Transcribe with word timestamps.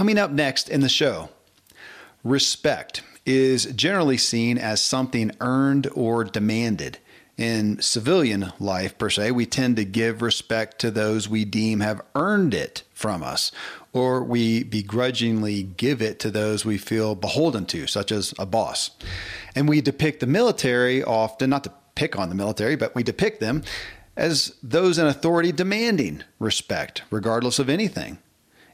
Coming 0.00 0.16
up 0.16 0.30
next 0.30 0.70
in 0.70 0.80
the 0.80 0.88
show, 0.88 1.28
respect 2.24 3.02
is 3.26 3.66
generally 3.66 4.16
seen 4.16 4.56
as 4.56 4.80
something 4.80 5.30
earned 5.42 5.90
or 5.94 6.24
demanded. 6.24 6.96
In 7.36 7.82
civilian 7.82 8.50
life, 8.58 8.96
per 8.96 9.10
se, 9.10 9.32
we 9.32 9.44
tend 9.44 9.76
to 9.76 9.84
give 9.84 10.22
respect 10.22 10.78
to 10.78 10.90
those 10.90 11.28
we 11.28 11.44
deem 11.44 11.80
have 11.80 12.00
earned 12.14 12.54
it 12.54 12.82
from 12.94 13.22
us, 13.22 13.52
or 13.92 14.24
we 14.24 14.62
begrudgingly 14.62 15.64
give 15.64 16.00
it 16.00 16.18
to 16.20 16.30
those 16.30 16.64
we 16.64 16.78
feel 16.78 17.14
beholden 17.14 17.66
to, 17.66 17.86
such 17.86 18.10
as 18.10 18.32
a 18.38 18.46
boss. 18.46 18.92
And 19.54 19.68
we 19.68 19.82
depict 19.82 20.20
the 20.20 20.26
military 20.26 21.04
often, 21.04 21.50
not 21.50 21.64
to 21.64 21.74
pick 21.94 22.18
on 22.18 22.30
the 22.30 22.34
military, 22.34 22.74
but 22.74 22.94
we 22.94 23.02
depict 23.02 23.40
them 23.40 23.64
as 24.16 24.56
those 24.62 24.96
in 24.96 25.06
authority 25.06 25.52
demanding 25.52 26.22
respect, 26.38 27.02
regardless 27.10 27.58
of 27.58 27.68
anything. 27.68 28.16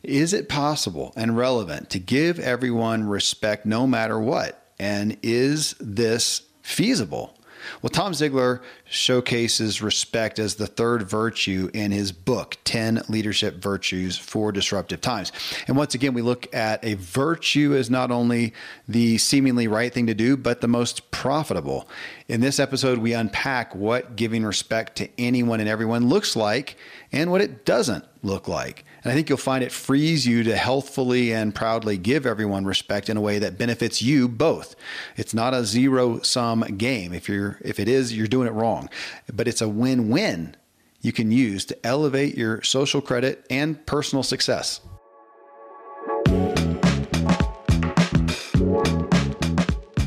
Is 0.07 0.33
it 0.33 0.49
possible 0.49 1.13
and 1.17 1.37
relevant 1.37 1.91
to 1.91 1.99
give 1.99 2.39
everyone 2.39 3.09
respect 3.09 3.67
no 3.67 3.89
matter 3.89 4.21
what? 4.21 4.63
And 4.79 5.17
is 5.21 5.75
this 5.81 6.43
feasible? 6.63 7.37
Well, 7.83 7.91
Tom 7.91 8.13
Ziglar 8.13 8.61
showcases 8.85 9.83
respect 9.83 10.39
as 10.39 10.55
the 10.55 10.69
third 10.69 11.03
virtue 11.03 11.71
in 11.75 11.91
his 11.91 12.13
book, 12.13 12.57
10 12.63 13.03
Leadership 13.09 13.57
Virtues 13.57 14.17
for 14.17 14.53
Disruptive 14.53 15.01
Times. 15.01 15.33
And 15.67 15.77
once 15.77 15.95
again, 15.97 16.15
we 16.15 16.23
look 16.23 16.55
at 16.55 16.85
a 16.85 16.95
virtue 16.95 17.75
as 17.75 17.91
not 17.91 18.13
only 18.13 18.53
the 18.87 19.19
seemingly 19.19 19.67
right 19.67 19.93
thing 19.93 20.07
to 20.07 20.15
do, 20.15 20.37
but 20.37 20.61
the 20.61 20.69
most 20.69 21.11
profitable. 21.11 21.89
In 22.29 22.41
this 22.41 22.61
episode, 22.61 22.99
we 22.99 23.13
unpack 23.13 23.75
what 23.75 24.15
giving 24.15 24.45
respect 24.45 24.95
to 24.99 25.09
anyone 25.19 25.59
and 25.59 25.69
everyone 25.69 26.09
looks 26.09 26.37
like 26.37 26.77
and 27.11 27.33
what 27.33 27.41
it 27.41 27.65
doesn't 27.65 28.05
look 28.23 28.47
like. 28.47 28.85
And 29.07 29.13
I 29.13 29.15
think 29.15 29.29
you'll 29.29 29.39
find 29.39 29.63
it 29.63 29.71
frees 29.71 30.27
you 30.27 30.43
to 30.43 30.57
healthfully 30.57 31.33
and 31.33 31.55
proudly 31.55 31.97
give 31.97 32.27
everyone 32.27 32.65
respect 32.65 33.09
in 33.09 33.17
a 33.17 33.21
way 33.21 33.39
that 33.39 33.57
benefits 33.57 34.03
you 34.03 34.27
both. 34.27 34.75
It's 35.17 35.33
not 35.33 35.55
a 35.55 35.65
zero 35.65 36.21
sum 36.23 36.63
game. 36.77 37.13
If 37.13 37.29
you're 37.29 37.57
if 37.65 37.79
it 37.79 37.87
is, 37.87 38.17
you're 38.17 38.27
doing 38.27 38.49
it 38.49 38.53
wrong. 38.53 38.91
But 39.33 39.47
it's 39.47 39.61
a 39.61 39.69
win-win 39.69 40.57
you 41.03 41.13
can 41.13 41.31
use 41.31 41.65
to 41.67 41.87
elevate 41.87 42.37
your 42.37 42.63
social 42.63 43.01
credit 43.01 43.47
and 43.49 43.87
personal 43.87 44.25
success. 44.25 44.81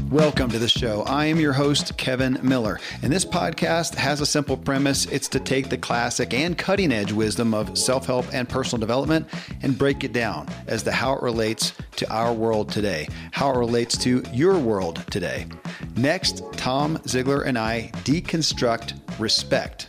Welcome 0.09 0.49
to 0.49 0.57
the 0.57 0.67
show. 0.67 1.03
I 1.03 1.25
am 1.25 1.39
your 1.39 1.53
host, 1.53 1.95
Kevin 1.95 2.39
Miller, 2.41 2.79
and 3.03 3.13
this 3.13 3.23
podcast 3.23 3.93
has 3.93 4.21
a 4.21 4.25
simple 4.25 4.57
premise 4.57 5.05
it's 5.05 5.27
to 5.27 5.39
take 5.39 5.69
the 5.69 5.77
classic 5.77 6.33
and 6.33 6.57
cutting 6.57 6.91
edge 6.91 7.11
wisdom 7.11 7.53
of 7.53 7.77
self 7.77 8.07
help 8.07 8.25
and 8.33 8.49
personal 8.49 8.79
development 8.79 9.27
and 9.61 9.77
break 9.77 10.03
it 10.03 10.11
down 10.11 10.47
as 10.65 10.81
to 10.81 10.91
how 10.91 11.13
it 11.13 11.21
relates 11.21 11.73
to 11.97 12.11
our 12.11 12.33
world 12.33 12.71
today, 12.71 13.07
how 13.29 13.51
it 13.51 13.57
relates 13.59 13.99
to 13.99 14.23
your 14.33 14.57
world 14.57 15.05
today. 15.11 15.45
Next, 15.95 16.41
Tom 16.53 16.97
Ziglar 16.99 17.45
and 17.45 17.55
I 17.55 17.91
deconstruct 18.03 19.19
respect 19.19 19.88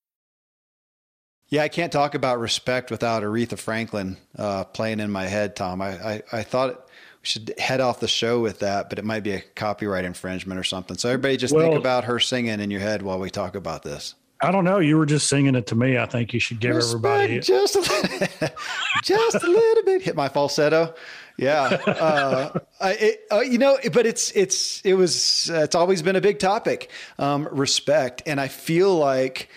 Yeah, 1.51 1.63
I 1.63 1.67
can't 1.67 1.91
talk 1.91 2.15
about 2.15 2.39
respect 2.39 2.91
without 2.91 3.23
Aretha 3.23 3.59
Franklin 3.59 4.15
uh, 4.37 4.63
playing 4.63 5.01
in 5.01 5.11
my 5.11 5.27
head, 5.27 5.53
Tom. 5.57 5.81
I, 5.81 5.89
I, 5.89 6.21
I 6.31 6.43
thought 6.43 6.75
we 6.77 7.23
should 7.23 7.53
head 7.59 7.81
off 7.81 7.99
the 7.99 8.07
show 8.07 8.39
with 8.39 8.59
that, 8.59 8.89
but 8.89 8.97
it 8.97 9.03
might 9.03 9.23
be 9.23 9.33
a 9.33 9.41
copyright 9.41 10.05
infringement 10.05 10.57
or 10.57 10.63
something. 10.63 10.97
So 10.97 11.09
everybody 11.09 11.35
just 11.35 11.53
well, 11.53 11.67
think 11.67 11.77
about 11.77 12.05
her 12.05 12.21
singing 12.21 12.61
in 12.61 12.71
your 12.71 12.79
head 12.79 13.01
while 13.01 13.19
we 13.19 13.29
talk 13.29 13.55
about 13.55 13.83
this. 13.83 14.15
I 14.39 14.51
don't 14.51 14.63
know. 14.63 14.79
You 14.79 14.97
were 14.97 15.05
just 15.05 15.27
singing 15.27 15.55
it 15.55 15.67
to 15.67 15.75
me. 15.75 15.97
I 15.97 16.05
think 16.05 16.33
you 16.33 16.39
should 16.39 16.61
give 16.61 16.73
respect 16.73 17.05
everybody 17.05 17.39
just 17.41 17.75
a 17.75 17.79
little, 17.79 18.49
just 19.03 19.43
a 19.43 19.47
little 19.47 19.83
bit. 19.83 20.01
Hit 20.03 20.15
my 20.15 20.29
falsetto. 20.29 20.95
Yeah, 21.37 21.63
uh, 21.85 22.59
I, 22.79 22.91
it, 22.93 23.21
uh, 23.29 23.41
you 23.41 23.57
know, 23.57 23.77
but 23.91 24.05
it's 24.05 24.31
it's 24.31 24.81
it 24.81 24.93
was 24.93 25.51
uh, 25.53 25.59
it's 25.59 25.75
always 25.75 26.01
been 26.01 26.15
a 26.15 26.21
big 26.21 26.39
topic, 26.39 26.89
um, 27.19 27.47
respect, 27.51 28.23
and 28.25 28.39
I 28.39 28.47
feel 28.47 28.95
like 28.95 29.49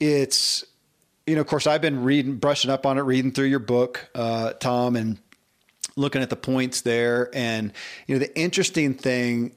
it's 0.00 0.64
you 1.28 1.34
know, 1.34 1.42
of 1.42 1.46
course, 1.46 1.66
I've 1.66 1.82
been 1.82 2.04
reading, 2.04 2.36
brushing 2.36 2.70
up 2.70 2.86
on 2.86 2.96
it, 2.96 3.02
reading 3.02 3.32
through 3.32 3.46
your 3.46 3.58
book, 3.58 4.08
uh, 4.14 4.54
Tom, 4.54 4.96
and 4.96 5.18
looking 5.94 6.22
at 6.22 6.30
the 6.30 6.36
points 6.36 6.80
there. 6.80 7.28
And, 7.34 7.72
you 8.06 8.14
know, 8.14 8.18
the 8.20 8.38
interesting 8.38 8.94
thing, 8.94 9.54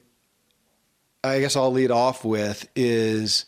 I 1.24 1.40
guess 1.40 1.56
I'll 1.56 1.72
lead 1.72 1.90
off 1.90 2.26
with 2.26 2.68
is 2.76 3.46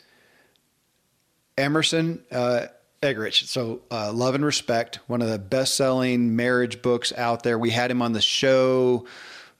Emerson 1.58 2.24
uh, 2.32 2.66
Eggerichs. 3.02 3.44
So, 3.44 3.82
uh, 3.90 4.10
Love 4.12 4.34
and 4.34 4.44
Respect, 4.44 5.00
one 5.06 5.20
of 5.20 5.28
the 5.28 5.38
best 5.38 5.76
selling 5.76 6.34
marriage 6.34 6.80
books 6.80 7.12
out 7.12 7.42
there. 7.42 7.58
We 7.58 7.70
had 7.70 7.90
him 7.90 8.00
on 8.00 8.12
the 8.12 8.22
show, 8.22 9.06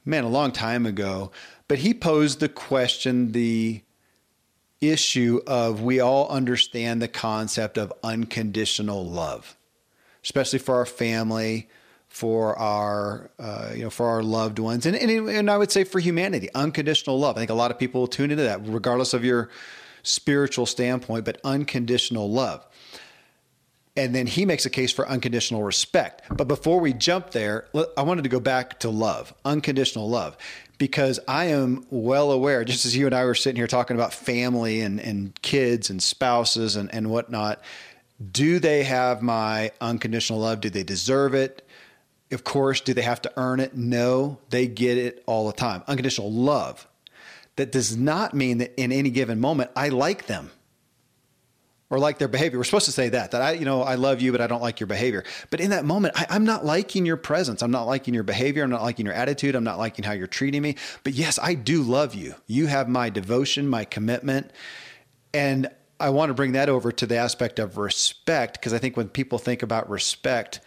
man, 0.05 0.23
a 0.23 0.29
long 0.29 0.51
time 0.51 0.87
ago. 0.87 1.31
But 1.67 1.79
he 1.79 1.93
posed 1.93 2.39
the 2.39 2.49
question, 2.49 3.31
the 3.31 3.81
issue 4.91 5.41
of 5.47 5.81
we 5.81 5.99
all 5.99 6.27
understand 6.29 7.01
the 7.01 7.07
concept 7.07 7.77
of 7.77 7.93
unconditional 8.03 9.05
love, 9.05 9.55
especially 10.23 10.59
for 10.59 10.75
our 10.75 10.85
family, 10.85 11.69
for 12.07 12.57
our 12.57 13.29
uh, 13.39 13.71
you 13.75 13.83
know 13.83 13.89
for 13.89 14.07
our 14.07 14.23
loved 14.23 14.59
ones, 14.59 14.85
and, 14.85 14.95
and 14.95 15.29
and 15.29 15.51
I 15.51 15.57
would 15.57 15.71
say 15.71 15.83
for 15.83 15.99
humanity, 15.99 16.49
unconditional 16.55 17.19
love. 17.19 17.35
I 17.35 17.39
think 17.39 17.51
a 17.51 17.55
lot 17.55 17.71
of 17.71 17.79
people 17.79 18.01
will 18.01 18.07
tune 18.07 18.31
into 18.31 18.43
that, 18.43 18.61
regardless 18.65 19.13
of 19.13 19.25
your 19.25 19.49
spiritual 20.03 20.65
standpoint, 20.65 21.25
but 21.25 21.39
unconditional 21.43 22.31
love. 22.31 22.65
And 23.97 24.13
then 24.13 24.27
he 24.27 24.45
makes 24.45 24.65
a 24.65 24.69
case 24.69 24.91
for 24.91 25.07
unconditional 25.07 25.63
respect. 25.63 26.21
But 26.29 26.49
before 26.49 26.81
we 26.81 26.91
jump 26.91 27.31
there, 27.31 27.67
I 27.97 28.01
wanted 28.01 28.23
to 28.23 28.29
go 28.29 28.41
back 28.41 28.79
to 28.81 28.89
love, 28.89 29.33
unconditional 29.45 30.09
love 30.09 30.37
because 30.77 31.19
I 31.27 31.45
am 31.45 31.85
well 31.89 32.31
aware, 32.31 32.63
just 32.63 32.85
as 32.85 32.95
you 32.95 33.05
and 33.05 33.15
I 33.15 33.25
were 33.25 33.35
sitting 33.35 33.57
here 33.57 33.67
talking 33.67 33.95
about 33.95 34.13
family 34.13 34.81
and, 34.81 34.99
and 34.99 35.39
kids 35.41 35.89
and 35.89 36.01
spouses 36.01 36.75
and, 36.75 36.93
and 36.93 37.09
whatnot, 37.09 37.61
do 38.31 38.59
they 38.59 38.83
have 38.83 39.21
my 39.21 39.71
unconditional 39.81 40.39
love? 40.39 40.61
Do 40.61 40.69
they 40.69 40.83
deserve 40.83 41.33
it? 41.33 41.67
Of 42.31 42.43
course, 42.43 42.81
do 42.81 42.93
they 42.93 43.01
have 43.01 43.21
to 43.23 43.33
earn 43.37 43.59
it? 43.59 43.75
No, 43.75 44.39
they 44.49 44.67
get 44.67 44.97
it 44.97 45.23
all 45.25 45.47
the 45.47 45.53
time. 45.53 45.83
Unconditional 45.87 46.31
love. 46.31 46.87
that 47.55 47.71
does 47.71 47.95
not 47.95 48.33
mean 48.33 48.57
that 48.57 48.73
in 48.79 48.91
any 48.91 49.09
given 49.09 49.39
moment 49.39 49.71
I 49.75 49.89
like 49.89 50.27
them 50.27 50.51
or 51.89 51.99
like 51.99 52.17
their 52.17 52.27
behavior. 52.27 52.57
We're 52.57 52.63
supposed 52.63 52.85
to 52.85 52.91
say 52.91 53.09
that, 53.09 53.31
that 53.31 53.41
I, 53.41 53.51
you 53.53 53.65
know, 53.65 53.83
I 53.83 53.95
love 53.95 54.21
you, 54.21 54.31
but 54.31 54.41
I 54.41 54.47
don't 54.47 54.61
like 54.61 54.79
your 54.79 54.87
behavior. 54.87 55.23
But 55.49 55.61
in 55.61 55.69
that 55.69 55.85
moment, 55.85 56.15
I, 56.17 56.35
am 56.35 56.43
not 56.43 56.65
liking 56.65 57.05
your 57.05 57.17
presence. 57.17 57.61
I'm 57.61 57.71
not 57.71 57.83
liking 57.85 58.13
your 58.13 58.23
behavior. 58.23 58.63
I'm 58.63 58.71
not 58.71 58.81
liking 58.81 59.05
your 59.05 59.13
attitude. 59.13 59.55
I'm 59.55 59.63
not 59.63 59.77
liking 59.77 60.03
how 60.03 60.13
you're 60.13 60.27
treating 60.27 60.61
me. 60.61 60.75
But 61.03 61.13
yes, 61.13 61.37
I 61.41 61.53
do 61.53 61.83
love 61.83 62.15
you. 62.15 62.35
You 62.47 62.67
have 62.67 62.89
my 62.89 63.09
devotion, 63.09 63.67
my 63.67 63.85
commitment. 63.85 64.51
And 65.33 65.69
I 65.99 66.09
want 66.09 66.31
to 66.31 66.33
bring 66.33 66.53
that 66.53 66.69
over 66.69 66.91
to 66.91 67.05
the 67.05 67.17
aspect 67.17 67.59
of 67.59 67.77
respect, 67.77 68.59
because 68.59 68.73
I 68.73 68.79
think 68.79 68.97
when 68.97 69.07
people 69.07 69.37
think 69.37 69.61
about 69.61 69.89
respect, 69.89 70.61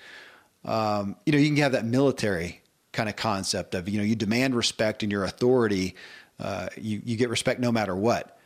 um, 0.65 1.17
you 1.27 1.33
know, 1.33 1.39
you 1.39 1.49
can 1.49 1.57
have 1.57 1.73
that 1.73 1.85
military 1.85 2.63
kind 2.93 3.09
of 3.09 3.17
concept 3.17 3.75
of, 3.75 3.89
you 3.89 3.99
know, 3.99 4.05
you 4.05 4.15
demand 4.15 4.55
respect 4.55 5.03
and 5.03 5.11
your 5.11 5.25
authority, 5.25 5.97
uh, 6.39 6.69
you, 6.77 7.03
you 7.05 7.17
get 7.17 7.29
respect 7.29 7.61
no 7.61 7.73
matter 7.73 7.95
what. 7.95 8.39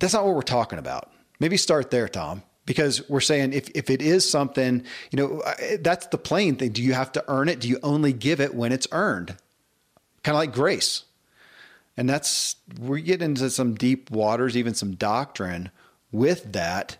That's 0.00 0.12
not 0.12 0.24
what 0.24 0.34
we're 0.34 0.42
talking 0.42 0.78
about 0.78 1.10
Maybe 1.40 1.56
start 1.56 1.90
there, 1.90 2.08
Tom, 2.08 2.42
because 2.66 3.08
we're 3.08 3.20
saying 3.20 3.52
if, 3.52 3.70
if 3.70 3.90
it 3.90 4.02
is 4.02 4.28
something, 4.28 4.84
you 5.10 5.16
know, 5.16 5.40
uh, 5.40 5.54
that's 5.80 6.06
the 6.08 6.18
plain 6.18 6.56
thing. 6.56 6.70
Do 6.70 6.82
you 6.82 6.94
have 6.94 7.12
to 7.12 7.24
earn 7.28 7.48
it? 7.48 7.60
Do 7.60 7.68
you 7.68 7.78
only 7.82 8.12
give 8.12 8.40
it 8.40 8.54
when 8.54 8.72
it's 8.72 8.88
earned? 8.92 9.36
Kind 10.22 10.34
of 10.34 10.40
like 10.40 10.52
grace. 10.52 11.04
And 11.96 12.08
that's, 12.08 12.56
we 12.78 13.02
get 13.02 13.22
into 13.22 13.50
some 13.50 13.74
deep 13.74 14.10
waters, 14.10 14.56
even 14.56 14.74
some 14.74 14.94
doctrine 14.94 15.70
with 16.12 16.52
that. 16.52 16.98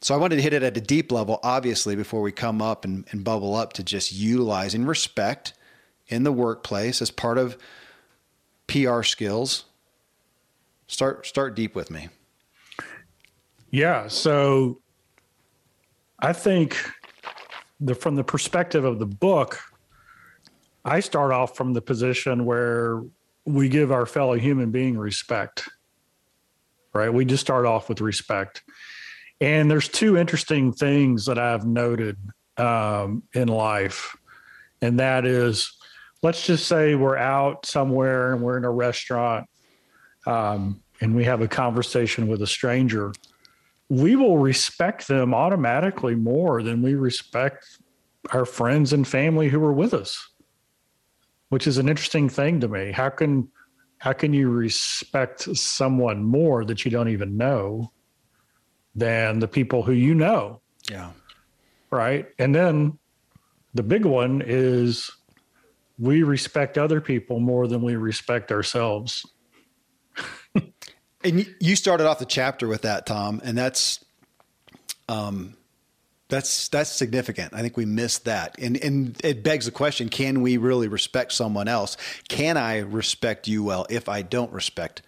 So 0.00 0.14
I 0.14 0.18
wanted 0.18 0.36
to 0.36 0.42
hit 0.42 0.52
it 0.52 0.62
at 0.62 0.76
a 0.76 0.80
deep 0.80 1.10
level, 1.10 1.40
obviously, 1.42 1.96
before 1.96 2.20
we 2.20 2.30
come 2.30 2.60
up 2.60 2.84
and, 2.84 3.06
and 3.10 3.24
bubble 3.24 3.54
up 3.54 3.72
to 3.74 3.82
just 3.82 4.12
utilizing 4.12 4.84
respect 4.84 5.54
in 6.08 6.24
the 6.24 6.32
workplace 6.32 7.00
as 7.00 7.10
part 7.10 7.38
of 7.38 7.56
PR 8.66 9.02
skills. 9.02 9.64
Start 10.86 11.26
start 11.26 11.56
deep 11.56 11.74
with 11.74 11.90
me. 11.90 12.08
Yeah. 13.74 14.06
So 14.06 14.80
I 16.20 16.32
think 16.32 16.76
the 17.80 17.96
from 17.96 18.14
the 18.14 18.22
perspective 18.22 18.84
of 18.84 19.00
the 19.00 19.06
book, 19.06 19.58
I 20.84 21.00
start 21.00 21.32
off 21.32 21.56
from 21.56 21.72
the 21.72 21.82
position 21.82 22.44
where 22.44 23.02
we 23.44 23.68
give 23.68 23.90
our 23.90 24.06
fellow 24.06 24.34
human 24.34 24.70
being 24.70 24.96
respect. 24.96 25.68
Right? 26.92 27.12
We 27.12 27.24
just 27.24 27.40
start 27.40 27.66
off 27.66 27.88
with 27.88 28.00
respect. 28.00 28.62
And 29.40 29.68
there's 29.68 29.88
two 29.88 30.16
interesting 30.16 30.72
things 30.72 31.26
that 31.26 31.40
I've 31.40 31.66
noted 31.66 32.16
um, 32.56 33.24
in 33.34 33.48
life. 33.48 34.16
And 34.82 35.00
that 35.00 35.26
is, 35.26 35.76
let's 36.22 36.46
just 36.46 36.68
say 36.68 36.94
we're 36.94 37.16
out 37.16 37.66
somewhere 37.66 38.34
and 38.34 38.40
we're 38.40 38.56
in 38.56 38.64
a 38.64 38.70
restaurant 38.70 39.48
um, 40.28 40.80
and 41.00 41.16
we 41.16 41.24
have 41.24 41.40
a 41.40 41.48
conversation 41.48 42.28
with 42.28 42.40
a 42.40 42.46
stranger 42.46 43.12
we 43.88 44.16
will 44.16 44.38
respect 44.38 45.08
them 45.08 45.34
automatically 45.34 46.14
more 46.14 46.62
than 46.62 46.82
we 46.82 46.94
respect 46.94 47.78
our 48.30 48.44
friends 48.44 48.92
and 48.92 49.06
family 49.06 49.48
who 49.48 49.62
are 49.62 49.72
with 49.72 49.92
us 49.92 50.34
which 51.54 51.68
is 51.68 51.78
an 51.78 51.88
interesting 51.88 52.28
thing 52.28 52.58
to 52.58 52.66
me. 52.66 52.90
How 52.90 53.10
can 53.10 53.48
how 53.98 54.12
can 54.12 54.32
you 54.32 54.50
respect 54.50 55.42
someone 55.56 56.24
more 56.24 56.64
that 56.64 56.84
you 56.84 56.90
don't 56.90 57.10
even 57.10 57.36
know 57.36 57.92
than 58.96 59.38
the 59.38 59.46
people 59.46 59.84
who 59.84 59.92
you 59.92 60.16
know? 60.16 60.60
Yeah. 60.90 61.12
Right? 61.92 62.26
And 62.40 62.52
then 62.52 62.98
the 63.72 63.84
big 63.84 64.04
one 64.04 64.42
is 64.44 65.12
we 65.96 66.24
respect 66.24 66.76
other 66.76 67.00
people 67.00 67.38
more 67.38 67.68
than 67.68 67.82
we 67.82 67.94
respect 67.94 68.50
ourselves 68.50 69.24
and 71.24 71.46
you 71.60 71.76
started 71.76 72.06
off 72.06 72.18
the 72.18 72.26
chapter 72.26 72.68
with 72.68 72.82
that, 72.82 73.06
Tom, 73.06 73.40
and 73.44 73.56
that's, 73.56 74.04
um, 75.08 75.56
that's 76.28 76.68
that's 76.68 76.90
significant. 76.90 77.52
I 77.54 77.60
think 77.60 77.76
we 77.76 77.84
missed 77.84 78.24
that, 78.24 78.56
and 78.58 78.76
and 78.78 79.20
it 79.22 79.42
begs 79.42 79.66
the 79.66 79.70
question: 79.70 80.08
Can 80.08 80.40
we 80.40 80.56
really 80.56 80.88
respect 80.88 81.32
someone 81.32 81.68
else? 81.68 81.96
Can 82.28 82.56
I 82.56 82.78
respect 82.78 83.46
you 83.46 83.62
well 83.62 83.86
if 83.90 84.08
I 84.08 84.22
don't 84.22 84.52
respect 84.52 85.02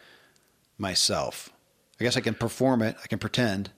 myself? 0.78 1.50
I 1.98 2.04
guess 2.04 2.16
I 2.16 2.20
can 2.20 2.34
perform 2.34 2.82
it. 2.82 2.96
I 3.02 3.06
can 3.06 3.18
pretend. 3.18 3.70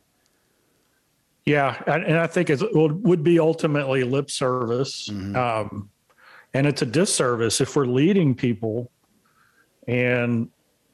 Yeah, 1.46 1.80
and 1.86 2.18
I 2.18 2.26
think 2.26 2.50
it 2.50 2.60
would 2.74 3.22
be 3.22 3.38
ultimately 3.38 4.04
lip 4.04 4.30
service, 4.30 5.08
mm-hmm. 5.08 5.34
um, 5.34 5.88
and 6.52 6.66
it's 6.66 6.82
a 6.82 6.86
disservice 6.86 7.60
if 7.60 7.74
we're 7.74 7.86
leading 7.86 8.34
people 8.34 8.90
and 9.86 10.50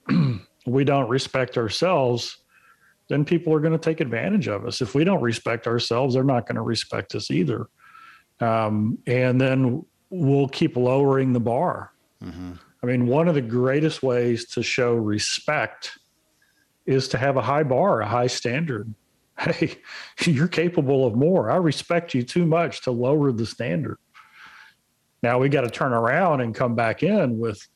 we 0.67 0.85
don't 0.85 1.09
respect 1.09 1.57
ourselves, 1.57 2.39
then 3.09 3.25
people 3.25 3.53
are 3.53 3.61
going 3.61 3.73
to 3.73 3.79
take 3.79 4.01
advantage 4.01 4.49
of 4.49 4.67
us. 4.67 4.81
If 4.81 4.95
we 4.95 5.05
don't 5.05 5.21
respect 5.21 5.67
ourselves, 5.67 6.15
they're 6.15 6.25
not 6.25 6.47
going 6.47 6.57
to 6.57 6.63
respect 6.63 7.15
us 7.15 7.31
either. 7.31 7.69
Um, 8.41 8.99
and 9.07 9.41
then 9.41 9.85
we'll 10.11 10.49
keep 10.49 10.77
lowering 10.77 11.33
the 11.33 11.41
bar. 11.41 11.93
Mm-hmm. 12.23 12.53
I 12.83 12.87
mean, 12.87 13.07
one 13.07 13.29
of 13.29 13.35
the 13.35 13.43
greatest 13.43 14.03
ways 14.03 14.47
to 14.49 14.63
show 14.63 14.95
respect 14.95 15.99
is 16.87 17.09
to 17.09 17.19
have 17.19 17.37
a 17.37 17.43
high 17.43 17.63
bar, 17.63 18.01
a 18.01 18.07
high 18.07 18.27
standard. 18.29 18.93
Hey, 19.37 19.79
you're 20.27 20.47
capable 20.47 21.05
of 21.05 21.17
more. 21.17 21.51
I 21.51 21.57
respect 21.57 22.15
you 22.15 22.23
too 22.23 22.47
much 22.47 22.83
to 22.83 22.93
lower 22.93 23.33
the 23.33 23.45
standard. 23.45 23.99
Now 25.25 25.41
we 25.41 25.49
got 25.49 25.63
to 25.63 25.71
turn 25.71 25.93
around 25.93 26.41
and 26.41 26.55
come 26.55 26.77
back 26.77 27.03
in 27.03 27.41
with 27.41 27.67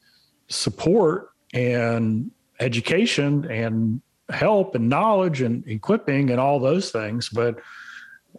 support 0.46 1.30
and 1.52 2.30
education 2.60 3.50
and 3.50 4.00
help 4.30 4.74
and 4.74 4.88
knowledge 4.88 5.40
and 5.40 5.66
equipping 5.66 6.30
and 6.30 6.40
all 6.40 6.60
those 6.60 6.90
things. 6.90 7.28
But 7.28 7.60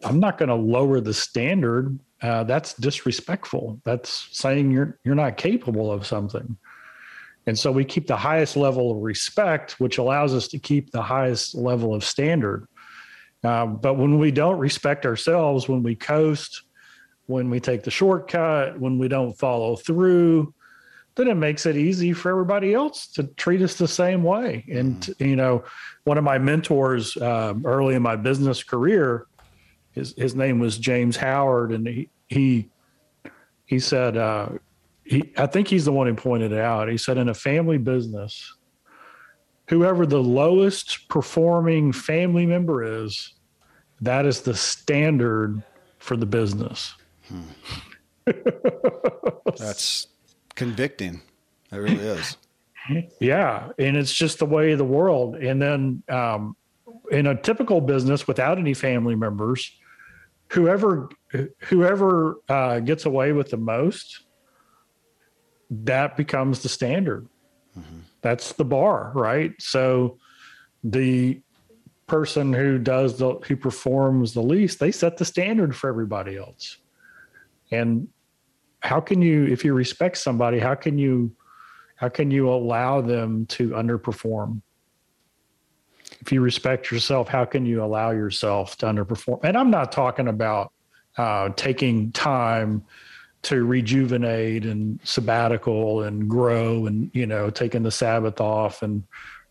I'm 0.03 0.19
not 0.19 0.37
going 0.37 0.49
to 0.49 0.55
lower 0.55 1.01
the 1.01 1.13
standard. 1.13 1.99
Uh, 2.21 2.43
that's 2.43 2.73
disrespectful. 2.73 3.81
That's 3.85 4.27
saying 4.31 4.71
you're 4.71 4.99
you're 5.03 5.15
not 5.15 5.37
capable 5.37 5.91
of 5.91 6.05
something. 6.05 6.57
And 7.47 7.57
so 7.57 7.71
we 7.71 7.85
keep 7.85 8.05
the 8.05 8.17
highest 8.17 8.55
level 8.55 8.91
of 8.91 8.97
respect, 8.97 9.79
which 9.79 9.97
allows 9.97 10.35
us 10.35 10.47
to 10.49 10.59
keep 10.59 10.91
the 10.91 11.01
highest 11.01 11.55
level 11.55 11.95
of 11.95 12.03
standard. 12.03 12.67
Um, 13.43 13.77
but 13.77 13.95
when 13.95 14.19
we 14.19 14.31
don't 14.31 14.59
respect 14.59 15.05
ourselves, 15.05 15.67
when 15.67 15.81
we 15.81 15.95
coast, 15.95 16.63
when 17.25 17.49
we 17.49 17.59
take 17.59 17.83
the 17.83 17.91
shortcut, 17.91 18.79
when 18.79 18.99
we 18.99 19.07
don't 19.07 19.33
follow 19.33 19.75
through, 19.75 20.53
then 21.19 21.27
it 21.27 21.35
makes 21.35 21.65
it 21.65 21.75
easy 21.75 22.13
for 22.13 22.31
everybody 22.31 22.73
else 22.73 23.05
to 23.07 23.23
treat 23.23 23.61
us 23.61 23.75
the 23.75 23.89
same 23.89 24.23
way. 24.23 24.63
And, 24.71 25.01
mm. 25.01 25.27
you 25.27 25.35
know, 25.35 25.65
one 26.05 26.17
of 26.17 26.23
my 26.23 26.37
mentors 26.37 27.17
um, 27.17 27.65
early 27.65 27.95
in 27.95 28.01
my 28.01 28.15
business 28.15 28.63
career, 28.63 29.27
his, 29.91 30.13
his 30.17 30.33
name 30.33 30.59
was 30.59 30.77
James 30.77 31.17
Howard. 31.17 31.73
And 31.73 31.85
he, 31.85 32.09
he, 32.29 32.69
he 33.65 33.79
said, 33.79 34.15
uh, 34.15 34.47
he, 35.03 35.33
I 35.37 35.45
think 35.47 35.67
he's 35.67 35.83
the 35.83 35.91
one 35.91 36.07
who 36.07 36.13
pointed 36.13 36.53
it 36.53 36.59
out. 36.59 36.87
He 36.87 36.97
said, 36.97 37.17
in 37.17 37.27
a 37.27 37.33
family 37.33 37.77
business, 37.77 38.55
whoever 39.67 40.05
the 40.05 40.23
lowest 40.23 41.09
performing 41.09 41.91
family 41.91 42.45
member 42.45 43.03
is, 43.03 43.33
that 43.99 44.25
is 44.25 44.39
the 44.39 44.55
standard 44.55 45.61
for 45.97 46.15
the 46.15 46.25
business. 46.25 46.95
Hmm. 47.27 47.41
That's 49.57 50.07
convicting. 50.59 51.21
It 51.71 51.77
really 51.77 51.95
is. 51.95 52.37
yeah, 53.19 53.69
and 53.79 53.95
it's 53.95 54.13
just 54.13 54.39
the 54.39 54.45
way 54.45 54.73
of 54.73 54.77
the 54.77 54.85
world. 54.85 55.35
And 55.35 55.61
then 55.61 56.03
um, 56.09 56.55
in 57.11 57.27
a 57.27 57.35
typical 57.41 57.81
business 57.81 58.27
without 58.27 58.57
any 58.59 58.73
family 58.73 59.15
members, 59.15 59.71
whoever 60.49 61.09
whoever 61.61 62.37
uh, 62.49 62.79
gets 62.79 63.05
away 63.05 63.31
with 63.31 63.49
the 63.49 63.57
most, 63.57 64.25
that 65.69 66.17
becomes 66.17 66.61
the 66.61 66.69
standard. 66.69 67.27
Mm-hmm. 67.77 67.99
That's 68.21 68.53
the 68.53 68.65
bar, 68.65 69.11
right? 69.15 69.53
So 69.59 70.17
the 70.83 71.41
person 72.07 72.51
who 72.51 72.79
does 72.79 73.17
the 73.17 73.35
who 73.47 73.55
performs 73.55 74.33
the 74.33 74.41
least, 74.41 74.79
they 74.79 74.91
set 74.91 75.17
the 75.17 75.25
standard 75.25 75.75
for 75.75 75.89
everybody 75.89 76.35
else. 76.35 76.77
And 77.71 78.09
how 78.81 78.99
can 78.99 79.21
you 79.21 79.45
if 79.45 79.65
you 79.65 79.73
respect 79.73 80.17
somebody 80.17 80.59
how 80.59 80.75
can 80.75 80.97
you 80.97 81.31
how 81.95 82.09
can 82.09 82.31
you 82.31 82.49
allow 82.49 83.01
them 83.01 83.45
to 83.47 83.71
underperform? 83.71 84.61
If 86.21 86.31
you 86.31 86.41
respect 86.41 86.91
yourself 86.91 87.27
how 87.27 87.45
can 87.45 87.65
you 87.65 87.83
allow 87.83 88.11
yourself 88.11 88.77
to 88.77 88.85
underperform? 88.85 89.41
And 89.43 89.57
i'm 89.57 89.69
not 89.69 89.91
talking 89.91 90.27
about 90.27 90.71
uh, 91.17 91.49
taking 91.55 92.11
time 92.13 92.83
to 93.41 93.63
rejuvenate 93.63 94.65
and 94.65 94.99
sabbatical 95.03 96.03
and 96.03 96.29
grow 96.29 96.85
and 96.85 97.09
you 97.13 97.25
know 97.25 97.49
taking 97.49 97.83
the 97.83 97.91
sabbath 97.91 98.41
off 98.41 98.81
and 98.81 99.03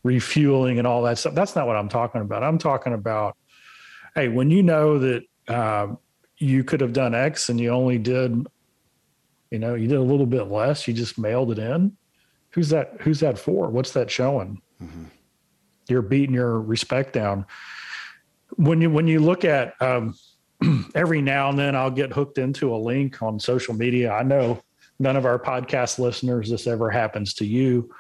refueling 0.03 0.79
and 0.79 0.87
all 0.87 1.03
that 1.03 1.19
stuff. 1.19 1.35
That's 1.35 1.57
not 1.57 1.67
what 1.67 1.77
i'm 1.77 1.89
talking 1.89 2.21
about. 2.21 2.43
I'm 2.43 2.59
talking 2.59 2.95
about 2.95 3.37
hey 4.15 4.29
when 4.29 4.51
you 4.51 4.63
know 4.63 4.99
that 4.99 5.23
uh, 5.49 5.89
you 6.39 6.65
could 6.65 6.81
have 6.81 6.93
done 6.93 7.15
x 7.15 7.49
and 7.49 7.59
you 7.61 7.71
only 7.71 7.99
did 7.99 8.47
you 9.51 9.59
know, 9.59 9.75
you 9.75 9.89
did 9.89 9.99
a 9.99 10.03
little 10.03 10.27
bit 10.27 10.45
less, 10.45 10.87
you 10.87 10.95
just 10.95 11.19
mailed 11.19 11.51
it 11.53 11.59
in. 11.59 11.97
who's 12.51 12.69
that 12.71 12.97
who's 13.01 13.21
that 13.21 13.39
for 13.39 13.69
what's 13.69 13.93
that 13.93 14.11
showing 14.11 14.61
mm-hmm. 14.83 15.05
you're 15.89 16.03
beating 16.03 16.35
your 16.35 16.61
respect 16.61 17.13
down 17.13 17.45
when 18.57 18.81
you 18.81 18.91
when 18.91 19.07
you 19.07 19.21
look 19.21 19.45
at 19.45 19.81
um, 19.81 20.15
every 20.95 21.21
now 21.21 21.51
and 21.51 21.59
then 21.59 21.77
i'll 21.77 21.91
get 21.91 22.13
hooked 22.13 22.39
into 22.39 22.75
a 22.75 22.77
link 22.77 23.23
on 23.23 23.39
social 23.39 23.75
media 23.75 24.11
i 24.13 24.23
know 24.23 24.61
none 24.99 25.17
of 25.17 25.27
our 25.27 25.39
podcast 25.39 25.99
listeners 25.99 26.51
this 26.51 26.67
ever 26.67 26.91
happens 26.91 27.35
to 27.35 27.47
you 27.47 27.91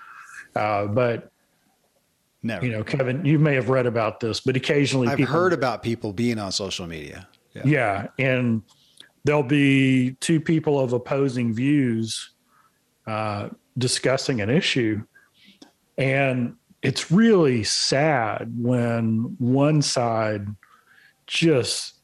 uh, 0.56 0.86
but 0.86 1.30
Never. 2.40 2.64
You 2.64 2.70
know, 2.70 2.84
Kevin, 2.84 3.24
you 3.24 3.36
may 3.36 3.56
have 3.56 3.68
read 3.68 3.86
about 3.86 4.20
this, 4.20 4.38
but 4.38 4.54
occasionally 4.54 5.08
I've 5.08 5.16
people, 5.16 5.34
heard 5.34 5.52
about 5.52 5.82
people 5.82 6.12
being 6.12 6.38
on 6.38 6.52
social 6.52 6.86
media. 6.86 7.26
Yeah. 7.52 7.62
yeah. 7.64 8.06
And 8.18 8.62
there'll 9.24 9.42
be 9.42 10.12
two 10.20 10.40
people 10.40 10.78
of 10.78 10.92
opposing 10.92 11.52
views 11.52 12.30
uh, 13.06 13.48
discussing 13.76 14.40
an 14.40 14.50
issue. 14.50 15.02
And 15.96 16.56
it's 16.82 17.10
really 17.10 17.64
sad 17.64 18.52
when 18.56 19.36
one 19.38 19.82
side 19.82 20.46
just 21.26 21.94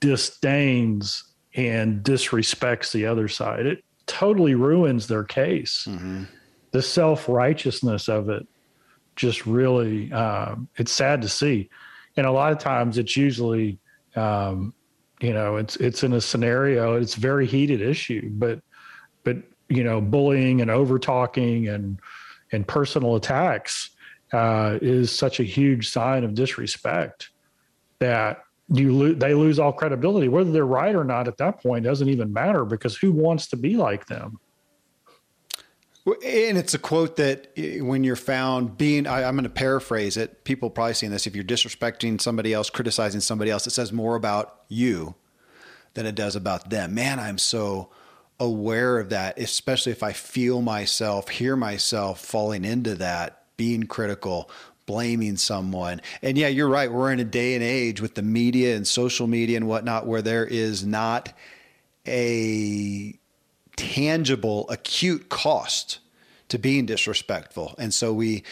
disdains 0.00 1.24
and 1.54 2.02
disrespects 2.02 2.92
the 2.92 3.06
other 3.06 3.28
side. 3.28 3.66
It 3.66 3.84
totally 4.06 4.54
ruins 4.54 5.06
their 5.06 5.24
case. 5.24 5.86
Mm-hmm. 5.88 6.24
The 6.72 6.82
self 6.82 7.28
righteousness 7.28 8.08
of 8.08 8.28
it 8.28 8.46
just 9.16 9.46
really, 9.46 10.12
um, 10.12 10.68
it's 10.76 10.92
sad 10.92 11.22
to 11.22 11.28
see. 11.28 11.68
And 12.16 12.26
a 12.26 12.32
lot 12.32 12.52
of 12.52 12.58
times 12.58 12.98
it's 12.98 13.16
usually, 13.16 13.78
um, 14.16 14.74
you 15.24 15.32
know, 15.32 15.56
it's, 15.56 15.76
it's 15.76 16.04
in 16.04 16.12
a 16.12 16.20
scenario, 16.20 16.96
it's 16.96 17.16
a 17.16 17.20
very 17.20 17.46
heated 17.46 17.80
issue, 17.80 18.28
but, 18.32 18.60
but, 19.24 19.36
you 19.68 19.82
know, 19.82 20.00
bullying 20.00 20.60
and 20.60 20.70
over 20.70 20.98
talking 20.98 21.68
and, 21.68 21.98
and 22.52 22.66
personal 22.68 23.16
attacks 23.16 23.90
uh, 24.32 24.78
is 24.82 25.10
such 25.10 25.40
a 25.40 25.44
huge 25.44 25.88
sign 25.90 26.24
of 26.24 26.34
disrespect 26.34 27.30
that 28.00 28.42
you 28.68 28.92
lo- 28.92 29.14
they 29.14 29.34
lose 29.34 29.58
all 29.58 29.72
credibility. 29.72 30.28
Whether 30.28 30.52
they're 30.52 30.66
right 30.66 30.94
or 30.94 31.04
not 31.04 31.28
at 31.28 31.38
that 31.38 31.62
point 31.62 31.84
doesn't 31.84 32.08
even 32.08 32.32
matter 32.32 32.64
because 32.64 32.96
who 32.96 33.12
wants 33.12 33.46
to 33.48 33.56
be 33.56 33.76
like 33.76 34.06
them? 34.06 34.38
And 36.06 36.58
it's 36.58 36.74
a 36.74 36.78
quote 36.78 37.16
that 37.16 37.48
eh, 37.56 37.80
when 37.80 38.04
you're 38.04 38.16
found 38.16 38.76
being, 38.76 39.06
I, 39.06 39.22
am 39.22 39.36
going 39.36 39.44
to 39.44 39.50
paraphrase 39.50 40.16
it. 40.16 40.44
People 40.44 40.68
probably 40.68 40.94
seen 40.94 41.10
this. 41.10 41.26
If 41.26 41.34
you're 41.34 41.44
disrespecting 41.44 42.20
somebody 42.20 42.52
else, 42.52 42.68
criticizing 42.68 43.20
somebody 43.20 43.50
else, 43.50 43.66
it 43.66 43.70
says 43.70 43.92
more 43.92 44.14
about 44.14 44.62
you 44.68 45.14
than 45.94 46.04
it 46.04 46.14
does 46.14 46.36
about 46.36 46.68
them. 46.68 46.94
Man, 46.94 47.18
I'm 47.18 47.38
so 47.38 47.90
aware 48.38 48.98
of 48.98 49.10
that, 49.10 49.38
especially 49.38 49.92
if 49.92 50.02
I 50.02 50.12
feel 50.12 50.60
myself, 50.60 51.28
hear 51.28 51.56
myself 51.56 52.20
falling 52.20 52.64
into 52.64 52.96
that, 52.96 53.44
being 53.56 53.84
critical, 53.84 54.50
blaming 54.86 55.36
someone. 55.36 56.02
And 56.20 56.36
yeah, 56.36 56.48
you're 56.48 56.68
right. 56.68 56.92
We're 56.92 57.12
in 57.12 57.20
a 57.20 57.24
day 57.24 57.54
and 57.54 57.62
age 57.62 58.00
with 58.02 58.14
the 58.14 58.22
media 58.22 58.76
and 58.76 58.86
social 58.86 59.26
media 59.26 59.56
and 59.56 59.66
whatnot 59.66 60.06
where 60.06 60.20
there 60.20 60.44
is 60.44 60.84
not 60.84 61.32
a 62.06 63.18
tangible, 63.76 64.66
acute 64.68 65.28
cost 65.28 65.98
to 66.48 66.58
being 66.58 66.86
disrespectful. 66.86 67.74
And 67.78 67.92
so 67.92 68.12
we 68.12 68.44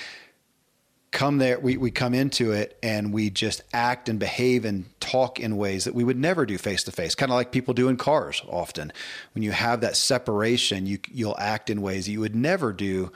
come 1.10 1.38
there, 1.38 1.60
we, 1.60 1.76
we 1.76 1.90
come 1.90 2.14
into 2.14 2.52
it 2.52 2.78
and 2.82 3.12
we 3.12 3.28
just 3.28 3.62
act 3.72 4.08
and 4.08 4.18
behave 4.18 4.64
and 4.64 4.86
talk 4.98 5.38
in 5.38 5.56
ways 5.56 5.84
that 5.84 5.94
we 5.94 6.04
would 6.04 6.16
never 6.16 6.46
do 6.46 6.56
face 6.56 6.82
to 6.84 6.92
face, 6.92 7.14
kind 7.14 7.30
of 7.30 7.36
like 7.36 7.52
people 7.52 7.74
do 7.74 7.88
in 7.88 7.96
cars 7.96 8.42
often. 8.48 8.92
When 9.34 9.42
you 9.42 9.52
have 9.52 9.82
that 9.82 9.96
separation, 9.96 10.86
you, 10.86 10.98
you'll 11.10 11.36
act 11.38 11.68
in 11.68 11.82
ways 11.82 12.06
that 12.06 12.12
you 12.12 12.20
would 12.20 12.34
never 12.34 12.72
do 12.72 13.12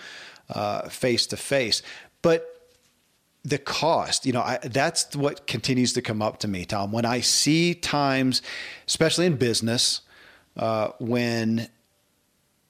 face 0.90 1.26
to 1.28 1.36
face. 1.36 1.82
But 2.22 2.46
the 3.44 3.58
cost, 3.58 4.26
you 4.26 4.32
know, 4.32 4.42
I, 4.42 4.58
that's 4.62 5.14
what 5.14 5.46
continues 5.46 5.92
to 5.94 6.02
come 6.02 6.20
up 6.20 6.38
to 6.40 6.48
me, 6.48 6.64
Tom. 6.64 6.92
When 6.92 7.04
I 7.04 7.20
see 7.20 7.75
times, 7.75 8.42
especially 8.88 9.26
in 9.26 9.36
business, 9.36 10.00
uh, 10.56 10.88
when 10.98 11.68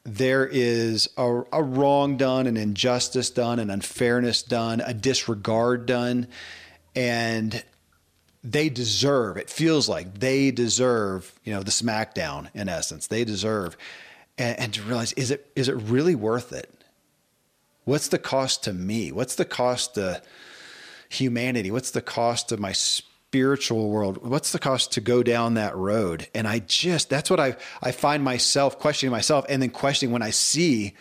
there 0.06 0.46
is 0.46 1.08
a, 1.16 1.42
a, 1.52 1.62
wrong 1.62 2.16
done, 2.16 2.46
an 2.46 2.56
injustice 2.56 3.28
done, 3.30 3.58
an 3.58 3.70
unfairness 3.70 4.42
done, 4.42 4.80
a 4.80 4.94
disregard 4.94 5.86
done, 5.86 6.28
and 6.94 7.62
they 8.44 8.68
deserve. 8.68 9.36
It 9.36 9.50
feels 9.50 9.88
like 9.88 10.20
they 10.20 10.52
deserve, 10.52 11.32
you 11.44 11.52
know, 11.52 11.62
the 11.62 11.72
smackdown 11.72 12.48
in 12.54 12.68
essence. 12.68 13.08
They 13.08 13.24
deserve, 13.24 13.76
and, 14.38 14.58
and 14.58 14.74
to 14.74 14.82
realize 14.82 15.12
is 15.14 15.32
it 15.32 15.50
is 15.56 15.68
it 15.68 15.74
really 15.74 16.14
worth 16.14 16.52
it? 16.52 16.70
What's 17.84 18.08
the 18.08 18.18
cost 18.18 18.64
to 18.64 18.72
me? 18.72 19.10
What's 19.10 19.34
the 19.34 19.44
cost 19.44 19.94
to 19.94 20.22
humanity? 21.08 21.70
What's 21.70 21.90
the 21.90 22.02
cost 22.02 22.52
of 22.52 22.60
my 22.60 22.72
spiritual 23.36 23.90
world 23.90 24.26
what's 24.26 24.52
the 24.52 24.58
cost 24.58 24.92
to 24.92 25.00
go 25.00 25.22
down 25.22 25.54
that 25.54 25.76
road? 25.76 26.26
And 26.34 26.48
i 26.48 26.60
just 26.60 27.10
that's 27.10 27.28
what 27.28 27.38
i 27.38 27.56
i 27.82 27.92
find 27.92 28.22
myself 28.22 28.78
questioning 28.78 29.10
myself 29.10 29.44
and 29.48 29.60
then 29.60 29.68
questioning 29.68 30.10
when 30.10 30.22
i 30.22 30.30
see 30.30 30.94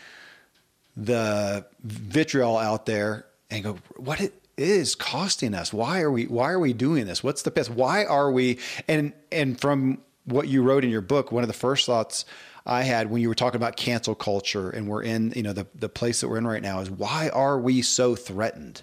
the 0.97 1.65
vitriol 1.81 2.57
out 2.57 2.85
there 2.85 3.25
and 3.49 3.63
go 3.63 3.77
what 3.95 4.19
it 4.19 4.33
is 4.57 4.95
costing 4.95 5.53
us? 5.53 5.73
Why 5.73 6.01
are 6.01 6.11
we 6.11 6.25
why 6.27 6.51
are 6.51 6.59
we 6.59 6.73
doing 6.73 7.05
this? 7.05 7.23
What's 7.23 7.43
the 7.43 7.51
best 7.51 7.69
why 7.69 8.05
are 8.05 8.31
we 8.31 8.59
and 8.87 9.13
and 9.31 9.59
from 9.59 9.99
what 10.25 10.47
you 10.47 10.61
wrote 10.61 10.83
in 10.83 10.89
your 10.89 11.01
book 11.01 11.31
one 11.31 11.43
of 11.43 11.47
the 11.47 11.53
first 11.53 11.85
thoughts 11.85 12.25
I 12.65 12.83
had 12.83 13.09
when 13.11 13.21
you 13.21 13.29
were 13.29 13.35
talking 13.35 13.57
about 13.57 13.77
cancel 13.77 14.15
culture 14.15 14.69
and 14.71 14.87
we're 14.87 15.03
in, 15.03 15.33
you 15.35 15.43
know, 15.43 15.53
the, 15.53 15.67
the 15.75 15.89
place 15.89 16.21
that 16.21 16.29
we're 16.29 16.39
in 16.39 16.47
right 16.47 16.63
now 16.63 16.79
is 16.79 16.89
why 16.89 17.29
are 17.29 17.59
we 17.59 17.83
so 17.83 18.15
threatened? 18.15 18.81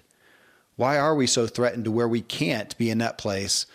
Why 0.75 0.97
are 0.97 1.15
we 1.15 1.27
so 1.27 1.47
threatened 1.47 1.85
to 1.85 1.91
where 1.91 2.07
we 2.07 2.21
can't 2.21 2.75
be 2.77 2.89
in 2.89 2.99
that 2.99 3.17
place 3.17 3.65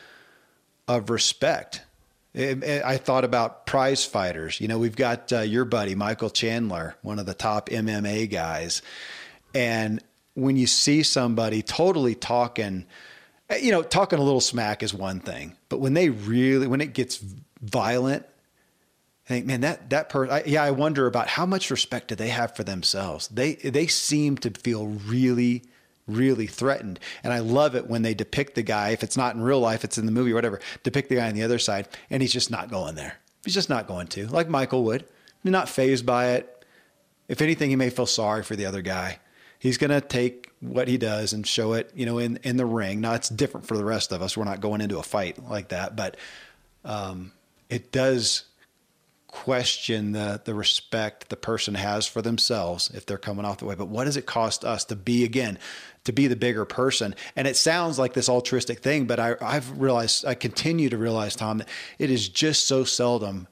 of 0.87 1.11
respect? 1.11 1.83
I 2.37 2.99
thought 2.99 3.25
about 3.25 3.67
prize 3.67 4.05
fighters. 4.05 4.61
You 4.61 4.69
know, 4.69 4.79
we've 4.79 4.97
got 4.97 5.33
uh, 5.33 5.41
your 5.41 5.65
buddy, 5.65 5.95
Michael 5.95 6.31
Chandler, 6.31 6.95
one 7.03 7.19
of 7.19 7.27
the 7.27 7.35
top 7.35 7.69
MMA 7.69 8.31
guys. 8.31 8.83
And 9.55 10.03
when 10.35 10.57
you 10.57 10.67
see 10.67 11.03
somebody 11.03 11.63
totally 11.63 12.15
talking, 12.15 12.87
you 13.61 13.73
know, 13.73 13.83
talking 13.83 14.19
a 14.19 14.23
little 14.23 14.41
smack 14.41 14.83
is 14.83 14.95
one 14.95 15.21
thing, 15.21 15.57
but 15.69 15.81
when 15.81 15.95
they 15.95 16.11
really, 16.11 16.67
when 16.67 16.81
it 16.81 16.93
gets 16.93 17.23
violent, 17.61 18.25
I 19.25 19.29
think, 19.29 19.47
man, 19.47 19.63
that 19.63 19.91
that 19.91 20.09
person, 20.09 20.43
yeah, 20.47 20.63
I 20.63 20.71
wonder 20.71 21.07
about 21.07 21.29
how 21.29 21.45
much 21.45 21.71
respect 21.71 22.09
do 22.09 22.15
they 22.15 22.29
have 22.29 22.55
for 22.57 22.65
themselves. 22.65 23.29
They 23.29 23.55
they 23.55 23.87
seem 23.87 24.39
to 24.39 24.51
feel 24.51 24.87
really 24.87 25.65
really 26.09 26.47
threatened. 26.47 26.99
And 27.23 27.33
I 27.33 27.39
love 27.39 27.77
it 27.77 27.87
when 27.87 28.03
they 28.03 28.15
depict 28.15 28.55
the 28.55 28.63
guy, 28.63 28.91
if 28.91 29.05
it's 29.05 29.17
not 29.17 29.35
in 29.35 29.43
real 29.43 29.61
life, 29.61 29.85
it's 29.85 29.99
in 29.99 30.07
the 30.07 30.13
movie 30.13 30.33
or 30.33 30.35
whatever, 30.35 30.61
depict 30.83 31.09
the 31.09 31.17
guy 31.17 31.29
on 31.29 31.35
the 31.35 31.43
other 31.43 31.59
side, 31.59 31.89
and 32.11 32.23
he's 32.23 32.33
just 32.33 32.51
not 32.51 32.71
going 32.71 32.95
there. 32.95 33.19
He's 33.45 33.55
just 33.55 33.69
not 33.69 33.87
going 33.87 34.09
to, 34.09 34.27
like 34.27 34.49
Michael 34.49 34.85
would. 34.85 35.05
He's 35.43 35.53
not 35.53 35.69
phased 35.69 36.05
by 36.05 36.31
it. 36.31 36.65
If 37.29 37.43
anything, 37.43 37.71
he 37.71 37.77
may 37.77 37.91
feel 37.91 38.07
sorry 38.07 38.43
for 38.43 38.57
the 38.57 38.67
other 38.67 38.83
guy. 38.83 39.21
He's 39.59 39.79
going 39.79 39.91
to 39.91 40.01
take 40.01 40.51
what 40.61 40.89
he 40.89 40.99
does 40.99 41.33
and 41.33 41.47
show 41.47 41.75
it, 41.75 41.91
you 41.95 42.07
know, 42.07 42.19
in, 42.19 42.39
in 42.43 42.57
the 42.57 42.67
ring. 42.67 43.01
Now, 43.01 43.15
it's 43.15 43.29
different 43.29 43.67
for 43.67 43.77
the 43.77 43.85
rest 43.85 44.13
of 44.13 44.23
us. 44.23 44.37
We're 44.37 44.45
not 44.45 44.61
going 44.61 44.81
into 44.81 44.99
a 44.99 45.03
fight 45.03 45.43
like 45.49 45.69
that, 45.69 45.95
but 45.95 46.17
um, 46.85 47.33
it 47.69 47.93
does 47.93 48.45
question 49.29 50.13
the 50.13 50.41
the 50.45 50.55
respect 50.55 51.29
the 51.29 51.37
person 51.37 51.75
has 51.75 52.07
for 52.07 52.23
themselves 52.23 52.91
if 52.95 53.07
they're 53.07 53.19
coming 53.19 53.45
off 53.45 53.59
the 53.59 53.67
way. 53.67 53.75
But 53.75 53.89
what 53.89 54.05
does 54.05 54.17
it 54.17 54.27
cost 54.27 54.65
us 54.65 54.85
to 54.87 54.97
be 54.97 55.23
again, 55.23 55.59
to 56.05 56.13
be 56.13 56.27
the 56.27 56.37
bigger 56.37 56.65
person? 56.65 57.15
And 57.37 57.47
it 57.47 57.57
sounds 57.57 57.99
like 57.99 58.15
this 58.15 58.29
altruistic 58.29 58.81
thing, 58.81 59.07
but 59.07 59.21
I, 59.21 59.37
I've 59.41 59.81
realized, 59.81 60.25
I 60.25 60.35
continue 60.35 60.89
to 60.89 60.99
realize, 60.99 61.37
Tom, 61.37 61.59
that 61.59 61.69
it 61.99 62.11
is 62.11 62.29
just 62.29 62.67
so 62.67 62.85
seldom, 62.85 63.49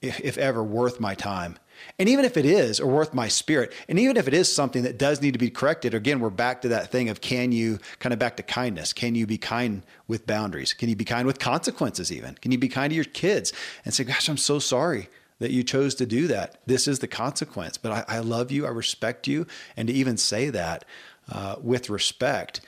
if, 0.00 0.20
if 0.20 0.38
ever, 0.38 0.62
worth 0.62 1.00
my 1.00 1.14
time 1.14 1.58
and 1.98 2.08
even 2.08 2.24
if 2.24 2.36
it 2.36 2.44
is, 2.44 2.80
or 2.80 2.86
worth 2.86 3.14
my 3.14 3.28
spirit, 3.28 3.72
and 3.88 3.98
even 3.98 4.16
if 4.16 4.28
it 4.28 4.34
is 4.34 4.52
something 4.52 4.82
that 4.82 4.98
does 4.98 5.20
need 5.20 5.32
to 5.32 5.38
be 5.38 5.50
corrected, 5.50 5.94
again, 5.94 6.20
we're 6.20 6.30
back 6.30 6.62
to 6.62 6.68
that 6.68 6.90
thing 6.90 7.08
of 7.08 7.20
can 7.20 7.52
you 7.52 7.78
kind 7.98 8.12
of 8.12 8.18
back 8.18 8.36
to 8.36 8.42
kindness? 8.42 8.92
Can 8.92 9.14
you 9.14 9.26
be 9.26 9.38
kind 9.38 9.82
with 10.08 10.26
boundaries? 10.26 10.72
Can 10.72 10.88
you 10.88 10.96
be 10.96 11.04
kind 11.04 11.26
with 11.26 11.38
consequences, 11.38 12.12
even? 12.12 12.34
Can 12.34 12.52
you 12.52 12.58
be 12.58 12.68
kind 12.68 12.90
to 12.90 12.94
your 12.94 13.04
kids 13.04 13.52
and 13.84 13.92
say, 13.94 14.04
Gosh, 14.04 14.28
I'm 14.28 14.36
so 14.36 14.58
sorry 14.58 15.08
that 15.38 15.50
you 15.50 15.64
chose 15.64 15.94
to 15.96 16.06
do 16.06 16.28
that. 16.28 16.60
This 16.66 16.86
is 16.86 17.00
the 17.00 17.08
consequence, 17.08 17.76
but 17.76 17.90
I, 18.08 18.16
I 18.16 18.18
love 18.20 18.52
you, 18.52 18.64
I 18.64 18.70
respect 18.70 19.26
you, 19.26 19.46
and 19.76 19.88
to 19.88 19.94
even 19.94 20.16
say 20.16 20.50
that 20.50 20.84
uh, 21.30 21.56
with 21.60 21.90
respect. 21.90 22.60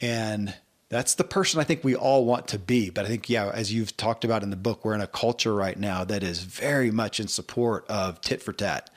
And 0.00 0.54
that's 0.94 1.16
the 1.16 1.24
person 1.24 1.58
I 1.58 1.64
think 1.64 1.82
we 1.82 1.96
all 1.96 2.24
want 2.24 2.46
to 2.46 2.58
be. 2.58 2.88
But 2.88 3.04
I 3.04 3.08
think, 3.08 3.28
yeah, 3.28 3.50
as 3.52 3.74
you've 3.74 3.96
talked 3.96 4.24
about 4.24 4.44
in 4.44 4.50
the 4.50 4.56
book, 4.56 4.84
we're 4.84 4.94
in 4.94 5.00
a 5.00 5.08
culture 5.08 5.52
right 5.52 5.76
now 5.76 6.04
that 6.04 6.22
is 6.22 6.44
very 6.44 6.92
much 6.92 7.18
in 7.18 7.26
support 7.26 7.84
of 7.88 8.20
tit 8.20 8.40
for 8.40 8.52
tat. 8.52 8.90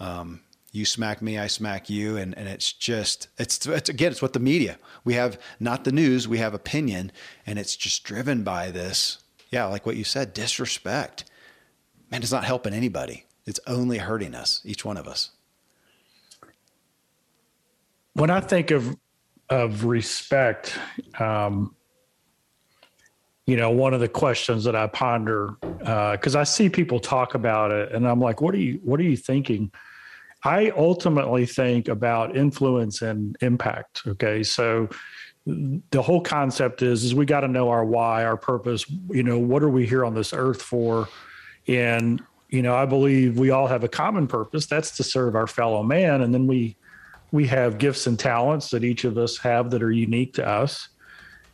Um, 0.00 0.40
you 0.70 0.86
smack 0.86 1.20
me, 1.20 1.38
I 1.38 1.48
smack 1.48 1.90
you, 1.90 2.16
and 2.16 2.34
and 2.38 2.48
it's 2.48 2.72
just 2.72 3.28
it's 3.36 3.66
it's 3.66 3.90
again 3.90 4.12
it's 4.12 4.22
what 4.22 4.32
the 4.32 4.40
media 4.40 4.78
we 5.04 5.12
have 5.12 5.38
not 5.60 5.84
the 5.84 5.92
news 5.92 6.26
we 6.26 6.38
have 6.38 6.54
opinion, 6.54 7.12
and 7.44 7.58
it's 7.58 7.76
just 7.76 8.04
driven 8.04 8.42
by 8.42 8.70
this 8.70 9.18
yeah 9.50 9.66
like 9.66 9.84
what 9.84 9.96
you 9.96 10.04
said 10.04 10.32
disrespect. 10.32 11.24
Man, 12.10 12.22
it's 12.22 12.32
not 12.32 12.44
helping 12.44 12.72
anybody. 12.72 13.26
It's 13.44 13.60
only 13.66 13.98
hurting 13.98 14.34
us, 14.34 14.62
each 14.64 14.82
one 14.82 14.96
of 14.96 15.06
us. 15.06 15.32
when 18.14 18.30
I 18.30 18.40
think 18.40 18.70
of 18.70 18.96
of 19.52 19.84
respect, 19.84 20.78
um, 21.18 21.76
you 23.44 23.54
know, 23.54 23.70
one 23.70 23.92
of 23.92 24.00
the 24.00 24.08
questions 24.08 24.64
that 24.64 24.74
I 24.74 24.86
ponder 24.86 25.56
because 25.60 26.34
uh, 26.34 26.40
I 26.40 26.44
see 26.44 26.70
people 26.70 26.98
talk 26.98 27.34
about 27.34 27.70
it, 27.70 27.92
and 27.92 28.08
I'm 28.08 28.18
like, 28.18 28.40
what 28.40 28.54
are 28.54 28.58
you 28.58 28.80
what 28.82 28.98
are 28.98 29.02
you 29.02 29.16
thinking? 29.16 29.70
I 30.42 30.70
ultimately 30.70 31.44
think 31.44 31.88
about 31.88 32.34
influence 32.34 33.02
and 33.02 33.36
impact. 33.42 34.02
Okay, 34.06 34.42
so 34.42 34.88
the 35.44 36.00
whole 36.00 36.22
concept 36.22 36.80
is 36.80 37.04
is 37.04 37.14
we 37.14 37.26
got 37.26 37.40
to 37.40 37.48
know 37.48 37.68
our 37.68 37.84
why, 37.84 38.24
our 38.24 38.38
purpose. 38.38 38.86
You 39.10 39.22
know, 39.22 39.38
what 39.38 39.62
are 39.62 39.68
we 39.68 39.86
here 39.86 40.06
on 40.06 40.14
this 40.14 40.32
earth 40.32 40.62
for? 40.62 41.08
And 41.68 42.22
you 42.48 42.62
know, 42.62 42.74
I 42.74 42.86
believe 42.86 43.38
we 43.38 43.50
all 43.50 43.66
have 43.66 43.84
a 43.84 43.88
common 43.88 44.28
purpose. 44.28 44.64
That's 44.64 44.92
to 44.96 45.02
serve 45.02 45.36
our 45.36 45.46
fellow 45.46 45.82
man, 45.82 46.22
and 46.22 46.32
then 46.32 46.46
we 46.46 46.76
we 47.32 47.46
have 47.46 47.78
gifts 47.78 48.06
and 48.06 48.18
talents 48.18 48.70
that 48.70 48.84
each 48.84 49.04
of 49.04 49.18
us 49.18 49.38
have 49.38 49.70
that 49.70 49.82
are 49.82 49.90
unique 49.90 50.34
to 50.34 50.46
us. 50.46 50.88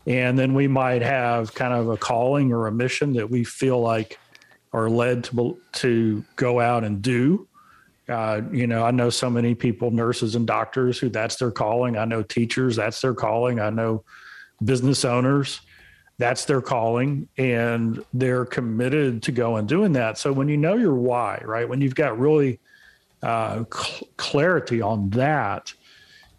And 0.07 0.39
then 0.39 0.55
we 0.55 0.67
might 0.69 1.03
have 1.03 1.55
kind 1.55 1.73
of 1.73 1.89
a 1.89 1.97
calling 1.97 2.53
or 2.53 2.67
a 2.67 2.73
mission 2.73 3.13
that 3.15 3.31
we 3.31 3.45
feel 3.45 3.81
like 3.81 4.19
are 4.73 4.91
led 4.91 5.25
to 5.25 5.59
to 5.73 6.25
go 6.37 6.61
out 6.61 6.85
and 6.85 7.01
do. 7.01 7.47
Uh, 8.09 8.41
you 8.51 8.67
know, 8.67 8.85
I 8.85 8.91
know 8.91 9.11
so 9.11 9.29
many 9.29 9.55
people, 9.55 9.91
nurses 9.91 10.35
and 10.35 10.47
doctors, 10.47 10.99
who 10.99 11.11
that's 11.11 11.37
their 11.37 11.51
calling. 11.51 11.97
I 11.97 12.07
know 12.07 12.23
teachers, 12.23 12.77
that's 12.77 13.01
their 13.01 13.15
calling. 13.15 13.61
I 13.61 13.71
know 13.71 14.03
business 14.65 15.05
owners, 15.05 15.61
that's 16.17 16.47
their 16.47 16.63
calling, 16.63 17.29
and 17.37 18.03
they're 18.15 18.47
committed 18.47 19.23
to 19.25 19.33
go 19.33 19.57
and 19.57 19.69
doing 19.69 19.93
that. 19.93 20.17
So 20.17 20.33
when 20.33 20.49
you 20.49 20.57
know 20.57 20.75
your 20.75 20.95
why, 20.95 21.43
right, 21.45 21.69
when 21.69 21.83
you've 21.83 21.95
got 21.95 22.19
really 22.19 22.61
uh, 23.23 23.65
cl- 23.73 24.09
clarity 24.17 24.81
on 24.81 25.11
that, 25.11 25.73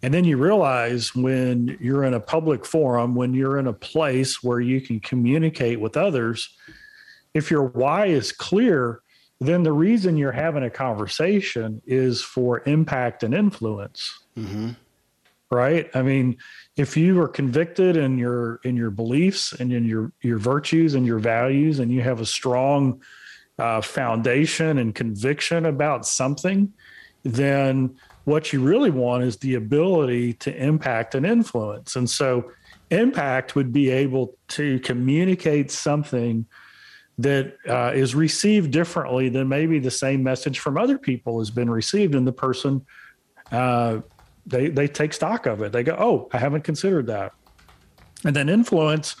and 0.02 0.14
then 0.14 0.24
you 0.24 0.36
realize 0.38 1.14
when 1.14 1.76
you're 1.80 2.04
in 2.04 2.14
a 2.14 2.20
public 2.20 2.64
forum, 2.64 3.14
when 3.14 3.34
you're 3.34 3.58
in 3.58 3.66
a 3.66 3.72
place 3.72 4.42
where 4.42 4.60
you 4.60 4.80
can 4.80 5.00
communicate 5.00 5.80
with 5.80 5.96
others, 5.96 6.48
if 7.34 7.50
your 7.50 7.64
why 7.64 8.06
is 8.06 8.32
clear, 8.32 9.02
then 9.40 9.62
the 9.62 9.72
reason 9.72 10.16
you're 10.16 10.32
having 10.32 10.62
a 10.62 10.70
conversation 10.70 11.80
is 11.86 12.22
for 12.22 12.62
impact 12.66 13.22
and 13.22 13.34
influence. 13.34 14.18
Mm-hmm. 14.36 14.70
Right? 15.50 15.90
I 15.94 16.02
mean, 16.02 16.36
if 16.76 16.96
you 16.96 17.20
are 17.20 17.28
convicted 17.28 17.96
in 17.96 18.18
your 18.18 18.60
in 18.62 18.76
your 18.76 18.90
beliefs 18.90 19.52
and 19.52 19.72
in 19.72 19.84
your 19.84 20.12
your 20.22 20.38
virtues 20.38 20.94
and 20.94 21.04
your 21.04 21.18
values, 21.18 21.80
and 21.80 21.90
you 21.90 22.02
have 22.02 22.20
a 22.20 22.26
strong 22.26 23.02
uh, 23.60 23.80
foundation 23.80 24.78
and 24.78 24.94
conviction 24.94 25.66
about 25.66 26.06
something, 26.06 26.72
then 27.22 27.94
what 28.24 28.52
you 28.52 28.62
really 28.62 28.90
want 28.90 29.22
is 29.22 29.36
the 29.36 29.54
ability 29.54 30.32
to 30.34 30.56
impact 30.56 31.14
and 31.14 31.26
influence. 31.26 31.96
And 31.96 32.08
so, 32.08 32.50
impact 32.90 33.54
would 33.54 33.72
be 33.72 33.88
able 33.88 34.36
to 34.48 34.80
communicate 34.80 35.70
something 35.70 36.44
that 37.18 37.54
uh, 37.68 37.92
is 37.94 38.14
received 38.14 38.70
differently 38.70 39.28
than 39.28 39.48
maybe 39.48 39.78
the 39.78 39.90
same 39.90 40.22
message 40.22 40.58
from 40.58 40.78
other 40.78 40.98
people 40.98 41.38
has 41.38 41.50
been 41.50 41.70
received 41.70 42.14
and 42.14 42.26
the 42.26 42.32
person 42.32 42.84
uh, 43.52 44.00
they 44.46 44.68
they 44.68 44.88
take 44.88 45.12
stock 45.12 45.46
of 45.46 45.60
it 45.60 45.70
they 45.70 45.82
go 45.82 45.94
oh 45.98 46.28
i 46.32 46.38
haven't 46.38 46.64
considered 46.64 47.06
that 47.06 47.32
and 48.24 48.34
then 48.34 48.48
influence 48.48 49.16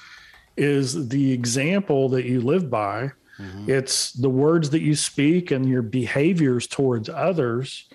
is 0.56 1.08
the 1.08 1.30
example 1.30 2.08
that 2.08 2.24
you 2.24 2.40
live 2.40 2.70
by 2.70 3.10
mm-hmm. 3.40 3.70
it's 3.70 4.12
the 4.12 4.30
words 4.30 4.70
that 4.70 4.80
you 4.80 4.94
speak 4.94 5.50
and 5.50 5.68
your 5.68 5.82
behaviors 5.82 6.66
towards 6.66 7.08
others. 7.08 7.88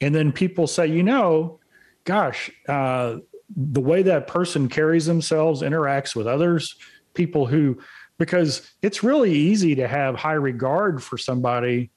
And 0.00 0.14
then 0.14 0.32
people 0.32 0.66
say 0.66 0.86
you 0.86 1.02
know 1.02 1.60
gosh 2.04 2.50
uh, 2.68 3.16
the 3.56 3.80
way 3.80 4.02
that 4.02 4.26
person 4.26 4.68
carries 4.68 5.06
themselves 5.06 5.62
interacts 5.62 6.14
with 6.16 6.26
others 6.26 6.76
people 7.14 7.46
who 7.46 7.78
because 8.18 8.70
it's 8.82 9.02
really 9.02 9.32
easy 9.32 9.74
to 9.74 9.88
have 9.88 10.14
high 10.14 10.34
regard 10.34 11.02
for 11.02 11.16
somebody 11.16 11.90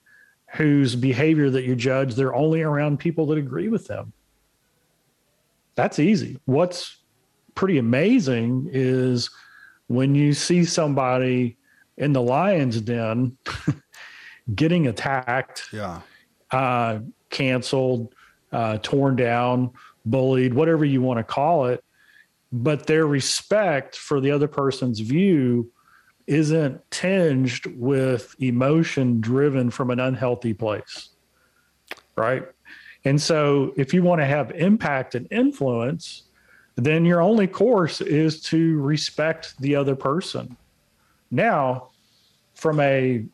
whose 0.53 0.95
behavior 0.95 1.49
that 1.49 1.63
you 1.63 1.75
judge 1.75 2.15
they're 2.15 2.36
only 2.36 2.62
around 2.62 2.99
people 2.99 3.25
that 3.25 3.38
agree 3.38 3.67
with 3.67 3.88
them. 3.88 4.13
That's 5.75 5.99
easy. 5.99 6.39
What's 6.45 6.97
pretty 7.56 7.77
amazing 7.77 8.69
is 8.71 9.29
when 9.88 10.15
you 10.15 10.34
see 10.34 10.63
somebody 10.63 11.58
in 11.97 12.13
the 12.13 12.21
lion's 12.21 12.79
den 12.82 13.38
getting 14.56 14.88
attacked 14.88 15.67
yeah 15.71 16.01
uh, 16.51 16.99
canceled 17.29 18.13
uh, 18.51 18.77
torn 18.84 19.15
down 19.15 19.71
bullied 20.06 20.53
whatever 20.53 20.86
you 20.86 21.01
want 21.01 21.17
to 21.17 21.23
call 21.23 21.65
it 21.65 21.84
but 22.51 22.86
their 22.86 23.08
respect 23.08 23.97
for 23.97 24.21
the 24.21 24.29
other 24.29 24.47
person's 24.47 24.99
view 24.99 25.71
isn't 26.27 26.79
tinged 26.91 27.65
with 27.77 28.36
emotion 28.39 29.19
driven 29.19 29.69
from 29.69 29.89
an 29.89 29.99
unhealthy 29.99 30.53
place. 30.53 31.10
Right. 32.15 32.43
And 33.06 33.21
so 33.21 33.73
if 33.75 33.93
you 33.93 34.03
want 34.03 34.21
to 34.21 34.25
have 34.25 34.51
impact 34.51 35.15
and 35.15 35.27
influence, 35.32 36.23
then 36.75 37.06
your 37.06 37.21
only 37.21 37.47
course 37.47 38.01
is 38.01 38.41
to 38.43 38.79
respect 38.79 39.60
the 39.60 39.75
other 39.75 39.95
person. 39.95 40.56
Now, 41.34 41.89
from 42.54 42.80
a 42.80 43.26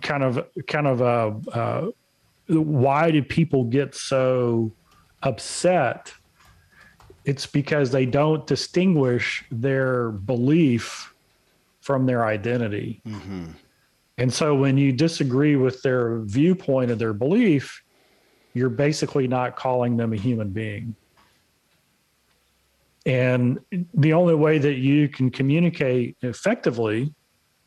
kind 0.00 0.22
of 0.22 0.46
kind 0.66 0.86
of 0.86 1.00
a 1.02 1.56
uh, 1.56 1.90
why 2.46 3.10
do 3.10 3.22
people 3.22 3.64
get 3.64 3.94
so 3.94 4.72
upset? 5.22 6.12
It's 7.26 7.46
because 7.46 7.90
they 7.90 8.06
don't 8.06 8.46
distinguish 8.46 9.44
their 9.50 10.10
belief 10.10 11.14
from 11.82 12.06
their 12.06 12.24
identity. 12.24 13.02
Mm-hmm. 13.06 13.50
And 14.16 14.32
so 14.32 14.54
when 14.54 14.78
you 14.78 14.90
disagree 14.90 15.56
with 15.56 15.82
their 15.82 16.20
viewpoint 16.20 16.90
of 16.90 16.98
their 16.98 17.12
belief, 17.12 17.82
you're 18.54 18.70
basically 18.70 19.28
not 19.28 19.56
calling 19.56 19.98
them 19.98 20.14
a 20.14 20.16
human 20.16 20.50
being. 20.50 20.96
And 23.06 23.58
the 23.92 24.14
only 24.14 24.34
way 24.34 24.58
that 24.58 24.74
you 24.74 25.08
can 25.08 25.30
communicate 25.30 26.16
effectively 26.22 27.14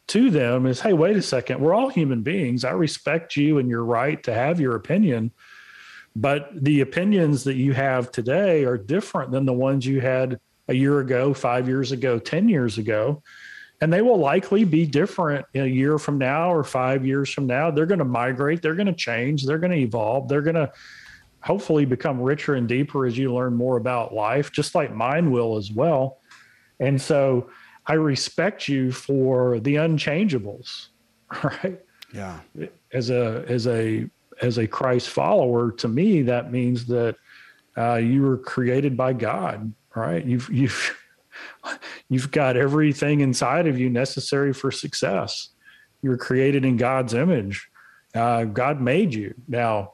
to 0.08 0.30
them 0.30 0.66
is 0.66 0.80
hey, 0.80 0.94
wait 0.94 1.18
a 1.18 1.22
second, 1.22 1.60
we're 1.60 1.74
all 1.74 1.90
human 1.90 2.24
beings. 2.24 2.64
I 2.64 2.72
respect 2.72 3.36
you 3.36 3.60
and 3.60 3.70
your 3.70 3.84
right 3.84 4.22
to 4.24 4.34
have 4.34 4.60
your 4.60 4.76
opinion. 4.76 5.32
But 6.16 6.50
the 6.54 6.82
opinions 6.82 7.44
that 7.44 7.56
you 7.56 7.74
have 7.74 8.12
today 8.12 8.66
are 8.66 8.78
different 8.78 9.32
than 9.32 9.46
the 9.46 9.54
ones 9.54 9.86
you 9.86 10.02
had 10.02 10.40
a 10.68 10.74
year 10.74 11.00
ago, 11.00 11.34
five 11.34 11.68
years 11.68 11.92
ago, 11.92 12.18
10 12.18 12.50
years 12.50 12.78
ago 12.78 13.22
and 13.82 13.94
they 13.94 14.02
will 14.02 14.18
likely 14.18 14.64
be 14.64 14.86
different 14.86 15.46
a 15.54 15.66
year 15.66 15.98
from 16.00 16.18
now 16.18 16.52
or 16.52 16.64
five 16.64 17.06
years 17.06 17.32
from 17.32 17.46
now. 17.46 17.70
They're 17.70 17.86
going 17.86 18.00
to 18.00 18.06
migrate, 18.06 18.62
they're 18.62 18.76
going 18.76 18.88
to 18.88 18.94
change, 18.94 19.46
they're 19.46 19.60
going 19.60 19.72
to 19.72 19.78
evolve, 19.78 20.28
they're 20.28 20.42
going 20.42 20.56
to 20.56 20.72
hopefully 21.48 21.86
become 21.86 22.22
richer 22.22 22.56
and 22.56 22.68
deeper 22.68 23.06
as 23.06 23.18
you 23.18 23.34
learn 23.34 23.56
more 23.56 23.78
about 23.78 24.14
life, 24.14 24.52
just 24.52 24.76
like 24.76 24.94
mine 24.94 25.32
will 25.32 25.56
as 25.56 25.72
well. 25.72 26.20
And 26.82 27.02
so 27.02 27.50
I 27.86 27.94
respect 27.94 28.68
you 28.68 28.92
for 28.92 29.62
the 29.62 29.76
unchangeables, 29.76 30.88
right? 31.44 31.80
Yeah. 32.14 32.40
As 32.92 33.10
a 33.10 33.46
as 33.48 33.66
a 33.66 34.10
as 34.42 34.58
a 34.58 34.68
Christ 34.68 35.10
follower, 35.10 35.72
to 35.72 35.88
me 35.88 36.22
that 36.24 36.52
means 36.52 36.86
that 36.88 37.16
uh, 37.78 37.96
you 37.96 38.24
were 38.24 38.38
created 38.38 38.98
by 38.98 39.14
God, 39.14 39.74
right? 39.96 40.26
You've 40.26 40.50
you've 40.50 40.98
you've 42.10 42.30
got 42.32 42.58
everything 42.58 43.22
inside 43.22 43.68
of 43.68 43.80
you 43.80 43.90
necessary 43.90 44.54
for 44.54 44.70
success. 44.70 45.50
You're 46.02 46.18
created 46.18 46.66
in 46.66 46.76
God's 46.76 47.14
image. 47.14 47.70
Uh, 48.14 48.44
God 48.44 48.82
made 48.82 49.14
you. 49.14 49.34
Now, 49.48 49.94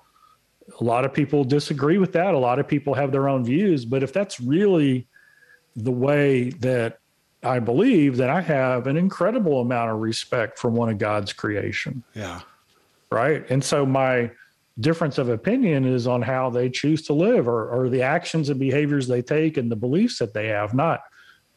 a 0.80 0.84
lot 0.84 1.06
of 1.06 1.14
people 1.14 1.44
disagree 1.44 1.98
with 1.98 2.14
that. 2.14 2.34
A 2.34 2.38
lot 2.38 2.60
of 2.60 2.68
people 2.68 2.94
have 2.94 3.12
their 3.12 3.28
own 3.28 3.44
views. 3.44 3.86
But 3.86 4.04
if 4.04 4.14
that's 4.14 4.40
really 4.40 5.08
the 5.76 5.92
way 5.92 6.52
that 6.52 7.00
I 7.44 7.60
believe, 7.60 8.18
that 8.18 8.30
I 8.30 8.42
have 8.42 8.88
an 8.88 8.96
incredible 8.96 9.60
amount 9.60 9.92
of 9.92 10.00
respect 10.00 10.58
for 10.58 10.70
one 10.70 10.90
of 10.90 10.98
God's 10.98 11.34
creation. 11.34 12.04
Yeah. 12.14 12.42
Right. 13.12 13.48
And 13.50 13.64
so 13.64 13.86
my 13.86 14.32
difference 14.80 15.18
of 15.18 15.30
opinion 15.30 15.86
is 15.86 16.08
on 16.08 16.22
how 16.22 16.50
they 16.50 16.70
choose 16.70 17.04
to 17.04 17.14
live 17.14 17.48
or, 17.48 17.68
or 17.70 17.90
the 17.90 18.02
actions 18.02 18.50
and 18.50 18.60
behaviors 18.60 19.08
they 19.08 19.22
take 19.22 19.58
and 19.58 19.72
the 19.72 19.76
beliefs 19.76 20.20
that 20.20 20.34
they 20.34 20.48
have, 20.48 20.74
not 20.74 21.02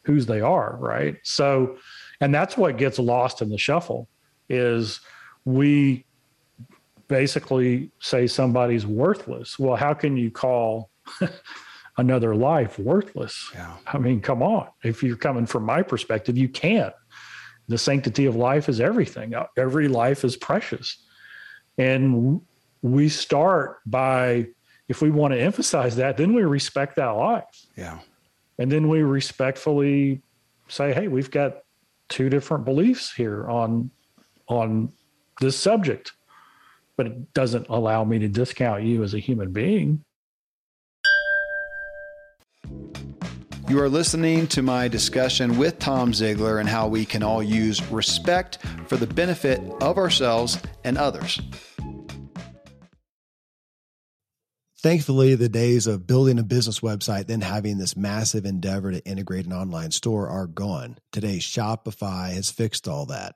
whose 0.03 0.25
they 0.25 0.41
are, 0.41 0.77
right? 0.79 1.17
So, 1.23 1.77
and 2.21 2.33
that's 2.33 2.57
what 2.57 2.77
gets 2.77 2.99
lost 2.99 3.41
in 3.41 3.49
the 3.49 3.57
shuffle 3.57 4.07
is 4.49 4.99
we 5.45 6.05
basically 7.07 7.91
say 7.99 8.27
somebody's 8.27 8.85
worthless. 8.85 9.57
Well, 9.57 9.75
how 9.75 9.93
can 9.93 10.17
you 10.17 10.31
call 10.31 10.89
another 11.97 12.35
life 12.35 12.77
worthless? 12.79 13.49
Yeah. 13.53 13.73
I 13.87 13.97
mean, 13.97 14.21
come 14.21 14.43
on. 14.43 14.67
If 14.83 15.03
you're 15.03 15.17
coming 15.17 15.45
from 15.45 15.63
my 15.63 15.81
perspective, 15.81 16.37
you 16.37 16.49
can't. 16.49 16.93
The 17.67 17.77
sanctity 17.77 18.25
of 18.25 18.35
life 18.35 18.69
is 18.69 18.79
everything. 18.79 19.35
Uh, 19.35 19.47
every 19.57 19.87
life 19.87 20.23
is 20.23 20.37
precious. 20.37 21.03
And 21.77 22.41
we 22.81 23.09
start 23.09 23.79
by 23.85 24.47
if 24.87 25.01
we 25.01 25.11
want 25.11 25.33
to 25.33 25.39
emphasize 25.39 25.97
that, 25.97 26.15
then 26.15 26.33
we 26.33 26.43
respect 26.43 26.95
that 26.95 27.09
life. 27.09 27.43
Yeah. 27.75 27.99
And 28.57 28.71
then 28.71 28.87
we 28.87 29.01
respectfully 29.01 30.21
say, 30.69 30.93
hey, 30.93 31.07
we've 31.07 31.29
got 31.29 31.59
two 32.09 32.29
different 32.29 32.65
beliefs 32.65 33.13
here 33.13 33.47
on 33.49 33.91
on 34.47 34.91
this 35.41 35.57
subject. 35.57 36.13
But 36.97 37.07
it 37.07 37.33
doesn't 37.33 37.67
allow 37.69 38.03
me 38.03 38.19
to 38.19 38.27
discount 38.27 38.83
you 38.83 39.03
as 39.03 39.13
a 39.13 39.19
human 39.19 39.53
being. 39.53 40.03
You 43.69 43.81
are 43.81 43.89
listening 43.89 44.47
to 44.47 44.61
my 44.61 44.87
discussion 44.87 45.57
with 45.57 45.77
Tom 45.77 46.13
Ziglar 46.13 46.59
and 46.59 46.69
how 46.69 46.87
we 46.87 47.05
can 47.05 47.21
all 47.21 47.43
use 47.43 47.83
respect 47.91 48.59
for 48.87 48.95
the 48.95 49.05
benefit 49.05 49.59
of 49.81 49.97
ourselves 49.97 50.57
and 50.85 50.97
others. 50.97 51.41
Thankfully, 54.79 55.35
the 55.35 55.49
days 55.49 55.85
of 55.85 56.07
building 56.07 56.39
a 56.39 56.43
business 56.43 56.79
website, 56.79 57.27
then 57.27 57.41
having 57.41 57.77
this 57.77 57.97
massive 57.97 58.45
endeavor 58.45 58.91
to 58.91 59.05
integrate 59.05 59.45
an 59.45 59.51
online 59.51 59.91
store 59.91 60.29
are 60.29 60.47
gone. 60.47 60.97
Today, 61.11 61.39
Shopify 61.39 62.31
has 62.31 62.49
fixed 62.49 62.87
all 62.87 63.07
that. 63.07 63.35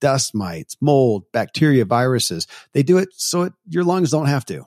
dust 0.00 0.34
mites, 0.34 0.76
mold, 0.80 1.24
bacteria, 1.32 1.84
viruses. 1.84 2.46
They 2.72 2.82
do 2.82 2.98
it 2.98 3.08
so 3.12 3.42
it, 3.42 3.52
your 3.68 3.84
lungs 3.84 4.10
don't 4.10 4.26
have 4.26 4.44
to. 4.46 4.66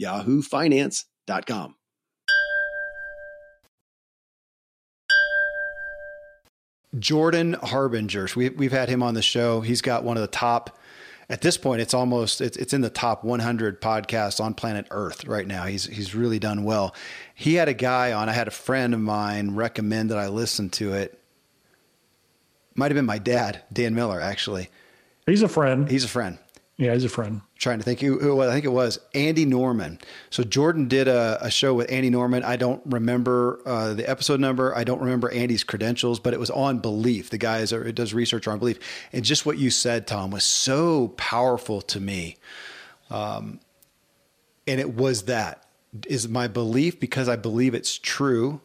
yahoofinance.com. 0.00 1.76
Jordan 6.98 7.54
Harbinger. 7.54 8.28
We, 8.36 8.50
we've 8.50 8.72
had 8.72 8.88
him 8.88 9.02
on 9.02 9.14
the 9.14 9.22
show. 9.22 9.60
He's 9.60 9.82
got 9.82 10.04
one 10.04 10.16
of 10.16 10.20
the 10.20 10.28
top, 10.28 10.78
at 11.28 11.40
this 11.40 11.56
point, 11.56 11.80
it's 11.80 11.94
almost, 11.94 12.40
it's, 12.40 12.56
it's 12.56 12.72
in 12.72 12.82
the 12.82 12.90
top 12.90 13.24
100 13.24 13.80
podcasts 13.80 14.40
on 14.40 14.54
planet 14.54 14.86
Earth 14.90 15.24
right 15.24 15.46
now. 15.46 15.64
He's, 15.64 15.86
he's 15.86 16.14
really 16.14 16.38
done 16.38 16.64
well. 16.64 16.94
He 17.34 17.54
had 17.54 17.68
a 17.68 17.74
guy 17.74 18.12
on, 18.12 18.28
I 18.28 18.32
had 18.32 18.48
a 18.48 18.52
friend 18.52 18.94
of 18.94 19.00
mine 19.00 19.54
recommend 19.54 20.10
that 20.10 20.18
I 20.18 20.28
listen 20.28 20.70
to 20.70 20.92
it. 20.92 21.18
Might 22.74 22.90
have 22.90 22.96
been 22.96 23.06
my 23.06 23.18
dad, 23.18 23.62
Dan 23.72 23.94
Miller, 23.94 24.20
actually. 24.20 24.68
He's 25.26 25.42
a 25.42 25.48
friend. 25.48 25.90
He's 25.90 26.04
a 26.04 26.08
friend 26.08 26.38
Yeah, 26.76 26.92
he's 26.92 27.04
a 27.04 27.08
friend. 27.08 27.40
Trying 27.64 27.78
to 27.78 27.84
think 27.84 28.00
who, 28.00 28.40
I 28.42 28.52
think 28.52 28.64
it 28.64 28.68
was 28.68 29.00
Andy 29.14 29.44
Norman. 29.44 29.98
So 30.30 30.44
Jordan 30.44 30.86
did 30.86 31.08
a, 31.08 31.38
a 31.44 31.50
show 31.50 31.74
with 31.74 31.90
Andy 31.90 32.10
Norman. 32.10 32.44
I 32.44 32.56
don't 32.56 32.82
remember 32.84 33.60
uh, 33.66 33.94
the 33.94 34.08
episode 34.08 34.38
number. 34.38 34.76
I 34.76 34.84
don't 34.84 35.00
remember 35.00 35.30
Andy's 35.30 35.64
credentials, 35.64 36.20
but 36.20 36.34
it 36.34 36.38
was 36.38 36.50
on 36.50 36.78
belief. 36.78 37.30
The 37.30 37.38
guy 37.38 37.58
is, 37.58 37.70
does 37.70 38.14
research 38.14 38.46
on 38.46 38.58
belief, 38.58 38.78
and 39.12 39.24
just 39.24 39.46
what 39.46 39.58
you 39.58 39.70
said, 39.70 40.06
Tom, 40.06 40.30
was 40.30 40.44
so 40.44 41.08
powerful 41.16 41.80
to 41.80 41.98
me. 41.98 42.36
Um, 43.10 43.60
and 44.66 44.78
it 44.78 44.94
was 44.94 45.24
that 45.24 45.66
is 46.06 46.28
my 46.28 46.48
belief 46.48 47.00
because 47.00 47.28
I 47.28 47.36
believe 47.36 47.74
it's 47.74 47.98
true. 47.98 48.60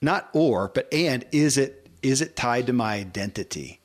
Not 0.00 0.28
or, 0.32 0.68
but 0.68 0.92
and 0.92 1.24
is 1.30 1.56
it 1.56 1.88
is 2.02 2.20
it 2.20 2.34
tied 2.34 2.66
to 2.66 2.72
my 2.72 2.94
identity? 2.96 3.81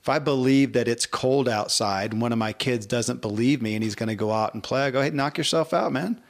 If 0.00 0.08
I 0.08 0.18
believe 0.18 0.72
that 0.72 0.88
it's 0.88 1.04
cold 1.04 1.48
outside 1.48 2.12
and 2.12 2.22
one 2.22 2.32
of 2.32 2.38
my 2.38 2.52
kids 2.52 2.86
doesn't 2.86 3.20
believe 3.20 3.60
me 3.60 3.74
and 3.74 3.84
he's 3.84 3.94
going 3.94 4.08
to 4.08 4.14
go 4.14 4.32
out 4.32 4.54
and 4.54 4.62
play, 4.62 4.82
I 4.82 4.90
go, 4.90 5.02
hey, 5.02 5.10
knock 5.10 5.36
yourself 5.36 5.74
out, 5.74 5.92
man. 5.92 6.20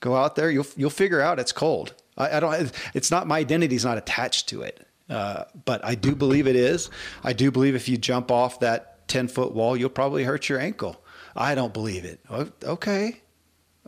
Go 0.00 0.16
out 0.16 0.36
there. 0.36 0.50
You'll 0.50 0.66
you'll 0.76 0.90
figure 0.90 1.20
out 1.20 1.38
it's 1.38 1.52
cold. 1.52 1.94
I, 2.16 2.36
I 2.36 2.40
don't. 2.40 2.72
It's 2.94 3.10
not 3.10 3.26
my 3.26 3.38
identity 3.38 3.76
is 3.76 3.84
not 3.84 3.98
attached 3.98 4.48
to 4.50 4.62
it. 4.62 4.86
Uh, 5.10 5.44
but 5.64 5.84
I 5.84 5.94
do 5.94 6.14
believe 6.14 6.46
it 6.46 6.56
is. 6.56 6.90
I 7.24 7.32
do 7.32 7.50
believe 7.50 7.74
if 7.74 7.88
you 7.88 7.96
jump 7.96 8.30
off 8.30 8.60
that 8.60 9.08
ten 9.08 9.26
foot 9.26 9.54
wall, 9.54 9.76
you'll 9.76 9.88
probably 9.88 10.24
hurt 10.24 10.48
your 10.48 10.60
ankle. 10.60 11.02
I 11.36 11.54
don't 11.54 11.72
believe 11.72 12.04
it. 12.04 12.20
Okay, 12.62 13.20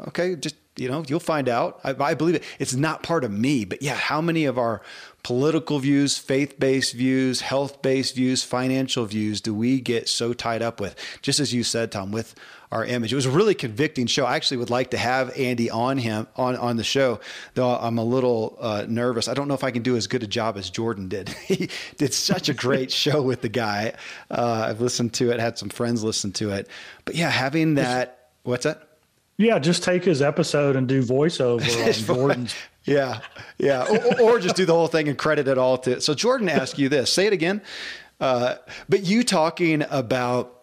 okay, 0.09 0.35
just 0.37 0.57
you 0.77 0.89
know, 0.89 1.05
you'll 1.07 1.21
find 1.21 1.49
out. 1.49 1.81
I, 1.85 1.95
I, 1.99 2.15
believe 2.15 2.37
it. 2.37 2.45
It's 2.59 2.75
not 2.75 3.03
part 3.03 3.23
of 3.23 3.31
me, 3.31 3.67
but 3.67 3.83
yeah, 3.83 3.95
how 3.95 4.21
many 4.23 4.47
of 4.47 4.57
our 4.57 4.81
political 5.23 5.79
views, 5.79 6.19
faith 6.19 6.59
based 6.59 6.95
views, 6.95 7.41
health 7.41 7.83
based 7.83 8.15
views, 8.15 8.43
financial 8.43 9.05
views 9.05 9.41
do 9.41 9.55
we 9.55 9.81
get 9.81 10.09
so 10.09 10.33
tied 10.33 10.63
up 10.63 10.81
with? 10.81 10.97
Just 11.23 11.41
as 11.41 11.53
you 11.53 11.63
said, 11.63 11.93
Tom, 11.93 12.13
with 12.13 12.35
our 12.73 12.85
image. 12.85 13.13
It 13.13 13.17
was 13.17 13.27
a 13.27 13.31
really 13.31 13.55
convicting 13.55 14.07
show. 14.07 14.25
I 14.25 14.37
actually 14.37 14.59
would 14.59 14.71
like 14.71 14.91
to 14.93 14.99
have 14.99 15.37
Andy 15.37 15.71
on 15.71 15.99
him 15.99 16.29
on 16.37 16.57
on 16.57 16.77
the 16.77 16.85
show, 16.85 17.21
though 17.55 17.69
I'm 17.69 17.99
a 17.99 18.05
little 18.05 18.57
uh, 18.61 18.85
nervous. 18.89 19.27
I 19.29 19.35
don't 19.35 19.49
know 19.49 19.55
if 19.55 19.65
I 19.65 19.71
can 19.71 19.83
do 19.83 19.97
as 19.97 20.07
good 20.07 20.23
a 20.23 20.27
job 20.27 20.57
as 20.57 20.71
Jordan 20.71 21.09
did. 21.09 21.29
he 21.47 21.69
did 21.97 22.15
such 22.15 22.49
a 22.49 22.55
great 22.55 22.93
show 23.03 23.23
with 23.23 23.43
the 23.43 23.49
guy. 23.49 23.95
Uh, 24.31 24.67
I've 24.69 24.81
listened 24.81 25.15
to 25.15 25.31
it, 25.31 25.41
had 25.41 25.59
some 25.59 25.69
friends 25.69 26.05
listen 26.05 26.33
to 26.33 26.51
it, 26.51 26.69
but 27.05 27.15
yeah, 27.15 27.31
having 27.31 27.75
that. 27.75 28.17
What's 28.43 28.65
that? 28.65 28.87
Yeah, 29.37 29.59
just 29.59 29.83
take 29.83 30.05
his 30.05 30.21
episode 30.21 30.77
and 30.77 30.87
do 30.87 31.03
voiceover 31.03 31.63
on 32.11 32.17
Jordan's. 32.17 32.55
Yeah, 32.85 33.21
yeah, 33.59 33.85
or, 33.85 34.21
or, 34.23 34.39
just 34.39 34.57
do 34.57 34.65
the 34.65 34.73
whole 34.73 34.87
thing 34.87 35.09
and 35.09 35.19
credit 35.19 35.49
it 35.49 35.59
all 35.59 35.77
to. 35.79 36.01
So 36.01 36.15
Jordan 36.15 36.49
asked 36.49 36.79
you 36.79 36.89
this. 36.89 37.13
Say 37.13 37.27
it 37.27 37.33
again. 37.33 37.61
Uh, 38.19 38.57
but 38.89 39.05
you 39.05 39.23
talking 39.23 39.85
about 39.91 40.61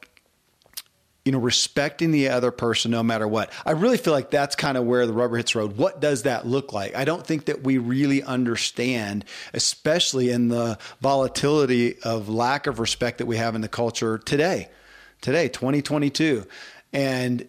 you 1.27 1.33
know 1.33 1.39
respecting 1.39 2.11
the 2.11 2.29
other 2.29 2.51
person 2.51 2.89
no 2.91 3.03
matter 3.03 3.27
what. 3.27 3.51
I 3.65 3.71
really 3.71 3.97
feel 3.97 4.13
like 4.13 4.31
that's 4.31 4.55
kind 4.55 4.77
of 4.77 4.85
where 4.85 5.05
the 5.05 5.11
rubber 5.11 5.35
hits 5.35 5.51
the 5.51 5.59
road. 5.59 5.75
What 5.75 5.99
does 5.99 6.23
that 6.23 6.47
look 6.47 6.71
like? 6.71 6.95
I 6.95 7.03
don't 7.03 7.25
think 7.25 7.45
that 7.45 7.63
we 7.63 7.77
really 7.77 8.23
understand, 8.23 9.25
especially 9.53 10.29
in 10.29 10.47
the 10.47 10.79
volatility 11.01 11.99
of 11.99 12.29
lack 12.29 12.65
of 12.65 12.79
respect 12.79 13.17
that 13.17 13.25
we 13.25 13.35
have 13.35 13.55
in 13.55 13.61
the 13.61 13.67
culture 13.67 14.17
today. 14.17 14.69
Today, 15.19 15.49
2022, 15.49 16.45
and 16.93 17.45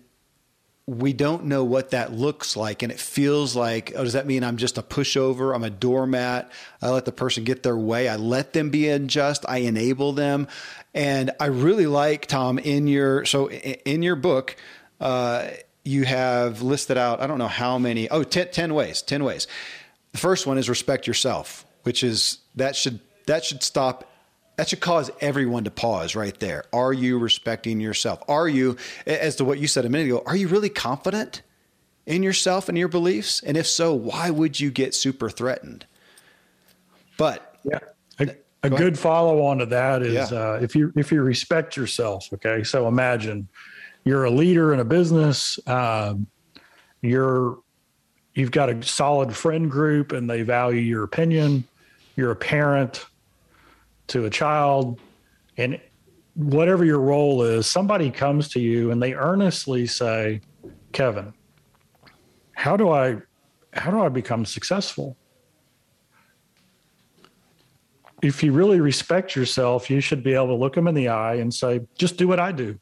we 0.88 1.12
don't 1.12 1.44
know 1.44 1.64
what 1.64 1.90
that 1.90 2.14
looks 2.14 2.56
like. 2.56 2.82
And 2.82 2.90
it 2.90 2.98
feels 2.98 3.54
like, 3.54 3.92
oh, 3.94 4.04
does 4.04 4.14
that 4.14 4.26
mean 4.26 4.42
I'm 4.42 4.56
just 4.56 4.78
a 4.78 4.82
pushover? 4.82 5.54
I'm 5.54 5.62
a 5.62 5.68
doormat. 5.68 6.50
I 6.80 6.88
let 6.88 7.04
the 7.04 7.12
person 7.12 7.44
get 7.44 7.62
their 7.62 7.76
way. 7.76 8.08
I 8.08 8.16
let 8.16 8.54
them 8.54 8.70
be 8.70 8.88
unjust. 8.88 9.44
I 9.46 9.58
enable 9.58 10.14
them. 10.14 10.48
And 10.94 11.30
I 11.38 11.46
really 11.46 11.86
like, 11.86 12.24
Tom, 12.24 12.58
in 12.58 12.86
your, 12.86 13.26
so 13.26 13.50
in 13.50 14.02
your 14.02 14.16
book, 14.16 14.56
uh, 14.98 15.48
you 15.84 16.04
have 16.04 16.62
listed 16.62 16.96
out, 16.96 17.20
I 17.20 17.26
don't 17.26 17.38
know 17.38 17.48
how 17.48 17.76
many, 17.76 18.08
oh, 18.08 18.22
10, 18.22 18.48
10 18.50 18.72
ways, 18.72 19.02
10 19.02 19.24
ways. 19.24 19.46
The 20.12 20.18
first 20.18 20.46
one 20.46 20.56
is 20.56 20.70
respect 20.70 21.06
yourself, 21.06 21.66
which 21.82 22.02
is, 22.02 22.38
that 22.54 22.74
should, 22.74 23.00
that 23.26 23.44
should 23.44 23.62
stop 23.62 24.07
that 24.58 24.68
should 24.68 24.80
cause 24.80 25.08
everyone 25.20 25.62
to 25.62 25.70
pause 25.70 26.16
right 26.16 26.38
there. 26.40 26.64
Are 26.72 26.92
you 26.92 27.16
respecting 27.20 27.78
yourself? 27.78 28.20
Are 28.26 28.48
you, 28.48 28.76
as 29.06 29.36
to 29.36 29.44
what 29.44 29.60
you 29.60 29.68
said 29.68 29.84
a 29.84 29.88
minute 29.88 30.08
ago, 30.08 30.24
are 30.26 30.34
you 30.34 30.48
really 30.48 30.68
confident 30.68 31.42
in 32.06 32.24
yourself 32.24 32.68
and 32.68 32.76
your 32.76 32.88
beliefs? 32.88 33.40
And 33.40 33.56
if 33.56 33.68
so, 33.68 33.94
why 33.94 34.30
would 34.30 34.58
you 34.58 34.72
get 34.72 34.96
super 34.96 35.30
threatened? 35.30 35.86
But 37.16 37.56
yeah, 37.62 37.78
a, 38.18 38.34
a 38.64 38.68
good 38.68 38.98
follow 38.98 39.44
on 39.44 39.58
to 39.58 39.66
that 39.66 40.02
is 40.02 40.32
yeah. 40.32 40.38
uh, 40.38 40.58
if 40.60 40.74
you 40.74 40.92
if 40.96 41.12
you 41.12 41.22
respect 41.22 41.76
yourself. 41.76 42.28
Okay, 42.32 42.64
so 42.64 42.88
imagine 42.88 43.48
you're 44.04 44.24
a 44.24 44.30
leader 44.30 44.74
in 44.74 44.80
a 44.80 44.84
business. 44.84 45.60
Um, 45.68 46.26
you're 47.00 47.58
you've 48.34 48.50
got 48.50 48.70
a 48.70 48.82
solid 48.82 49.36
friend 49.36 49.70
group, 49.70 50.10
and 50.10 50.28
they 50.28 50.42
value 50.42 50.80
your 50.80 51.04
opinion. 51.04 51.62
You're 52.16 52.32
a 52.32 52.36
parent 52.36 53.06
to 54.08 54.24
a 54.24 54.30
child 54.30 55.00
and 55.56 55.80
whatever 56.34 56.84
your 56.84 57.00
role 57.00 57.42
is, 57.42 57.66
somebody 57.66 58.10
comes 58.10 58.48
to 58.50 58.60
you 58.60 58.90
and 58.90 59.02
they 59.02 59.14
earnestly 59.14 59.86
say, 59.86 60.40
Kevin, 60.92 61.32
how 62.52 62.76
do 62.76 62.90
I 62.90 63.18
how 63.72 63.90
do 63.90 64.00
I 64.00 64.08
become 64.08 64.44
successful? 64.44 65.16
If 68.22 68.42
you 68.42 68.52
really 68.52 68.80
respect 68.80 69.36
yourself, 69.36 69.88
you 69.90 70.00
should 70.00 70.24
be 70.24 70.34
able 70.34 70.48
to 70.48 70.54
look 70.54 70.74
them 70.74 70.88
in 70.88 70.94
the 70.94 71.08
eye 71.08 71.36
and 71.36 71.54
say, 71.54 71.86
just 71.96 72.16
do 72.16 72.26
what 72.26 72.40
I 72.40 72.50
do. 72.50 72.78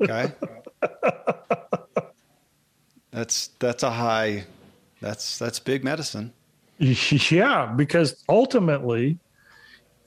Okay. 0.00 0.32
that's 3.10 3.48
that's 3.58 3.82
a 3.82 3.90
high 3.90 4.44
that's 5.00 5.38
that's 5.38 5.58
big 5.58 5.84
medicine. 5.84 6.32
Yeah, 7.30 7.72
because 7.76 8.24
ultimately, 8.28 9.18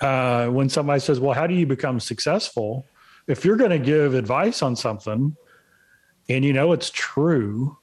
uh, 0.01 0.47
when 0.47 0.69
somebody 0.69 0.99
says, 0.99 1.19
"Well, 1.19 1.33
how 1.33 1.47
do 1.47 1.53
you 1.53 1.65
become 1.65 1.99
successful?" 1.99 2.85
If 3.27 3.43
you're 3.43 3.57
going 3.57 3.71
to 3.71 3.79
give 3.79 4.13
advice 4.13 4.61
on 4.61 4.75
something, 4.75 5.35
and 6.29 6.45
you 6.45 6.53
know 6.53 6.71
it's 6.71 6.89
true, 6.89 7.77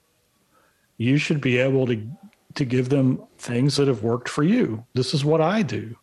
you 0.97 1.19
should 1.19 1.41
be 1.41 1.59
able 1.59 1.87
to 1.87 2.07
to 2.55 2.65
give 2.65 2.89
them 2.89 3.21
things 3.39 3.77
that 3.77 3.89
have 3.89 4.03
worked 4.03 4.29
for 4.29 4.45
you. 4.45 4.85
This 4.95 5.13
is 5.13 5.25
what 5.25 5.41
I 5.41 5.63
do. 5.63 5.97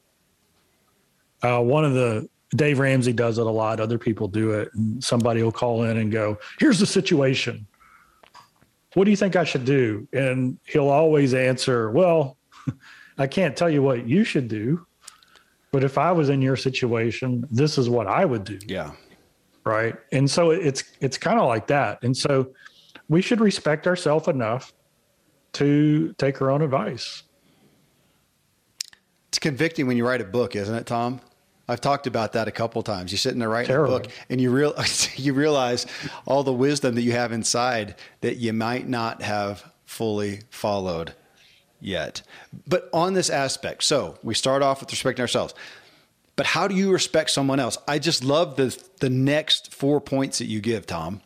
Uh, 1.41 1.61
one 1.61 1.85
of 1.85 1.93
the 1.93 2.29
Dave 2.55 2.79
Ramsey 2.79 3.13
does 3.13 3.37
it 3.37 3.47
a 3.47 3.49
lot. 3.49 3.79
Other 3.79 3.97
people 3.97 4.27
do 4.27 4.51
it. 4.51 4.69
And 4.73 5.01
somebody 5.03 5.41
will 5.41 5.51
call 5.51 5.83
in 5.83 5.97
and 5.97 6.11
go, 6.11 6.37
"Here's 6.59 6.79
the 6.79 6.85
situation. 6.85 7.65
What 8.93 9.05
do 9.05 9.11
you 9.11 9.17
think 9.17 9.35
I 9.35 9.45
should 9.45 9.65
do?" 9.65 10.07
And 10.11 10.59
he'll 10.67 10.89
always 10.89 11.33
answer, 11.33 11.89
"Well, 11.91 12.37
I 13.17 13.27
can't 13.27 13.55
tell 13.55 13.69
you 13.69 13.83
what 13.83 14.07
you 14.07 14.23
should 14.23 14.47
do, 14.47 14.85
but 15.71 15.83
if 15.83 15.97
I 15.97 16.11
was 16.11 16.29
in 16.29 16.41
your 16.41 16.55
situation, 16.55 17.47
this 17.51 17.77
is 17.77 17.89
what 17.89 18.07
I 18.07 18.25
would 18.25 18.43
do. 18.43 18.59
Yeah. 18.65 18.91
Right. 19.63 19.95
And 20.11 20.29
so 20.29 20.51
it's 20.51 20.83
it's 21.01 21.17
kind 21.17 21.39
of 21.39 21.47
like 21.47 21.67
that. 21.67 22.03
And 22.03 22.15
so 22.15 22.51
we 23.09 23.21
should 23.21 23.39
respect 23.39 23.85
ourselves 23.87 24.27
enough 24.27 24.73
to 25.53 26.13
take 26.17 26.41
our 26.41 26.49
own 26.49 26.61
advice. 26.61 27.23
It's 29.27 29.39
convicting 29.39 29.87
when 29.87 29.97
you 29.97 30.07
write 30.07 30.21
a 30.21 30.25
book, 30.25 30.55
isn't 30.55 30.73
it, 30.73 30.85
Tom? 30.85 31.21
I've 31.67 31.79
talked 31.79 32.07
about 32.07 32.33
that 32.33 32.47
a 32.47 32.51
couple 32.51 32.81
times. 32.83 33.11
You 33.11 33.17
sit 33.17 33.33
in 33.33 33.39
there 33.39 33.47
writing 33.47 33.67
Terrible. 33.67 33.95
a 33.95 33.99
book, 33.99 34.11
and 34.29 34.41
you 34.41 34.51
real 34.51 34.73
you 35.15 35.33
realize 35.33 35.85
all 36.25 36.43
the 36.43 36.53
wisdom 36.53 36.95
that 36.95 37.03
you 37.03 37.13
have 37.13 37.31
inside 37.31 37.95
that 38.21 38.37
you 38.37 38.51
might 38.51 38.87
not 38.89 39.21
have 39.21 39.71
fully 39.85 40.41
followed 40.49 41.13
yet. 41.81 42.21
But 42.67 42.89
on 42.93 43.13
this 43.13 43.29
aspect, 43.29 43.83
so 43.83 44.17
we 44.23 44.33
start 44.33 44.61
off 44.61 44.79
with 44.79 44.91
respecting 44.91 45.21
ourselves. 45.21 45.53
But 46.35 46.45
how 46.45 46.67
do 46.67 46.75
you 46.75 46.91
respect 46.91 47.29
someone 47.29 47.59
else? 47.59 47.77
I 47.87 47.99
just 47.99 48.23
love 48.23 48.55
the 48.55 48.77
the 48.99 49.09
next 49.09 49.73
four 49.73 49.99
points 49.99 50.37
that 50.37 50.45
you 50.45 50.61
give, 50.61 50.85
Tom. 50.85 51.21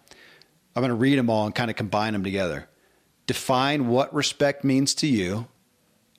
I'm 0.75 0.81
going 0.81 0.89
to 0.89 0.95
read 0.95 1.17
them 1.17 1.29
all 1.29 1.45
and 1.45 1.55
kind 1.55 1.69
of 1.69 1.77
combine 1.77 2.13
them 2.13 2.23
together. 2.23 2.67
Define 3.27 3.87
what 3.87 4.13
respect 4.13 4.63
means 4.63 4.93
to 4.95 5.07
you. 5.07 5.47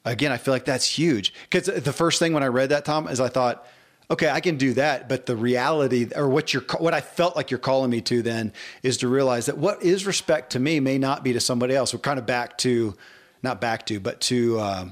Again, 0.05 0.33
I 0.33 0.39
feel 0.39 0.55
like 0.55 0.65
that's 0.65 0.87
huge 0.87 1.35
because 1.51 1.67
the 1.67 1.93
first 1.93 2.19
thing 2.19 2.33
when 2.33 2.43
I 2.43 2.47
read 2.47 2.69
that, 2.71 2.85
Tom, 2.85 3.09
is 3.09 3.21
I 3.21 3.29
thought, 3.29 3.67
okay, 4.11 4.31
I 4.31 4.41
can 4.41 4.57
do 4.57 4.73
that, 4.75 5.09
but 5.09 5.27
the 5.27 5.37
reality 5.37 6.09
or 6.15 6.29
what 6.29 6.55
you're 6.55 6.65
what 6.79 6.95
I 6.95 7.01
felt 7.01 7.37
like 7.37 7.51
you're 7.51 7.59
calling 7.59 7.91
me 7.91 8.01
to 8.03 8.23
then 8.23 8.53
is 8.83 8.99
to 8.99 9.09
realize 9.09 9.47
that 9.47 9.59
what 9.59 9.83
is 9.83 10.07
respect 10.07 10.53
to 10.53 10.61
me 10.61 10.81
may 10.81 10.97
not 10.97 11.25
be 11.25 11.33
to 11.33 11.41
somebody 11.41 11.75
else. 11.75 11.93
We're 11.93 12.01
kind 12.01 12.19
of 12.19 12.27
back 12.27 12.57
to 12.59 12.97
not 13.43 13.61
back 13.61 13.87
to, 13.87 14.01
but 14.01 14.21
to 14.23 14.59
uh, 14.59 14.89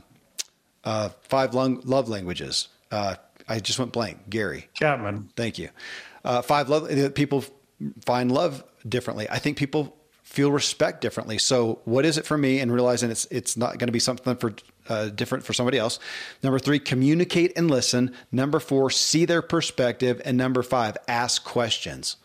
uh, 0.85 1.09
five 1.23 1.55
love 1.55 2.09
languages. 2.09 2.69
Uh, 2.91 3.17
I 3.49 3.61
just 3.61 3.79
went 3.79 3.93
blank. 3.93 4.31
Gary 4.31 4.69
Chapman. 4.75 5.31
Thank 5.37 5.59
you. 5.59 5.71
Uh, 6.25 6.43
five 6.43 6.69
love 6.69 7.15
people 7.15 7.45
find 8.05 8.31
love 8.33 8.65
differently. 8.89 9.29
I 9.29 9.39
think 9.39 9.57
people 9.57 9.97
feel 10.23 10.51
respect 10.51 11.01
differently. 11.01 11.39
So 11.39 11.81
what 11.85 12.05
is 12.05 12.19
it 12.19 12.27
for 12.27 12.39
me? 12.39 12.61
And 12.61 12.73
realizing 12.73 13.11
it's 13.11 13.27
it's 13.27 13.57
not 13.57 13.79
going 13.79 13.89
to 13.89 13.93
be 13.93 13.99
something 13.99 14.37
for 14.37 14.55
uh, 14.89 15.09
different 15.09 15.45
for 15.45 15.53
somebody 15.53 15.79
else. 15.79 15.99
Number 16.43 16.59
three, 16.59 16.79
communicate 16.79 17.53
and 17.57 17.71
listen. 17.71 18.15
Number 18.33 18.61
four, 18.61 18.91
see 18.91 19.25
their 19.25 19.43
perspective. 19.43 20.21
And 20.25 20.37
number 20.37 20.63
five, 20.63 20.97
ask 21.09 21.45
questions. 21.45 22.17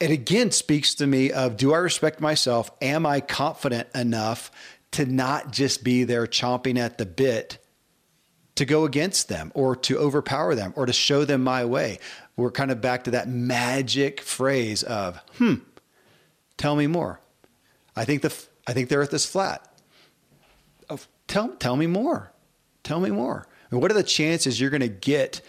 It 0.00 0.10
again 0.10 0.52
speaks 0.52 0.94
to 0.96 1.06
me 1.06 1.32
of 1.32 1.56
do 1.56 1.72
I 1.74 1.78
respect 1.78 2.20
myself? 2.20 2.70
Am 2.80 3.04
I 3.04 3.20
confident 3.20 3.88
enough 3.94 4.50
to 4.92 5.06
not 5.06 5.52
just 5.52 5.84
be 5.84 6.04
there 6.04 6.26
chomping 6.26 6.78
at 6.78 6.98
the 6.98 7.06
bit 7.06 7.58
to 8.56 8.64
go 8.64 8.84
against 8.84 9.28
them 9.28 9.52
or 9.54 9.76
to 9.76 9.98
overpower 9.98 10.54
them 10.54 10.72
or 10.76 10.86
to 10.86 10.92
show 10.92 11.24
them 11.24 11.42
my 11.42 11.64
way? 11.64 11.98
We're 12.36 12.50
kind 12.50 12.70
of 12.70 12.80
back 12.80 13.04
to 13.04 13.10
that 13.12 13.28
magic 13.28 14.20
phrase 14.20 14.82
of, 14.82 15.16
hmm, 15.36 15.54
tell 16.56 16.76
me 16.76 16.86
more. 16.86 17.20
I 17.96 18.04
think 18.04 18.22
the 18.22 18.32
I 18.66 18.72
think 18.74 18.88
the 18.88 18.96
earth 18.96 19.12
is 19.12 19.26
flat. 19.26 19.66
Oh, 20.88 21.00
tell 21.26 21.48
tell 21.48 21.76
me 21.76 21.86
more. 21.86 22.32
Tell 22.84 23.00
me 23.00 23.10
more. 23.10 23.46
Mean, 23.70 23.80
what 23.80 23.90
are 23.90 23.94
the 23.94 24.02
chances 24.02 24.60
you're 24.60 24.70
going 24.70 24.80
to 24.80 24.88
get 24.88 25.40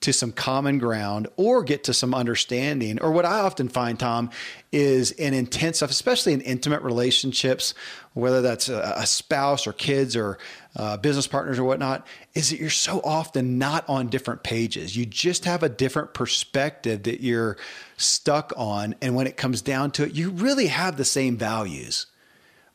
to 0.00 0.12
some 0.12 0.30
common 0.30 0.78
ground 0.78 1.26
or 1.36 1.62
get 1.62 1.84
to 1.84 1.94
some 1.94 2.14
understanding? 2.14 3.00
Or 3.00 3.10
what 3.10 3.24
I 3.24 3.40
often 3.40 3.68
find, 3.68 3.98
Tom, 3.98 4.30
is 4.70 5.10
in 5.10 5.34
intense 5.34 5.78
stuff, 5.78 5.90
especially 5.90 6.32
in 6.32 6.40
intimate 6.40 6.82
relationships, 6.82 7.74
whether 8.14 8.40
that's 8.40 8.68
a, 8.68 8.94
a 8.96 9.06
spouse 9.06 9.66
or 9.66 9.72
kids 9.72 10.14
or 10.14 10.38
uh, 10.76 10.96
business 10.98 11.26
partners 11.26 11.58
or 11.58 11.64
whatnot, 11.64 12.06
is 12.34 12.50
that 12.50 12.60
you're 12.60 12.70
so 12.70 13.00
often 13.02 13.58
not 13.58 13.88
on 13.88 14.08
different 14.08 14.42
pages. 14.42 14.96
You 14.96 15.06
just 15.06 15.44
have 15.44 15.62
a 15.62 15.68
different 15.68 16.14
perspective 16.14 17.02
that 17.04 17.20
you're 17.20 17.56
stuck 17.96 18.52
on. 18.56 18.94
And 19.02 19.16
when 19.16 19.26
it 19.26 19.36
comes 19.36 19.62
down 19.62 19.90
to 19.92 20.04
it, 20.04 20.14
you 20.14 20.30
really 20.30 20.68
have 20.68 20.96
the 20.96 21.04
same 21.04 21.36
values. 21.36 22.06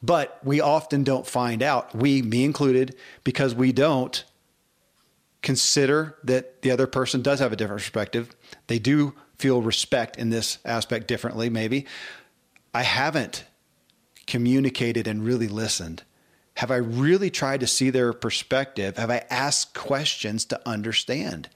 But 0.01 0.37
we 0.43 0.59
often 0.59 1.05
don't 1.05 1.25
find 1.25 1.63
out, 1.63 1.95
we, 1.95 2.21
me 2.21 2.43
included, 2.43 2.97
because 3.23 3.55
we 3.55 3.71
don't 3.71 4.25
consider 5.43 6.17
that 6.23 6.63
the 6.63 6.71
other 6.71 6.87
person 6.87 7.21
does 7.21 7.39
have 7.39 7.53
a 7.53 7.55
different 7.55 7.81
perspective. 7.81 8.35
They 8.67 8.79
do 8.79 9.13
feel 9.37 9.61
respect 9.61 10.17
in 10.17 10.29
this 10.29 10.57
aspect 10.65 11.07
differently, 11.07 11.49
maybe. 11.49 11.85
I 12.73 12.81
haven't 12.81 13.43
communicated 14.25 15.05
and 15.05 15.23
really 15.23 15.49
listened. 15.49 16.03
Have 16.55 16.71
I 16.71 16.77
really 16.77 17.29
tried 17.29 17.59
to 17.59 17.67
see 17.67 17.89
their 17.89 18.13
perspective? 18.13 18.97
Have 18.97 19.11
I 19.11 19.25
asked 19.29 19.73
questions 19.73 20.45
to 20.45 20.61
understand? 20.67 21.49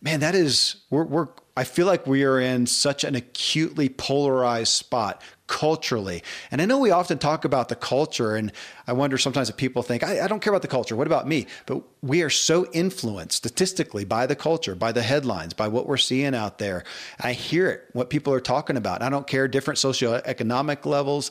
Man, 0.00 0.20
that 0.20 0.34
is, 0.34 0.76
we're, 0.88 1.04
we're 1.04 1.28
I 1.56 1.64
feel 1.64 1.86
like 1.86 2.06
we 2.06 2.24
are 2.24 2.40
in 2.40 2.66
such 2.66 3.04
an 3.04 3.14
acutely 3.14 3.88
polarized 3.88 4.72
spot 4.72 5.22
culturally. 5.46 6.22
And 6.50 6.60
I 6.60 6.64
know 6.64 6.78
we 6.78 6.90
often 6.90 7.18
talk 7.18 7.44
about 7.44 7.68
the 7.68 7.76
culture, 7.76 8.34
and 8.34 8.50
I 8.86 8.92
wonder 8.92 9.18
sometimes 9.18 9.50
if 9.50 9.56
people 9.56 9.82
think, 9.82 10.02
I, 10.02 10.24
I, 10.24 10.26
don't 10.26 10.40
care 10.40 10.52
about 10.52 10.62
the 10.62 10.68
culture. 10.68 10.96
What 10.96 11.06
about 11.06 11.28
me? 11.28 11.46
But 11.66 11.82
we 12.02 12.22
are 12.22 12.30
so 12.30 12.66
influenced 12.72 13.36
statistically 13.36 14.04
by 14.04 14.26
the 14.26 14.34
culture, 14.34 14.74
by 14.74 14.90
the 14.90 15.02
headlines, 15.02 15.52
by 15.52 15.68
what 15.68 15.86
we're 15.86 15.96
seeing 15.98 16.34
out 16.34 16.58
there. 16.58 16.82
I 17.20 17.34
hear 17.34 17.68
it, 17.68 17.84
what 17.92 18.10
people 18.10 18.32
are 18.32 18.40
talking 18.40 18.76
about. 18.76 19.02
I 19.02 19.10
don't 19.10 19.26
care, 19.26 19.46
different 19.46 19.78
socioeconomic 19.78 20.86
levels, 20.86 21.30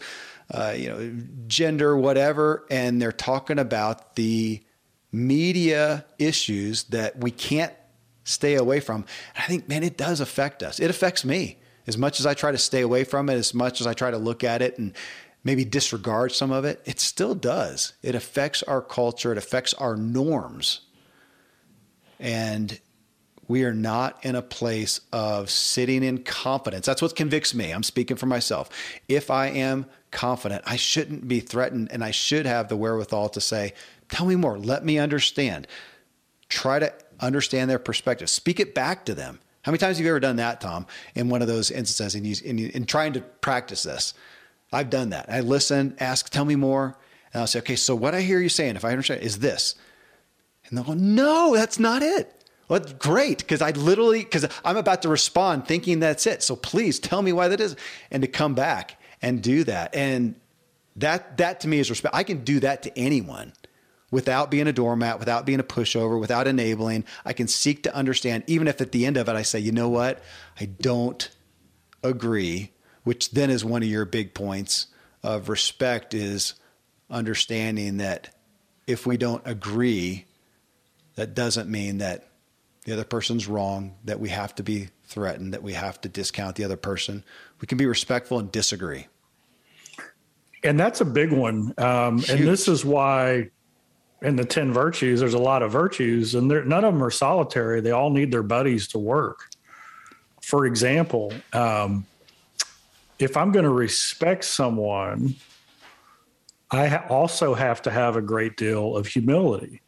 uh, 0.52 0.74
you 0.78 0.90
know, 0.90 1.14
gender, 1.48 1.98
whatever. 1.98 2.66
And 2.70 3.02
they're 3.02 3.12
talking 3.12 3.58
about 3.58 4.16
the 4.16 4.62
media 5.12 6.06
issues 6.20 6.84
that 6.86 7.18
we 7.18 7.32
can't 7.32 7.74
stay 8.24 8.56
away 8.56 8.80
from. 8.80 9.06
And 9.36 9.44
I 9.44 9.48
think, 9.48 9.68
man, 9.68 9.84
it 9.84 9.98
does 9.98 10.20
affect 10.20 10.64
us. 10.64 10.80
It 10.80 10.90
affects 10.90 11.26
me 11.26 11.58
as 11.88 11.98
much 11.98 12.20
as 12.20 12.26
I 12.26 12.34
try 12.34 12.52
to 12.52 12.58
stay 12.58 12.82
away 12.82 13.04
from 13.04 13.30
it, 13.30 13.36
as 13.36 13.54
much 13.54 13.82
as 13.82 13.88
I 13.88 13.94
try 13.94 14.12
to 14.12 14.18
look 14.18 14.44
at 14.44 14.62
it 14.62 14.78
and 14.78 14.94
maybe 15.44 15.66
disregard 15.66 16.32
some 16.32 16.52
of 16.52 16.66
it, 16.66 16.82
it 16.86 17.00
still 17.00 17.36
does. 17.36 17.94
It 18.02 18.16
affects 18.16 18.64
our 18.64 18.82
culture, 18.82 19.32
it 19.32 19.38
affects 19.38 19.74
our 19.74 19.96
norms. 19.96 20.82
And 22.20 22.80
we 23.48 23.66
are 23.66 23.74
not 23.74 24.24
in 24.26 24.36
a 24.36 24.42
place 24.42 25.02
of 25.12 25.50
sitting 25.50 26.04
in 26.04 26.24
confidence. 26.24 26.86
That's 26.86 27.02
what 27.02 27.16
convicts 27.16 27.54
me. 27.54 27.72
I'm 27.72 27.84
speaking 27.84 28.16
for 28.16 28.26
myself. 28.26 28.70
If 29.10 29.30
I 29.30 29.48
am 29.48 29.86
confident, 30.12 30.64
I 30.66 30.78
shouldn't 30.78 31.28
be 31.28 31.42
threatened 31.42 31.90
and 31.92 32.04
I 32.04 32.12
should 32.12 32.46
have 32.46 32.70
the 32.70 32.78
wherewithal 32.78 33.30
to 33.30 33.42
say, 33.42 33.74
Tell 34.10 34.26
me 34.28 34.36
more. 34.36 34.60
Let 34.60 34.86
me 34.86 35.00
understand. 35.00 35.68
Try 36.48 36.80
to 36.80 36.94
understand 37.20 37.70
their 37.70 37.80
perspective. 37.80 38.30
Speak 38.30 38.60
it 38.60 38.74
back 38.74 39.06
to 39.06 39.14
them. 39.14 39.40
How 39.64 39.72
many 39.72 39.80
times 39.80 39.98
have 39.98 40.06
you 40.06 40.12
ever 40.12 40.20
done 40.20 40.36
that, 40.38 40.60
Tom, 40.60 40.86
in 41.16 41.30
one 41.30 41.42
of 41.42 41.48
those 41.48 41.72
instances 41.72 42.16
and 42.16 42.26
in, 42.26 42.60
in, 42.60 42.72
in 42.72 42.86
trying 42.86 43.14
to 43.14 43.22
practice 43.22 43.84
this? 43.84 44.14
I've 44.74 44.90
done 44.90 45.12
that. 45.12 45.28
I 45.30 45.40
listen, 45.40 45.96
ask, 46.00 46.30
tell 46.30 46.46
me 46.46 46.56
more. 46.56 46.98
And 47.34 47.42
I'll 47.42 47.48
say, 47.48 47.60
okay, 47.60 47.76
so 47.76 47.96
what 47.96 48.14
I 48.14 48.22
hear 48.22 48.40
you 48.40 48.50
saying, 48.50 48.76
if 48.76 48.84
I 48.84 48.90
understand, 48.90 49.22
is 49.22 49.40
this. 49.40 49.76
And 50.68 50.78
they'll 50.78 50.86
go, 50.86 50.94
no, 50.94 51.56
that's 51.56 51.80
not 51.80 52.02
it. 52.02 52.44
Well, 52.68 52.82
great 52.98 53.40
because 53.40 53.62
I 53.62 53.72
literally, 53.72 54.20
because 54.20 54.46
I'm 54.66 54.78
about 54.78 55.02
to 55.04 55.10
respond 55.10 55.68
thinking 55.68 56.00
that's 56.00 56.26
it. 56.26 56.44
So 56.44 56.56
please 56.56 57.00
tell 57.00 57.22
me 57.22 57.34
why 57.34 57.48
that 57.50 57.60
is. 57.60 57.76
And 58.12 58.22
to 58.24 58.28
come 58.28 58.56
back 58.56 59.00
and 59.22 59.42
do 59.42 59.64
that. 59.66 59.96
And 59.96 60.36
that, 60.96 61.38
that 61.38 61.62
to 61.62 61.68
me 61.68 61.80
is 61.80 61.90
respect. 61.90 62.16
I 62.16 62.24
can 62.24 62.44
do 62.44 62.60
that 62.62 62.84
to 62.84 62.98
anyone 62.98 63.54
without 64.14 64.52
being 64.52 64.68
a 64.68 64.72
doormat, 64.72 65.18
without 65.18 65.44
being 65.44 65.60
a 65.60 65.64
pushover, 65.64 66.20
without 66.20 66.48
enabling. 66.48 67.04
I 67.26 67.34
can 67.34 67.48
seek 67.48 67.82
to 67.82 67.96
understand, 67.96 68.44
even 68.46 68.68
if 68.68 68.80
at 68.80 68.92
the 68.92 69.08
end 69.08 69.18
of 69.18 69.28
it 69.28 69.36
I 69.36 69.42
say, 69.42 69.58
you 69.58 69.72
know 69.72 69.90
what, 69.90 70.22
I 70.62 70.66
don't 70.66 71.28
agree, 72.04 72.70
which 73.04 73.32
then 73.32 73.50
is 73.50 73.66
one 73.66 73.82
of 73.82 73.90
your 73.90 74.06
big 74.06 74.36
points 74.36 74.86
of 75.24 75.50
respect 75.50 76.14
is 76.14 76.54
understanding 77.10 77.98
that 77.98 78.30
if 78.86 79.08
we 79.08 79.18
don't 79.18 79.42
agree, 79.46 80.26
that 81.16 81.34
doesn't 81.34 81.68
mean 81.68 81.98
that 81.98 82.30
the 82.86 82.94
other 82.94 83.06
person's 83.06 83.48
wrong, 83.48 83.96
that 84.04 84.20
we 84.20 84.30
have 84.30 84.54
to 84.56 84.64
be 84.64 84.90
threatened, 85.06 85.56
that 85.56 85.64
we 85.64 85.74
have 85.74 86.00
to 86.02 86.08
discount 86.08 86.56
the 86.56 86.66
other 86.66 86.78
person. 86.78 87.24
We 87.60 87.66
can 87.66 87.80
be 87.80 87.88
respectful 87.88 88.38
and 88.38 88.52
disagree. 88.52 89.08
And 90.64 90.80
that's 90.80 91.02
a 91.02 91.06
big 91.06 91.32
one. 91.32 91.74
Um, 91.80 92.24
and 92.30 92.48
this 92.48 92.68
is 92.68 92.86
why 92.86 93.50
in 94.24 94.38
the 94.38 94.46
10 94.46 94.72
virtues, 94.74 95.20
there's 95.20 95.34
a 95.34 95.40
lot 95.40 95.62
of 95.62 95.72
virtues, 95.72 96.34
and 96.34 96.48
none 96.48 96.86
of 96.86 96.94
them 96.94 97.04
are 97.04 97.12
solitary. 97.12 97.82
They 97.82 97.92
all 97.92 98.10
need 98.10 98.32
their 98.32 98.44
buddies 98.44 98.88
to 98.90 99.00
work. 99.00 99.50
For 100.42 100.66
example, 100.66 101.34
um, 101.52 102.06
if 103.20 103.36
I'm 103.36 103.52
going 103.52 103.66
to 103.66 103.72
respect 103.72 104.46
someone, 104.46 105.36
I 106.72 106.88
ha- 106.88 107.06
also 107.10 107.54
have 107.54 107.82
to 107.84 107.92
have 107.92 108.16
a 108.16 108.22
great 108.22 108.56
deal 108.56 108.96
of 108.96 109.08
humility. 109.08 109.82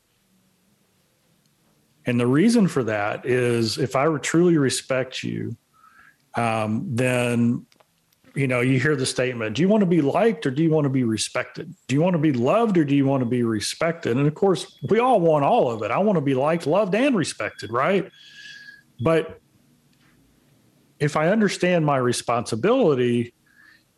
And 2.05 2.19
the 2.19 2.27
reason 2.27 2.67
for 2.67 2.83
that 2.83 3.25
is 3.25 3.77
if 3.77 3.95
I 3.95 4.15
truly 4.17 4.57
respect 4.57 5.23
you, 5.23 5.55
um, 6.35 6.85
then 6.93 7.65
you 8.35 8.47
know, 8.47 8.59
you 8.59 8.79
hear 8.79 8.95
the 8.95 9.05
statement, 9.05 9.55
do 9.55 9.61
you 9.61 9.69
want 9.69 9.81
to 9.81 9.85
be 9.85 10.01
liked 10.01 10.45
or 10.45 10.51
do 10.51 10.61
you 10.61 10.69
want 10.69 10.83
to 10.83 10.89
be 10.89 11.03
respected? 11.03 11.73
Do 11.87 11.95
you 11.95 12.01
want 12.01 12.13
to 12.15 12.19
be 12.19 12.33
loved 12.33 12.77
or 12.77 12.83
do 12.83 12.95
you 12.95 13.05
want 13.05 13.21
to 13.21 13.25
be 13.25 13.43
respected? 13.43 14.17
And 14.17 14.27
of 14.27 14.35
course, 14.35 14.77
we 14.89 14.99
all 14.99 15.21
want 15.21 15.45
all 15.45 15.71
of 15.71 15.81
it. 15.83 15.91
I 15.91 15.97
want 15.99 16.17
to 16.17 16.21
be 16.21 16.33
liked, 16.33 16.67
loved, 16.67 16.93
and 16.95 17.15
respected, 17.15 17.71
right? 17.71 18.11
But 18.99 19.39
if 20.99 21.15
I 21.15 21.29
understand 21.29 21.85
my 21.85 21.97
responsibility 21.97 23.33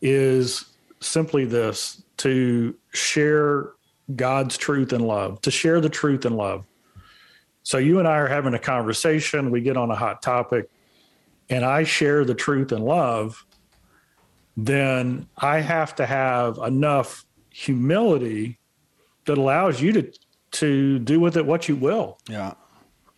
is 0.00 0.64
simply 1.00 1.44
this 1.44 2.02
to 2.18 2.76
share 2.92 3.72
God's 4.14 4.56
truth 4.56 4.92
and 4.92 5.06
love, 5.06 5.40
to 5.42 5.50
share 5.50 5.80
the 5.80 5.88
truth 5.88 6.24
and 6.24 6.36
love. 6.36 6.64
So 7.64 7.78
you 7.78 7.98
and 7.98 8.08
I 8.08 8.16
are 8.16 8.28
having 8.28 8.54
a 8.54 8.58
conversation, 8.58 9.50
we 9.50 9.60
get 9.60 9.76
on 9.76 9.90
a 9.90 9.96
hot 9.96 10.22
topic, 10.22 10.70
and 11.50 11.64
I 11.64 11.84
share 11.84 12.24
the 12.24 12.34
truth 12.34 12.72
and 12.72 12.84
love 12.84 13.44
then 14.58 15.28
I 15.36 15.60
have 15.60 15.94
to 15.96 16.04
have 16.04 16.58
enough 16.58 17.24
humility 17.50 18.58
that 19.26 19.38
allows 19.38 19.80
you 19.80 19.92
to 19.92 20.12
to 20.50 20.98
do 20.98 21.20
with 21.20 21.36
it 21.36 21.46
what 21.46 21.68
you 21.68 21.76
will. 21.76 22.18
Yeah. 22.28 22.54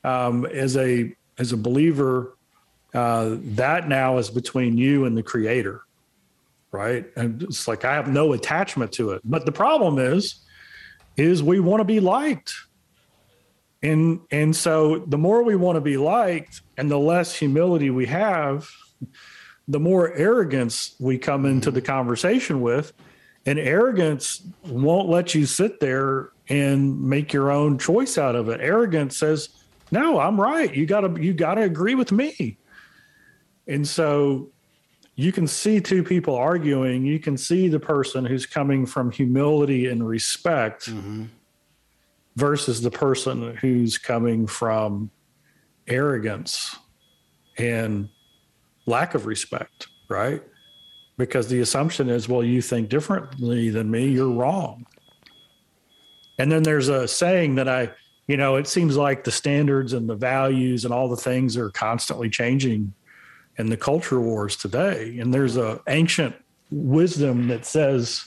Um, 0.05 0.45
as 0.45 0.77
a 0.77 1.15
as 1.39 1.53
a 1.53 1.57
believer, 1.57 2.37
uh, 2.93 3.37
that 3.41 3.89
now 3.89 4.19
is 4.19 4.29
between 4.29 4.77
you 4.77 5.07
and 5.07 5.17
the 5.17 5.23
Creator, 5.23 5.81
right? 6.73 7.07
And 7.17 7.43
it's 7.45 7.67
like 7.67 7.87
I 7.87 7.95
have 7.95 8.09
no 8.09 8.35
attachment 8.35 8.93
to 8.93 9.13
it. 9.13 9.23
But 9.25 9.47
the 9.47 9.53
problem 9.53 9.99
is, 9.99 10.41
is 11.17 11.43
we 11.43 11.59
want 11.59 11.81
to 11.81 11.85
be 11.87 12.01
liked, 12.01 12.53
and 13.83 14.21
and 14.31 14.55
so 14.55 14.99
the 15.07 15.19
more 15.19 15.43
we 15.43 15.57
want 15.57 15.77
to 15.77 15.81
be 15.81 15.97
liked, 15.97 16.61
and 16.77 16.91
the 16.91 16.99
less 16.99 17.35
humility 17.35 17.89
we 17.89 18.05
have 18.07 18.69
the 19.71 19.81
more 19.81 20.13
arrogance 20.15 20.95
we 20.99 21.19
come 21.19 21.47
into 21.47 21.71
the 21.71 21.81
conversation 21.81 22.61
with. 22.61 22.93
And 23.47 23.59
arrogance 23.59 24.43
won't 24.67 25.09
let 25.09 25.35
you 25.35 25.47
sit 25.47 25.81
there 25.81 26.31
and 26.49 27.01
make 27.01 27.33
your 27.33 27.51
own 27.51 27.79
choice 27.79 28.19
out 28.19 28.35
of 28.35 28.49
it. 28.49 28.61
Arrogance 28.61 29.17
says, 29.17 29.49
"No, 29.91 30.21
I'm 30.21 30.39
right. 30.39 30.75
You 30.75 30.85
got 30.85 31.01
to 31.01 31.23
you 31.23 31.33
got 31.33 31.55
to 31.55 31.63
agree 31.63 31.95
with 31.95 32.13
me." 32.13 32.59
And 33.67 33.87
so 33.89 34.51
you 35.15 35.33
can 35.33 35.47
see 35.47 35.81
two 35.81 36.03
people 36.03 36.35
arguing, 36.35 37.05
you 37.05 37.19
can 37.19 37.37
see 37.37 37.69
the 37.69 37.81
person 37.81 38.25
who's 38.25 38.47
coming 38.47 38.87
from 38.87 39.11
humility 39.11 39.87
and 39.87 40.07
respect. 40.07 40.87
Mm-hmm. 40.87 41.25
versus 42.37 42.81
the 42.81 42.91
person 42.91 43.57
who's 43.57 43.99
coming 43.99 44.47
from 44.47 45.11
arrogance 45.89 46.77
and 47.59 48.09
lack 48.87 49.15
of 49.15 49.27
respect, 49.27 49.89
right? 50.09 50.43
Because 51.17 51.49
the 51.49 51.61
assumption 51.61 52.09
is, 52.09 52.29
well, 52.29 52.43
you 52.43 52.63
think 52.63 52.89
differently 52.89 53.71
than 53.71 53.91
me, 53.91 54.09
you're 54.09 54.31
wrong. 54.31 54.87
And 56.39 56.51
then 56.51 56.63
there's 56.63 56.89
a 56.89 57.07
saying 57.07 57.57
that 57.57 57.69
I, 57.69 57.91
you 58.27 58.37
know, 58.37 58.57
it 58.57 58.67
seems 58.67 58.97
like 58.97 59.25
the 59.25 59.31
standards 59.31 59.93
and 59.93 60.09
the 60.09 60.15
values 60.15 60.85
and 60.85 60.95
all 60.95 61.09
the 61.09 61.17
things 61.17 61.57
are 61.57 61.71
constantly 61.71 62.31
changing 62.31 62.95
in 63.59 63.69
the 63.69 63.77
culture 63.77 64.21
wars 64.21 64.57
today. 64.57 65.19
And 65.19 65.35
there's 65.35 65.59
a 65.59 65.81
ancient 65.89 66.35
wisdom 66.71 67.49
that 67.49 67.67
says 67.67 68.25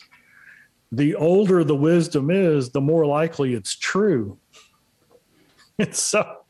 the 0.92 1.16
older 1.16 1.64
the 1.64 1.76
wisdom 1.76 2.30
is, 2.30 2.70
the 2.70 2.82
more 2.82 3.06
likely 3.06 3.54
it's 3.54 3.76
true. 3.76 4.38
And 5.80 5.96
so 5.96 6.43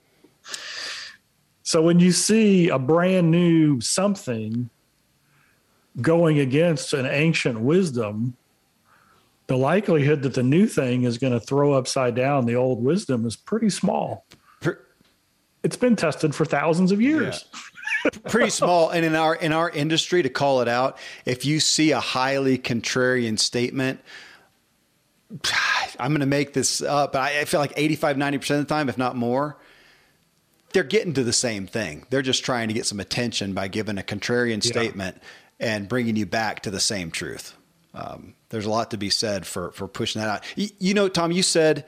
so 1.63 1.81
when 1.81 1.99
you 1.99 2.11
see 2.11 2.69
a 2.69 2.77
brand 2.77 3.31
new 3.31 3.79
something 3.79 4.69
going 6.01 6.39
against 6.39 6.93
an 6.93 7.05
ancient 7.05 7.59
wisdom, 7.61 8.35
the 9.47 9.57
likelihood 9.57 10.21
that 10.23 10.33
the 10.33 10.43
new 10.43 10.67
thing 10.67 11.03
is 11.03 11.17
going 11.17 11.33
to 11.33 11.39
throw 11.39 11.73
upside 11.73 12.15
down 12.15 12.45
the 12.45 12.55
old 12.55 12.83
wisdom 12.83 13.25
is 13.25 13.35
pretty 13.35 13.69
small. 13.69 14.25
It's 15.63 15.77
been 15.77 15.95
tested 15.95 16.35
for 16.35 16.43
thousands 16.43 16.91
of 16.91 17.01
years. 17.01 17.45
Yeah. 17.53 17.59
pretty 18.27 18.49
small 18.49 18.89
and 18.89 19.05
in 19.05 19.15
our 19.15 19.33
in 19.35 19.53
our 19.53 19.69
industry 19.69 20.21
to 20.21 20.27
call 20.27 20.59
it 20.59 20.67
out 20.67 20.97
if 21.25 21.45
you 21.45 21.61
see 21.61 21.91
a 21.91 22.01
highly 22.01 22.57
contrarian 22.57 23.39
statement 23.39 24.01
I'm 25.99 26.11
going 26.11 26.19
to 26.19 26.25
make 26.25 26.53
this 26.53 26.81
up, 26.81 27.13
but 27.13 27.21
I 27.21 27.45
feel 27.45 27.59
like 27.59 27.73
85, 27.75 28.17
90% 28.17 28.35
of 28.51 28.57
the 28.59 28.65
time, 28.65 28.89
if 28.89 28.97
not 28.97 29.15
more, 29.15 29.57
they're 30.73 30.83
getting 30.83 31.13
to 31.13 31.23
the 31.23 31.33
same 31.33 31.67
thing. 31.67 32.05
They're 32.09 32.21
just 32.21 32.43
trying 32.43 32.67
to 32.67 32.73
get 32.73 32.85
some 32.85 32.99
attention 32.99 33.53
by 33.53 33.67
giving 33.67 33.97
a 33.97 34.03
contrarian 34.03 34.63
yeah. 34.63 34.71
statement 34.71 35.21
and 35.59 35.87
bringing 35.87 36.15
you 36.15 36.25
back 36.25 36.61
to 36.63 36.71
the 36.71 36.79
same 36.79 37.11
truth. 37.11 37.55
Um, 37.93 38.33
there's 38.49 38.65
a 38.65 38.69
lot 38.69 38.91
to 38.91 38.97
be 38.97 39.09
said 39.09 39.45
for, 39.45 39.71
for 39.71 39.87
pushing 39.87 40.21
that 40.21 40.29
out. 40.29 40.43
You, 40.55 40.69
you 40.79 40.93
know, 40.93 41.07
Tom, 41.07 41.31
you 41.31 41.43
said 41.43 41.85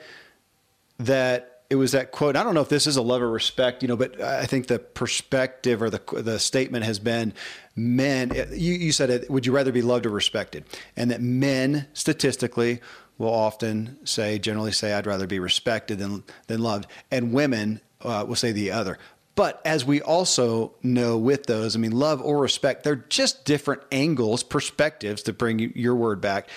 that 1.00 1.64
it 1.70 1.76
was 1.76 1.94
that 1.94 2.12
quote. 2.12 2.36
I 2.36 2.44
don't 2.44 2.54
know 2.54 2.62
if 2.62 2.70
this 2.70 2.86
is 2.86 2.96
a 2.96 3.02
love 3.02 3.24
or 3.24 3.30
respect, 3.30 3.82
you 3.82 3.88
know, 3.88 3.98
but 3.98 4.22
I 4.22 4.46
think 4.46 4.68
the 4.68 4.78
perspective 4.78 5.82
or 5.82 5.90
the 5.90 6.02
the 6.14 6.40
statement 6.40 6.86
has 6.86 7.00
been 7.00 7.34
men. 7.76 8.32
You, 8.52 8.74
you 8.74 8.92
said 8.92 9.10
it. 9.10 9.30
Would 9.32 9.48
you 9.48 9.52
rather 9.52 9.72
be 9.72 9.82
loved 9.82 10.06
or 10.06 10.12
respected? 10.12 10.64
And 10.96 11.10
that 11.10 11.22
men 11.22 11.88
statistically 11.94 12.82
will 13.18 13.34
often 13.34 13.98
say, 14.06 14.38
generally 14.40 14.72
say, 14.72 14.94
I'd 14.94 15.08
rather 15.08 15.28
be 15.28 15.40
respected 15.40 16.00
than, 16.00 16.24
than 16.48 16.62
loved. 16.62 16.88
And 17.10 17.32
women 17.32 17.82
uh, 18.08 18.26
will 18.26 18.36
say 18.36 18.52
the 18.52 18.72
other. 18.72 18.98
But 19.36 19.62
as 19.66 19.84
we 19.84 20.02
also 20.02 20.74
know 20.82 21.18
with 21.18 21.46
those, 21.46 21.76
I 21.76 21.80
mean, 21.80 21.92
love 21.92 22.22
or 22.22 22.40
respect, 22.40 22.84
they're 22.84 22.96
just 22.96 23.44
different 23.44 23.82
angles, 23.92 24.44
perspectives 24.44 25.24
to 25.24 25.34
bring 25.34 25.60
your 25.60 25.94
word 25.94 26.22
back 26.22 26.50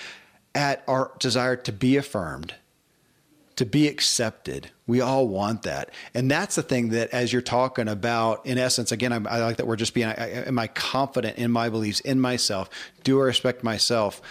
at 0.55 0.83
our 0.87 1.11
desire 1.19 1.57
to 1.57 1.73
be 1.73 1.97
affirmed, 1.97 2.55
to 3.57 3.65
be 3.65 3.87
accepted. 3.87 4.71
We 4.87 5.01
all 5.01 5.27
want 5.27 5.63
that. 5.63 5.91
And 6.13 6.31
that's 6.31 6.55
the 6.55 6.63
thing 6.63 6.89
that, 6.89 7.09
as 7.09 7.33
you're 7.33 7.41
talking 7.41 7.89
about, 7.89 8.45
in 8.45 8.57
essence, 8.57 8.93
again, 8.93 9.11
I, 9.11 9.17
I 9.29 9.43
like 9.43 9.57
that 9.57 9.67
we're 9.67 9.75
just 9.75 9.93
being, 9.93 10.07
I, 10.07 10.45
am 10.47 10.57
I 10.57 10.67
confident 10.67 11.37
in 11.37 11.51
my 11.51 11.69
beliefs, 11.69 11.99
in 11.99 12.21
myself? 12.21 12.69
Do 13.03 13.19
I 13.19 13.25
respect 13.25 13.61
myself? 13.61 14.21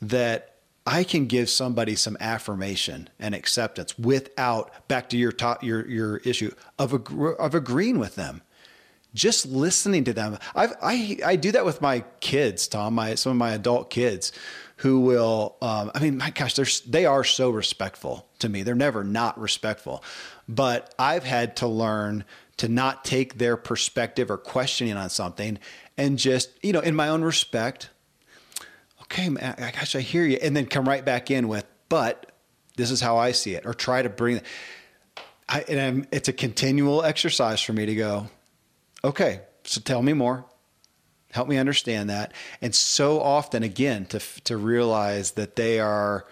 That 0.00 0.47
I 0.88 1.04
can 1.04 1.26
give 1.26 1.50
somebody 1.50 1.96
some 1.96 2.16
affirmation 2.18 3.10
and 3.20 3.34
acceptance 3.34 3.98
without 3.98 4.88
back 4.88 5.10
to 5.10 5.18
your 5.18 5.32
top, 5.32 5.62
your 5.62 5.86
your 5.86 6.16
issue 6.18 6.54
of 6.78 6.94
of 6.94 7.54
agreeing 7.54 7.98
with 7.98 8.14
them. 8.14 8.40
Just 9.12 9.44
listening 9.44 10.04
to 10.04 10.14
them. 10.14 10.38
I've, 10.54 10.72
I 10.80 11.18
I 11.24 11.36
do 11.36 11.52
that 11.52 11.66
with 11.66 11.82
my 11.82 12.04
kids, 12.20 12.66
Tom. 12.68 12.94
My 12.94 13.16
some 13.16 13.32
of 13.32 13.36
my 13.36 13.50
adult 13.50 13.90
kids, 13.90 14.32
who 14.76 15.00
will. 15.00 15.56
Um, 15.60 15.90
I 15.94 16.00
mean, 16.00 16.16
my 16.16 16.30
gosh, 16.30 16.54
they're 16.54 16.66
they 16.86 17.04
are 17.04 17.22
so 17.22 17.50
respectful 17.50 18.26
to 18.38 18.48
me. 18.48 18.62
They're 18.62 18.74
never 18.74 19.04
not 19.04 19.38
respectful, 19.38 20.02
but 20.48 20.94
I've 20.98 21.24
had 21.24 21.56
to 21.56 21.66
learn 21.66 22.24
to 22.56 22.68
not 22.68 23.04
take 23.04 23.36
their 23.36 23.58
perspective 23.58 24.30
or 24.30 24.38
questioning 24.38 24.96
on 24.96 25.10
something 25.10 25.58
and 25.98 26.18
just 26.18 26.50
you 26.62 26.72
know 26.72 26.80
in 26.80 26.94
my 26.94 27.08
own 27.08 27.22
respect 27.22 27.90
okay, 29.10 29.28
man, 29.28 29.54
gosh, 29.58 29.96
I 29.96 30.00
hear 30.00 30.24
you. 30.24 30.38
And 30.40 30.56
then 30.56 30.66
come 30.66 30.88
right 30.88 31.04
back 31.04 31.30
in 31.30 31.48
with, 31.48 31.66
but 31.88 32.32
this 32.76 32.90
is 32.90 33.00
how 33.00 33.16
I 33.16 33.32
see 33.32 33.54
it, 33.54 33.66
or 33.66 33.74
try 33.74 34.02
to 34.02 34.08
bring 34.08 34.40
I, 35.48 35.64
and 35.68 35.80
I'm, 35.80 36.06
it's 36.12 36.28
a 36.28 36.32
continual 36.32 37.02
exercise 37.02 37.60
for 37.60 37.72
me 37.72 37.86
to 37.86 37.94
go, 37.94 38.28
okay, 39.02 39.40
so 39.64 39.80
tell 39.80 40.02
me 40.02 40.12
more. 40.12 40.44
Help 41.30 41.48
me 41.48 41.56
understand 41.56 42.10
that. 42.10 42.32
And 42.60 42.74
so 42.74 43.20
often, 43.20 43.62
again, 43.62 44.06
to, 44.06 44.20
to 44.44 44.56
realize 44.56 45.32
that 45.32 45.56
they 45.56 45.78
are, 45.80 46.26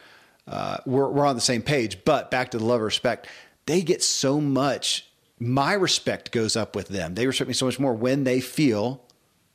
uh, 0.46 0.78
we're, 0.86 1.08
we're 1.08 1.26
on 1.26 1.34
the 1.34 1.42
same 1.42 1.62
page, 1.62 2.04
but 2.04 2.30
back 2.30 2.50
to 2.50 2.58
the 2.58 2.64
love 2.64 2.80
of 2.80 2.86
respect, 2.86 3.26
they 3.66 3.82
get 3.82 4.02
so 4.02 4.40
much, 4.40 5.06
my 5.38 5.72
respect 5.72 6.30
goes 6.30 6.56
up 6.56 6.76
with 6.76 6.88
them. 6.88 7.14
They 7.14 7.26
respect 7.26 7.48
me 7.48 7.54
so 7.54 7.66
much 7.66 7.78
more 7.78 7.94
when 7.94 8.24
they 8.24 8.40
feel 8.40 9.02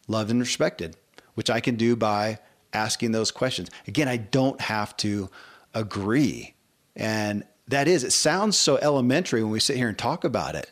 loved 0.08 0.32
and 0.32 0.40
respected, 0.40 0.96
which 1.36 1.50
I 1.50 1.60
can 1.60 1.76
do 1.76 1.96
by 1.96 2.40
asking 2.74 3.12
those 3.12 3.32
questions. 3.32 3.70
Again, 3.88 4.08
I 4.08 4.18
don't 4.18 4.60
have 4.62 4.96
to 4.98 5.30
agree. 5.74 6.54
And 6.96 7.44
that 7.68 7.88
is, 7.88 8.04
it 8.04 8.12
sounds 8.12 8.58
so 8.58 8.78
elementary 8.78 9.44
when 9.44 9.52
we 9.52 9.60
sit 9.60 9.78
here 9.78 9.88
and 9.90 9.98
talk 9.98 10.24
about 10.24 10.56
it, 10.56 10.72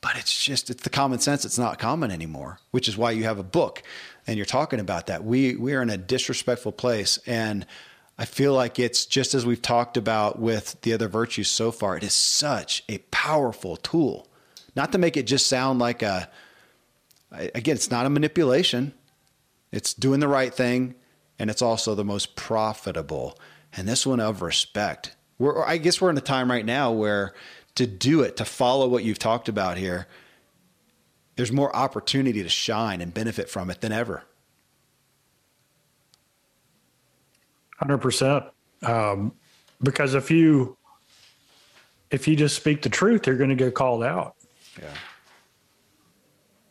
but 0.00 0.16
it's 0.16 0.44
just, 0.44 0.70
it's 0.70 0.82
the 0.82 0.90
common 0.90 1.18
sense. 1.18 1.44
It's 1.44 1.58
not 1.58 1.78
common 1.78 2.10
anymore, 2.10 2.58
which 2.70 2.88
is 2.88 2.96
why 2.96 3.12
you 3.12 3.24
have 3.24 3.38
a 3.38 3.44
book 3.44 3.82
and 4.26 4.36
you're 4.36 4.46
talking 4.46 4.80
about 4.80 5.06
that. 5.06 5.24
We, 5.24 5.54
we 5.56 5.74
are 5.74 5.82
in 5.82 5.90
a 5.90 5.96
disrespectful 5.96 6.72
place. 6.72 7.18
And 7.26 7.66
I 8.18 8.24
feel 8.24 8.52
like 8.52 8.78
it's 8.78 9.06
just 9.06 9.34
as 9.34 9.46
we've 9.46 9.62
talked 9.62 9.96
about 9.96 10.38
with 10.38 10.80
the 10.82 10.92
other 10.92 11.08
virtues 11.08 11.50
so 11.50 11.70
far, 11.70 11.96
it 11.96 12.02
is 12.02 12.14
such 12.14 12.84
a 12.88 12.98
powerful 13.10 13.76
tool. 13.76 14.28
Not 14.74 14.92
to 14.92 14.98
make 14.98 15.16
it 15.16 15.24
just 15.24 15.46
sound 15.46 15.78
like 15.78 16.02
a, 16.02 16.28
again, 17.30 17.76
it's 17.76 17.90
not 17.90 18.06
a 18.06 18.10
manipulation. 18.10 18.92
It's 19.70 19.94
doing 19.94 20.20
the 20.20 20.28
right 20.28 20.52
thing 20.52 20.94
and 21.38 21.50
it's 21.50 21.62
also 21.62 21.94
the 21.94 22.04
most 22.04 22.36
profitable. 22.36 23.38
And 23.72 23.86
this 23.86 24.06
one 24.06 24.20
of 24.20 24.42
respect. 24.42 25.14
We're, 25.38 25.64
I 25.64 25.76
guess 25.76 26.00
we're 26.00 26.10
in 26.10 26.18
a 26.18 26.22
time 26.22 26.50
right 26.50 26.64
now 26.64 26.90
where 26.90 27.34
to 27.76 27.86
do 27.86 28.22
it, 28.22 28.36
to 28.38 28.44
follow 28.44 28.88
what 28.88 29.04
you've 29.04 29.18
talked 29.18 29.48
about 29.48 29.76
here, 29.76 30.08
there's 31.36 31.52
more 31.52 31.74
opportunity 31.74 32.42
to 32.42 32.48
shine 32.48 33.00
and 33.00 33.14
benefit 33.14 33.48
from 33.48 33.70
it 33.70 33.80
than 33.80 33.92
ever. 33.92 34.24
100%. 37.80 38.50
Um, 38.82 39.32
because 39.80 40.14
if 40.14 40.30
you 40.30 40.76
if 42.10 42.26
you 42.26 42.34
just 42.34 42.56
speak 42.56 42.82
the 42.82 42.88
truth, 42.88 43.26
you're 43.26 43.36
going 43.36 43.50
to 43.50 43.56
get 43.56 43.74
called 43.74 44.02
out. 44.02 44.34
Yeah. 44.80 44.94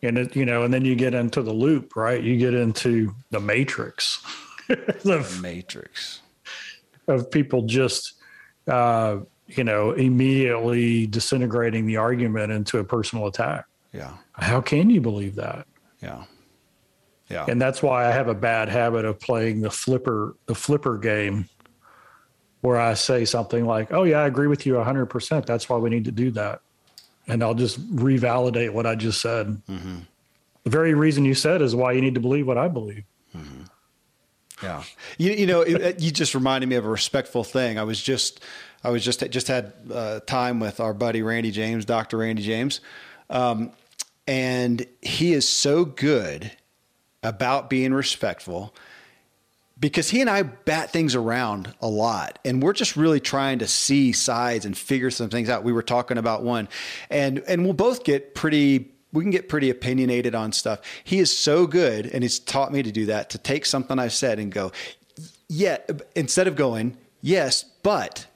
And 0.03 0.17
it, 0.17 0.35
you 0.35 0.45
know, 0.45 0.63
and 0.63 0.73
then 0.73 0.83
you 0.83 0.95
get 0.95 1.13
into 1.13 1.41
the 1.41 1.53
loop, 1.53 1.95
right? 1.95 2.21
You 2.21 2.37
get 2.37 2.53
into 2.53 3.13
the 3.29 3.39
matrix. 3.39 4.21
the 5.03 5.39
matrix 5.41 6.21
of 7.07 7.31
people 7.31 7.63
just 7.63 8.13
uh, 8.67 9.17
you 9.47 9.63
know 9.63 9.91
immediately 9.91 11.07
disintegrating 11.07 11.85
the 11.85 11.97
argument 11.97 12.51
into 12.51 12.79
a 12.79 12.83
personal 12.83 13.27
attack. 13.27 13.65
Yeah. 13.93 14.13
How 14.33 14.61
can 14.61 14.89
you 14.89 15.01
believe 15.01 15.35
that? 15.35 15.65
Yeah. 16.01 16.25
Yeah. 17.29 17.45
And 17.47 17.61
that's 17.61 17.83
why 17.83 18.07
I 18.07 18.11
have 18.11 18.27
a 18.27 18.35
bad 18.35 18.69
habit 18.69 19.03
of 19.05 19.19
playing 19.19 19.61
the 19.61 19.69
flipper 19.69 20.35
the 20.45 20.55
flipper 20.55 20.97
game 20.97 21.49
where 22.61 22.77
I 22.77 22.93
say 22.93 23.25
something 23.25 23.65
like, 23.65 23.91
"Oh 23.91 24.03
yeah, 24.03 24.19
I 24.19 24.27
agree 24.27 24.47
with 24.47 24.65
you 24.65 24.73
100%. 24.73 25.45
That's 25.45 25.69
why 25.69 25.77
we 25.77 25.89
need 25.89 26.05
to 26.05 26.11
do 26.11 26.31
that." 26.31 26.61
And 27.27 27.43
I'll 27.43 27.53
just 27.53 27.79
revalidate 27.95 28.71
what 28.71 28.85
I 28.85 28.95
just 28.95 29.21
said. 29.21 29.61
Mm-hmm. 29.69 29.99
The 30.63 30.69
very 30.69 30.93
reason 30.93 31.25
you 31.25 31.33
said 31.33 31.61
is 31.61 31.75
why 31.75 31.91
you 31.93 32.01
need 32.01 32.15
to 32.15 32.21
believe 32.21 32.47
what 32.47 32.57
I 32.57 32.67
believe. 32.67 33.03
Mm-hmm. 33.35 33.63
Yeah, 34.63 34.83
you, 35.17 35.31
you 35.31 35.45
know, 35.45 35.61
it, 35.61 36.01
you 36.01 36.11
just 36.11 36.33
reminded 36.33 36.67
me 36.67 36.75
of 36.75 36.85
a 36.85 36.89
respectful 36.89 37.43
thing. 37.43 37.77
I 37.77 37.83
was 37.83 38.01
just, 38.01 38.43
I 38.83 38.89
was 38.89 39.03
just 39.03 39.29
just 39.29 39.47
had 39.47 39.73
uh, 39.91 40.19
time 40.21 40.59
with 40.59 40.79
our 40.79 40.93
buddy 40.93 41.21
Randy 41.21 41.51
James, 41.51 41.85
Doctor 41.85 42.17
Randy 42.17 42.41
James, 42.41 42.81
um, 43.29 43.71
and 44.27 44.85
he 45.01 45.33
is 45.33 45.47
so 45.47 45.85
good 45.85 46.51
about 47.23 47.69
being 47.69 47.93
respectful 47.93 48.73
because 49.79 50.09
he 50.09 50.21
and 50.21 50.29
I 50.29 50.43
bat 50.43 50.91
things 50.91 51.15
around 51.15 51.73
a 51.81 51.87
lot 51.87 52.39
and 52.43 52.61
we're 52.63 52.73
just 52.73 52.95
really 52.95 53.19
trying 53.19 53.59
to 53.59 53.67
see 53.67 54.11
sides 54.11 54.65
and 54.65 54.77
figure 54.77 55.11
some 55.11 55.29
things 55.29 55.49
out. 55.49 55.63
We 55.63 55.71
were 55.71 55.83
talking 55.83 56.17
about 56.17 56.43
one 56.43 56.67
and 57.09 57.39
and 57.47 57.63
we'll 57.63 57.73
both 57.73 58.03
get 58.03 58.33
pretty 58.33 58.91
we 59.13 59.23
can 59.23 59.31
get 59.31 59.49
pretty 59.49 59.69
opinionated 59.69 60.35
on 60.35 60.51
stuff. 60.51 60.81
He 61.03 61.19
is 61.19 61.35
so 61.35 61.67
good, 61.67 62.05
and 62.05 62.23
he's 62.23 62.39
taught 62.39 62.71
me 62.71 62.83
to 62.83 62.91
do 62.91 63.05
that 63.07 63.29
to 63.31 63.37
take 63.37 63.65
something 63.65 63.97
I've 63.97 64.13
said 64.13 64.39
and 64.39 64.51
go, 64.51 64.71
yeah, 65.47 65.77
instead 66.15 66.47
of 66.47 66.55
going, 66.55 66.97
yes, 67.21 67.63
but 67.83 68.27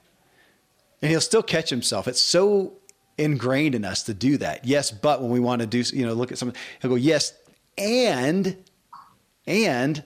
and 1.01 1.09
he'll 1.09 1.21
still 1.21 1.43
catch 1.43 1.69
himself. 1.69 2.07
It's 2.07 2.21
so 2.21 2.73
ingrained 3.17 3.75
in 3.75 3.85
us 3.85 4.03
to 4.03 4.13
do 4.13 4.37
that. 4.37 4.65
Yes, 4.65 4.91
but 4.91 5.21
when 5.21 5.31
we 5.31 5.39
want 5.39 5.61
to 5.61 5.67
do, 5.67 5.83
you 5.95 6.05
know, 6.05 6.13
look 6.13 6.31
at 6.31 6.37
something, 6.37 6.59
he'll 6.81 6.91
go, 6.91 6.95
yes, 6.95 7.33
and, 7.77 8.57
and 9.47 10.03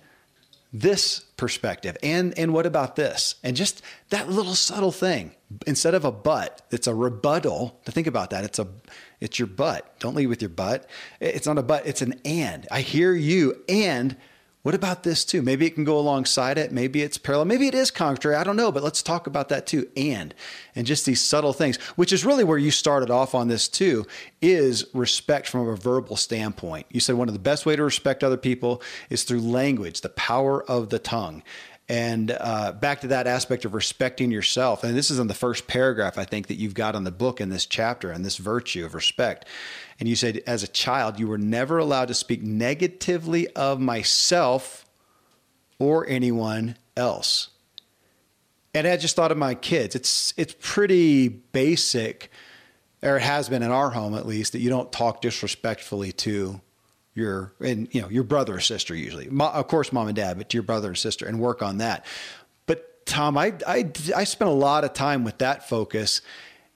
this 0.71 1.19
perspective. 1.37 1.97
And, 2.01 2.37
and 2.37 2.53
what 2.53 2.65
about 2.65 2.95
this? 2.95 3.35
And 3.43 3.55
just 3.55 3.81
that 4.09 4.29
little 4.29 4.55
subtle 4.55 4.91
thing, 4.91 5.35
instead 5.67 5.93
of 5.93 6.05
a 6.05 6.11
but, 6.11 6.61
it's 6.71 6.87
a 6.87 6.95
rebuttal 6.95 7.79
to 7.85 7.91
think 7.91 8.07
about 8.07 8.29
that. 8.29 8.43
It's 8.43 8.59
a, 8.59 8.67
it's 9.19 9.39
your 9.39 9.47
butt. 9.47 9.99
Don't 9.99 10.15
lead 10.15 10.27
with 10.27 10.41
your 10.41 10.49
butt. 10.49 10.89
It's 11.19 11.47
not 11.47 11.57
a 11.57 11.63
but, 11.63 11.85
it's 11.85 12.01
an 12.01 12.19
and. 12.25 12.67
I 12.71 12.81
hear 12.81 13.13
you. 13.13 13.63
And 13.69 14.17
what 14.65 14.73
about 14.73 15.03
this 15.03 15.23
too? 15.23 15.43
Maybe 15.43 15.67
it 15.67 15.75
can 15.75 15.83
go 15.83 15.99
alongside 15.99 16.57
it. 16.57 16.71
Maybe 16.71 17.03
it's 17.03 17.19
parallel. 17.19 17.45
Maybe 17.45 17.67
it 17.67 17.75
is 17.75 17.91
contrary. 17.91 18.35
I 18.35 18.43
don't 18.43 18.55
know, 18.55 18.71
but 18.71 18.81
let's 18.81 19.03
talk 19.03 19.27
about 19.27 19.49
that 19.49 19.67
too. 19.67 19.87
And, 19.95 20.33
and 20.75 20.87
just 20.87 21.05
these 21.05 21.21
subtle 21.21 21.53
things, 21.53 21.77
which 21.97 22.11
is 22.11 22.25
really 22.25 22.43
where 22.43 22.57
you 22.57 22.71
started 22.71 23.11
off 23.11 23.35
on 23.35 23.47
this 23.47 23.67
too, 23.67 24.07
is 24.41 24.87
respect 24.95 25.47
from 25.47 25.67
a 25.67 25.75
verbal 25.75 26.15
standpoint. 26.15 26.87
You 26.89 26.99
said 26.99 27.13
one 27.13 27.27
of 27.27 27.35
the 27.35 27.39
best 27.39 27.67
way 27.67 27.75
to 27.75 27.83
respect 27.83 28.23
other 28.23 28.37
people 28.37 28.81
is 29.11 29.23
through 29.23 29.41
language, 29.41 30.01
the 30.01 30.09
power 30.09 30.63
of 30.63 30.89
the 30.89 30.97
tongue. 30.97 31.43
And 31.87 32.35
uh, 32.39 32.71
back 32.71 33.01
to 33.01 33.07
that 33.07 33.27
aspect 33.27 33.63
of 33.63 33.75
respecting 33.75 34.31
yourself. 34.31 34.83
And 34.83 34.97
this 34.97 35.11
is 35.11 35.19
in 35.19 35.27
the 35.27 35.35
first 35.35 35.67
paragraph, 35.67 36.17
I 36.17 36.25
think, 36.25 36.47
that 36.47 36.55
you've 36.55 36.73
got 36.73 36.95
on 36.95 37.03
the 37.03 37.11
book 37.11 37.39
in 37.39 37.49
this 37.49 37.67
chapter 37.67 38.09
and 38.09 38.25
this 38.25 38.37
virtue 38.37 38.85
of 38.85 38.95
respect. 38.95 39.45
And 39.99 40.09
you 40.09 40.15
said, 40.15 40.41
as 40.47 40.63
a 40.63 40.67
child, 40.67 41.19
you 41.19 41.27
were 41.27 41.37
never 41.37 41.77
allowed 41.77 42.07
to 42.07 42.15
speak 42.15 42.41
negatively 42.41 43.47
of 43.49 43.79
myself 43.79 44.87
or 45.77 46.07
anyone 46.07 46.77
else. 46.97 47.49
And 48.73 48.87
I 48.87 48.97
just 48.97 49.15
thought 49.15 49.31
of 49.31 49.37
my 49.37 49.55
kids. 49.55 49.95
It's 49.95 50.33
it's 50.37 50.55
pretty 50.59 51.29
basic, 51.29 52.29
or 53.01 53.17
it 53.17 53.21
has 53.21 53.47
been 53.47 53.63
in 53.63 53.71
our 53.71 53.91
home 53.91 54.15
at 54.15 54.25
least, 54.25 54.51
that 54.51 54.59
you 54.59 54.69
don't 54.69 54.91
talk 54.91 55.21
disrespectfully 55.21 56.11
to 56.13 56.59
your 57.15 57.53
and 57.59 57.87
you 57.91 58.01
know 58.01 58.09
your 58.09 58.23
brother 58.23 58.55
or 58.55 58.59
sister 58.59 58.93
usually. 58.93 59.27
Of 59.39 59.67
course, 59.67 59.91
mom 59.91 60.07
and 60.07 60.15
dad, 60.15 60.37
but 60.37 60.49
to 60.49 60.57
your 60.57 60.63
brother 60.63 60.89
and 60.89 60.97
sister, 60.97 61.25
and 61.25 61.39
work 61.39 61.63
on 61.63 61.79
that. 61.79 62.05
But 62.67 63.05
Tom, 63.07 63.37
I 63.37 63.53
I 63.65 63.91
I 64.15 64.23
spent 64.25 64.51
a 64.51 64.53
lot 64.53 64.83
of 64.83 64.93
time 64.93 65.23
with 65.23 65.39
that 65.39 65.67
focus, 65.67 66.21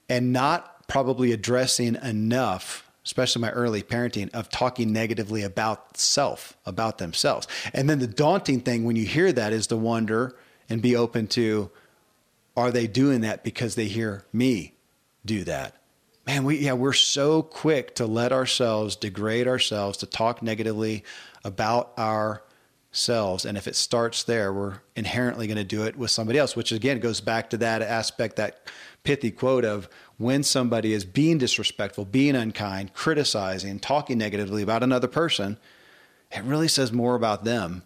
and 0.10 0.34
not 0.34 0.88
probably 0.88 1.32
addressing 1.32 1.96
enough 1.96 2.90
especially 3.06 3.42
my 3.42 3.50
early 3.52 3.82
parenting, 3.82 4.30
of 4.36 4.50
talking 4.50 4.94
negatively 4.94 5.42
about 5.42 5.98
self, 5.98 6.56
about 6.64 7.00
themselves. 7.00 7.48
And 7.74 7.90
then 7.90 7.98
the 7.98 8.06
daunting 8.06 8.60
thing 8.60 8.84
when 8.84 8.96
you 8.96 9.06
hear 9.06 9.32
that 9.32 9.52
is 9.52 9.66
to 9.68 9.78
wonder 9.78 10.36
and 10.70 10.80
be 10.80 10.96
open 10.96 11.26
to 11.30 11.72
are 12.56 12.72
they 12.72 12.86
doing 12.86 13.22
that 13.22 13.44
because 13.44 13.74
they 13.74 13.86
hear 13.86 14.26
me 14.32 14.74
do 15.26 15.44
that? 15.46 15.79
Man, 16.30 16.44
we 16.44 16.60
yeah, 16.60 16.74
we're 16.74 16.94
so 16.94 17.42
quick 17.42 17.96
to 17.96 18.06
let 18.06 18.32
ourselves 18.32 18.96
degrade 18.96 19.48
ourselves, 19.48 19.98
to 19.98 20.06
talk 20.06 20.44
negatively 20.44 21.04
about 21.44 21.98
ourselves. 21.98 23.46
And 23.46 23.58
if 23.58 23.68
it 23.68 23.76
starts 23.76 24.22
there, 24.22 24.54
we're 24.54 24.82
inherently 24.96 25.48
going 25.48 25.58
to 25.58 25.64
do 25.64 25.86
it 25.86 25.96
with 25.96 26.12
somebody 26.12 26.38
else, 26.38 26.56
which 26.56 26.72
again 26.72 27.00
goes 27.00 27.20
back 27.20 27.50
to 27.50 27.58
that 27.58 27.82
aspect, 27.82 28.36
that 28.36 28.70
pithy 29.04 29.32
quote 29.32 29.66
of 29.66 29.90
when 30.20 30.44
somebody 30.44 30.94
is 30.94 31.04
being 31.04 31.40
disrespectful, 31.40 32.06
being 32.06 32.36
unkind, 32.36 32.94
criticizing, 32.94 33.80
talking 33.80 34.20
negatively 34.20 34.62
about 34.62 34.84
another 34.84 35.08
person, 35.08 35.58
it 36.30 36.44
really 36.44 36.68
says 36.68 36.92
more 36.92 37.16
about 37.16 37.44
them 37.44 37.82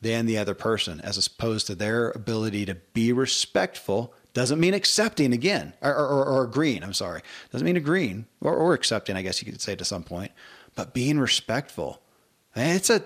than 0.00 0.24
the 0.24 0.38
other 0.38 0.54
person, 0.54 1.02
as 1.02 1.26
opposed 1.26 1.66
to 1.66 1.74
their 1.74 2.12
ability 2.12 2.64
to 2.64 2.76
be 2.94 3.12
respectful. 3.12 4.14
Doesn't 4.36 4.60
mean 4.60 4.74
accepting 4.74 5.32
again, 5.32 5.72
or, 5.80 5.96
or, 5.96 6.26
or 6.26 6.44
agreeing. 6.44 6.82
I'm 6.82 6.92
sorry. 6.92 7.22
Doesn't 7.52 7.64
mean 7.64 7.78
agreeing 7.78 8.26
or, 8.42 8.54
or 8.54 8.74
accepting, 8.74 9.16
I 9.16 9.22
guess 9.22 9.40
you 9.40 9.50
could 9.50 9.62
say 9.62 9.74
to 9.74 9.82
some 9.82 10.02
point, 10.02 10.30
but 10.74 10.92
being 10.92 11.18
respectful. 11.18 12.02
And 12.54 12.76
it's 12.76 12.90
a 12.90 13.02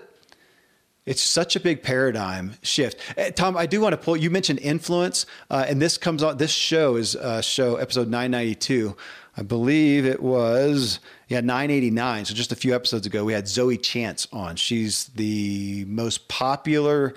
it's 1.05 1.21
such 1.21 1.55
a 1.55 1.61
big 1.61 1.83
paradigm 1.83 2.55
shift. 2.63 2.99
Uh, 3.17 3.29
Tom, 3.31 3.55
I 3.55 3.65
do 3.65 3.79
want 3.79 3.93
to 3.93 3.97
pull. 3.97 4.17
You 4.17 4.29
mentioned 4.29 4.59
influence, 4.59 5.25
uh, 5.49 5.63
and 5.69 5.81
this 5.81 5.97
comes 5.97 6.21
on. 6.21 6.35
This 6.35 6.51
show 6.51 6.97
is 6.97 7.15
uh, 7.15 7.39
show 7.39 7.77
episode 7.77 8.09
nine 8.09 8.31
ninety 8.31 8.55
two. 8.55 8.97
I 9.37 9.43
believe 9.43 10.05
it 10.05 10.21
was 10.21 10.99
yeah 11.29 11.39
nine 11.39 11.71
eighty 11.71 11.91
nine. 11.91 12.25
So 12.25 12.33
just 12.33 12.51
a 12.51 12.57
few 12.57 12.75
episodes 12.75 13.07
ago, 13.07 13.23
we 13.23 13.31
had 13.31 13.47
Zoe 13.47 13.77
Chance 13.77 14.27
on. 14.33 14.57
She's 14.57 15.05
the 15.15 15.85
most 15.87 16.27
popular 16.27 17.13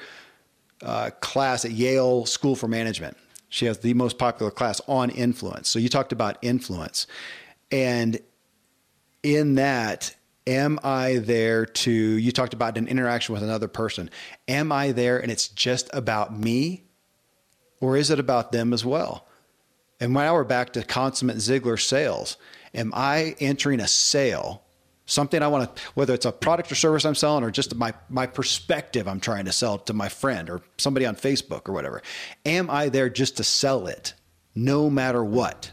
uh, 0.85 1.11
class 1.19 1.65
at 1.65 1.73
Yale 1.73 2.27
School 2.27 2.55
for 2.55 2.69
Management. 2.69 3.17
She 3.55 3.67
has 3.67 3.79
the 3.79 3.95
most 3.95 4.19
popular 4.19 4.51
class 4.51 4.81
on 4.89 5.11
influence. 5.11 5.69
So 5.69 5.79
you 5.79 5.89
talked 5.89 6.11
about 6.11 6.39
influence, 6.43 7.07
and 7.71 8.19
in 9.23 9.55
that 9.55 10.13
am 10.45 10.81
I 10.83 11.19
there 11.19 11.65
to, 11.65 11.93
you 11.93 12.33
talked 12.33 12.53
about 12.53 12.77
an 12.77 12.89
interaction 12.89 13.33
with 13.33 13.45
another 13.45 13.69
person. 13.69 14.11
Am 14.49 14.73
I 14.73 14.91
there 14.91 15.21
and 15.21 15.31
it's 15.31 15.47
just 15.47 15.89
about 15.93 16.37
me? 16.37 16.83
Or 17.81 17.97
is 17.97 18.11
it 18.11 18.19
about 18.19 18.51
them 18.51 18.73
as 18.73 18.85
well? 18.85 19.25
And 20.01 20.13
now 20.13 20.35
we're 20.35 20.43
back 20.43 20.73
to 20.73 20.83
consummate 20.83 21.37
Ziglar 21.37 21.81
sales. 21.81 22.37
Am 22.75 22.91
I 22.93 23.37
entering 23.39 23.79
a 23.79 23.87
sale? 23.87 24.65
Something 25.07 25.43
I 25.43 25.49
want 25.49 25.77
to, 25.77 25.83
whether 25.95 26.15
it's 26.15 26.25
a 26.25 26.33
product 26.33 26.73
or 26.73 26.75
service 26.75 27.05
I'm 27.05 27.15
selling 27.15 27.45
or 27.45 27.51
just 27.51 27.75
my, 27.75 27.93
my 28.09 28.27
perspective 28.27 29.07
I'm 29.07 29.21
trying 29.21 29.45
to 29.45 29.53
sell 29.53 29.79
to 29.79 29.93
my 29.93 30.09
friend 30.09 30.49
or 30.49 30.63
somebody 30.79 31.05
on 31.05 31.15
Facebook 31.15 31.69
or 31.69 31.73
whatever. 31.73 32.03
Am 32.47 32.71
I 32.71 32.89
there 32.89 33.11
just 33.11 33.37
to 33.37 33.45
sell 33.45 33.87
it 33.87 34.15
no 34.55 34.89
matter 34.89 35.23
what? 35.23 35.73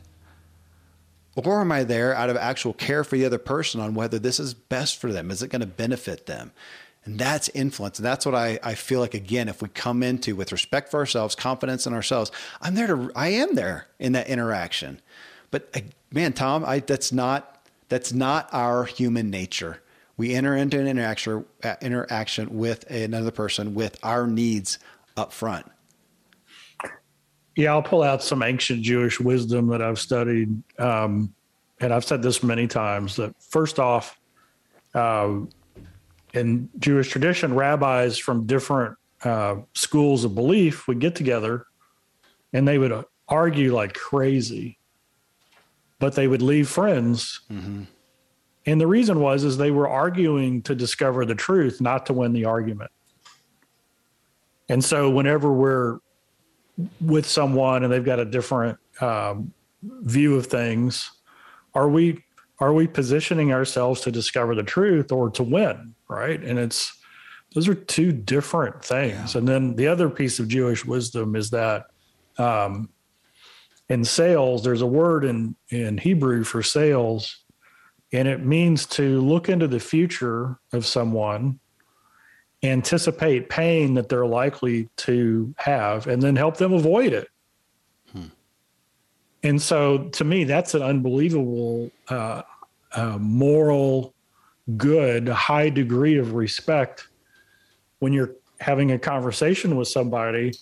Or 1.36 1.62
am 1.62 1.72
I 1.72 1.86
there 1.86 2.14
out 2.14 2.30
of 2.30 2.36
actual 2.36 2.74
care 2.74 3.06
for 3.06 3.16
the 3.16 3.26
other 3.26 3.38
person 3.38 3.80
on 3.80 3.96
whether 3.96 4.20
this 4.20 4.38
is 4.38 4.54
best 4.54 4.98
for 4.98 5.14
them? 5.14 5.32
Is 5.32 5.42
it 5.42 5.48
going 5.48 5.62
to 5.62 5.66
benefit 5.68 6.26
them? 6.26 6.52
And 7.06 7.18
that's 7.18 7.50
influence. 7.50 8.00
And 8.00 8.06
that's 8.06 8.26
what 8.26 8.36
I, 8.36 8.60
I 8.62 8.76
feel 8.76 9.00
like, 9.00 9.14
again, 9.14 9.48
if 9.48 9.62
we 9.62 9.70
come 9.70 10.04
into 10.04 10.36
with 10.36 10.52
respect 10.52 10.92
for 10.92 11.00
ourselves, 11.00 11.34
confidence 11.34 11.88
in 11.88 11.94
ourselves, 11.94 12.32
I'm 12.62 12.76
there 12.76 12.88
to, 12.88 13.12
I 13.16 13.30
am 13.30 13.56
there 13.56 13.88
in 13.98 14.12
that 14.12 14.28
interaction. 14.28 15.02
But 15.52 15.70
uh, 15.74 15.80
man, 16.12 16.34
Tom, 16.34 16.66
I, 16.66 16.80
that's 16.80 17.14
not, 17.14 17.61
that's 17.92 18.14
not 18.14 18.48
our 18.54 18.86
human 18.86 19.30
nature. 19.30 19.84
We 20.16 20.34
enter 20.34 20.56
into 20.56 20.80
an 20.80 20.88
interaction, 20.88 21.44
uh, 21.62 21.76
interaction 21.82 22.58
with 22.58 22.90
another 22.90 23.32
person 23.32 23.74
with 23.76 24.00
our 24.02 24.28
needs 24.28 24.80
up 25.18 25.34
front. 25.34 25.70
Yeah, 27.58 27.72
I'll 27.72 27.82
pull 27.84 28.02
out 28.02 28.24
some 28.24 28.44
ancient 28.44 28.82
Jewish 28.82 29.20
wisdom 29.20 29.68
that 29.68 29.82
I've 29.82 30.00
studied. 30.00 30.64
Um, 30.80 31.34
and 31.82 31.94
I've 31.94 32.06
said 32.06 32.22
this 32.22 32.42
many 32.42 32.66
times 32.66 33.18
that 33.18 33.36
first 33.44 33.78
off, 33.78 34.18
uh, 34.96 35.40
in 36.34 36.70
Jewish 36.80 37.10
tradition, 37.10 37.54
rabbis 37.54 38.18
from 38.18 38.46
different 38.46 38.96
uh, 39.26 39.58
schools 39.74 40.24
of 40.24 40.34
belief 40.34 40.88
would 40.88 41.00
get 41.00 41.14
together 41.14 41.66
and 42.54 42.66
they 42.66 42.78
would 42.78 43.04
argue 43.28 43.76
like 43.76 43.96
crazy, 43.96 44.78
but 46.02 46.16
they 46.16 46.28
would 46.28 46.42
leave 46.42 46.68
friends. 46.68 47.42
Mm-hmm. 47.50 47.84
And 48.66 48.82
the 48.82 48.88
reason 48.88 49.22
was 49.22 49.44
is 49.44 49.58
they 49.58 49.72
were 49.72 49.88
arguing 49.88 50.62
to 50.64 50.76
discover 50.76 51.26
the 51.26 51.36
truth, 51.36 51.80
not 51.80 52.08
to 52.08 52.14
win 52.14 52.34
the 52.34 52.46
argument. 52.46 52.92
And 54.68 54.84
so 54.84 55.10
whenever 55.10 55.54
we're 55.54 56.00
with 57.00 57.28
someone 57.28 57.84
and 57.84 57.94
they've 57.94 58.04
got 58.04 58.20
a 58.20 58.26
different 58.26 58.80
um, 59.00 59.54
view 59.84 60.36
of 60.36 60.48
things, 60.48 61.12
are 61.74 61.88
we 61.88 62.24
are 62.60 62.74
we 62.74 62.88
positioning 62.88 63.54
ourselves 63.54 64.02
to 64.02 64.12
discover 64.12 64.54
the 64.54 64.64
truth 64.64 65.12
or 65.12 65.30
to 65.32 65.44
win? 65.44 65.96
Right, 66.08 66.42
and 66.44 66.60
it's 66.60 67.00
those 67.54 67.68
are 67.68 67.76
two 67.76 68.12
different 68.12 68.84
things. 68.84 69.34
Yeah. 69.34 69.40
And 69.40 69.48
then 69.48 69.76
the 69.76 69.88
other 69.88 70.10
piece 70.10 70.40
of 70.40 70.48
Jewish 70.48 70.86
wisdom 70.86 71.36
is 71.36 71.50
that 71.50 71.88
um, 72.38 72.90
in 73.92 74.06
sales, 74.06 74.64
there's 74.64 74.82
a 74.82 74.88
word 74.88 75.26
in 75.26 75.56
in 75.70 75.98
Hebrew 75.98 76.44
for 76.44 76.64
sales, 76.64 77.44
and 78.14 78.28
it 78.28 78.46
means 78.46 78.86
to 78.88 79.20
look 79.20 79.50
into 79.50 79.68
the 79.68 79.80
future 79.80 80.60
of 80.72 80.86
someone 80.86 81.60
anticipate 82.64 83.50
pain 83.50 83.96
that 83.96 84.08
they're 84.08 84.26
likely 84.26 84.88
to 84.96 85.54
have 85.58 86.08
and 86.08 86.22
then 86.22 86.36
help 86.36 86.58
them 86.58 86.74
avoid 86.74 87.12
it. 87.12 87.28
Hmm. 88.12 88.28
And 89.44 89.62
so 89.62 90.10
to 90.10 90.24
me, 90.24 90.44
that's 90.44 90.76
an 90.76 90.84
unbelievable 90.84 91.92
uh, 92.08 92.44
uh, 92.94 93.18
moral 93.20 94.14
good, 94.78 95.28
high 95.28 95.70
degree 95.70 96.18
of 96.18 96.34
respect 96.34 97.08
when 98.00 98.14
you're 98.14 98.36
having 98.60 98.92
a 98.92 99.00
conversation 99.00 99.76
with 99.76 99.88
somebody 99.88 100.54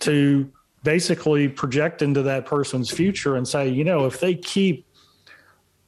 to 0.00 0.52
basically 0.82 1.48
project 1.48 2.02
into 2.02 2.22
that 2.22 2.46
person's 2.46 2.90
future 2.90 3.36
and 3.36 3.46
say, 3.46 3.68
you 3.68 3.84
know, 3.84 4.06
if 4.06 4.20
they 4.20 4.34
keep 4.34 4.86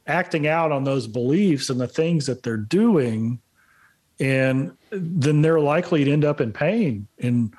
acting 0.07 0.47
out 0.47 0.71
on 0.71 0.83
those 0.83 1.07
beliefs 1.07 1.69
and 1.69 1.79
the 1.79 1.87
things 1.87 2.25
that 2.25 2.43
they're 2.43 2.57
doing, 2.57 3.39
and 4.19 4.71
then 4.91 5.41
they're 5.41 5.59
likely 5.59 6.03
to 6.03 6.11
end 6.11 6.25
up 6.25 6.41
in 6.41 6.53
pain 6.53 7.07
and 7.19 7.55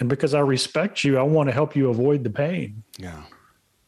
and 0.00 0.08
because 0.08 0.34
i 0.34 0.40
respect 0.40 1.04
you 1.04 1.16
i 1.18 1.22
want 1.22 1.48
to 1.48 1.52
help 1.52 1.76
you 1.76 1.88
avoid 1.88 2.24
the 2.24 2.30
pain 2.30 2.82
yeah 2.98 3.22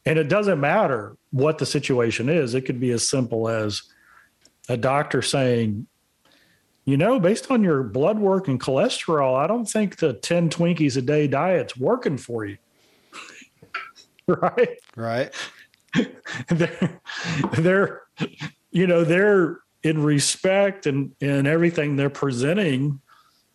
And 0.05 0.19
it 0.19 0.29
doesn't 0.29 0.61
matter 0.61 1.17
what 1.31 1.59
the 1.59 1.67
situation 1.67 2.29
is. 2.29 2.55
It 2.55 2.63
could 2.63 2.81
be 2.81 2.91
as 2.91 3.09
simple 3.09 3.49
as 3.49 3.83
a 4.69 4.77
doctor 4.77 5.23
saying, 5.23 5.87
you 6.85 6.97
know, 6.97 7.21
based 7.21 7.51
on 7.51 7.63
your 7.63 7.85
blood 7.85 8.19
work 8.19 8.49
and 8.49 8.61
cholesterol, 8.61 9.37
I 9.37 9.47
don't 9.47 9.67
think 9.67 9.97
the 9.97 10.15
10 10.15 10.51
Twinkies 10.51 10.97
a 10.97 11.03
day 11.03 11.29
diet's 11.29 11.77
working 11.77 12.19
for 12.19 12.45
you. 12.45 12.59
right? 14.27 14.79
Right. 14.97 15.35
they're, 16.49 17.01
they're, 17.53 18.03
you 18.71 18.87
know, 18.87 19.05
they're 19.05 19.59
in 19.83 20.03
respect 20.03 20.87
and, 20.87 21.13
and 21.21 21.47
everything 21.47 21.97
they're 21.97 22.11
presenting 22.11 23.01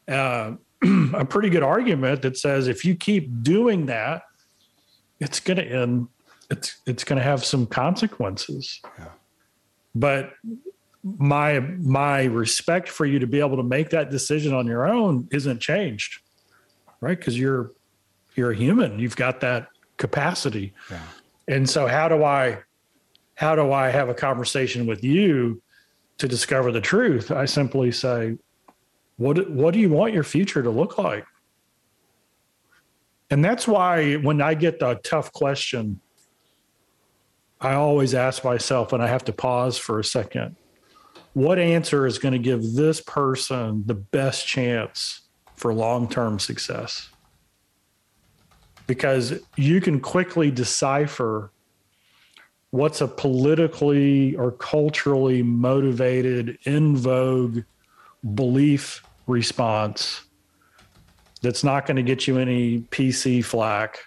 uh, 0.07 0.53
a 1.13 1.25
pretty 1.25 1.49
good 1.49 1.63
argument 1.63 2.21
that 2.21 2.37
says 2.37 2.67
if 2.67 2.85
you 2.85 2.95
keep 2.95 3.43
doing 3.43 3.87
that, 3.87 4.23
it's 5.19 5.39
going 5.39 5.57
to 5.57 5.65
end. 5.65 6.07
It's 6.49 6.77
it's 6.85 7.03
going 7.03 7.17
to 7.17 7.23
have 7.23 7.43
some 7.43 7.65
consequences. 7.65 8.79
Yeah. 8.97 9.09
But 9.95 10.33
my 11.03 11.59
my 11.59 12.25
respect 12.25 12.89
for 12.89 13.05
you 13.05 13.19
to 13.19 13.27
be 13.27 13.39
able 13.39 13.57
to 13.57 13.63
make 13.63 13.89
that 13.89 14.11
decision 14.11 14.53
on 14.53 14.67
your 14.67 14.87
own 14.87 15.27
isn't 15.31 15.59
changed, 15.59 16.21
right? 17.01 17.17
Because 17.17 17.37
you're 17.37 17.71
you're 18.35 18.51
a 18.51 18.55
human. 18.55 18.99
You've 18.99 19.15
got 19.15 19.41
that 19.41 19.67
capacity. 19.97 20.73
Yeah. 20.89 20.99
And 21.47 21.69
so, 21.69 21.87
how 21.87 22.07
do 22.07 22.23
I 22.23 22.59
how 23.35 23.55
do 23.55 23.71
I 23.71 23.89
have 23.89 24.09
a 24.09 24.13
conversation 24.13 24.85
with 24.85 25.03
you 25.03 25.61
to 26.17 26.27
discover 26.27 26.71
the 26.71 26.81
truth? 26.81 27.31
I 27.31 27.45
simply 27.45 27.91
say, 27.91 28.37
what 29.17 29.49
what 29.49 29.73
do 29.73 29.79
you 29.79 29.89
want 29.89 30.13
your 30.13 30.23
future 30.23 30.63
to 30.63 30.69
look 30.69 30.97
like? 30.97 31.25
And 33.29 33.43
that's 33.43 33.67
why 33.67 34.15
when 34.15 34.41
I 34.41 34.53
get 34.53 34.79
the 34.79 34.95
tough 35.03 35.33
question, 35.33 35.99
I 37.59 37.73
always 37.73 38.13
ask 38.13 38.43
myself, 38.43 38.93
and 38.93 39.01
I 39.01 39.07
have 39.07 39.25
to 39.25 39.33
pause 39.33 39.77
for 39.77 39.99
a 39.99 40.03
second, 40.03 40.55
what 41.33 41.59
answer 41.59 42.05
is 42.05 42.19
going 42.19 42.33
to 42.33 42.39
give 42.39 42.73
this 42.73 43.01
person 43.01 43.83
the 43.85 43.95
best 43.95 44.47
chance 44.47 45.21
for 45.55 45.73
long 45.73 46.07
term 46.07 46.39
success? 46.39 47.09
Because 48.87 49.39
you 49.57 49.81
can 49.81 49.99
quickly 49.99 50.49
decipher 50.49 51.51
what's 52.71 53.01
a 53.01 53.07
politically 53.07 54.35
or 54.35 54.51
culturally 54.51 55.43
motivated, 55.43 56.57
in 56.63 56.95
vogue 56.95 57.59
belief 58.33 59.03
response 59.25 60.23
that's 61.41 61.63
not 61.63 61.85
going 61.85 61.97
to 61.97 62.03
get 62.03 62.27
you 62.27 62.37
any 62.37 62.79
PC 62.79 63.43
flack 63.43 63.99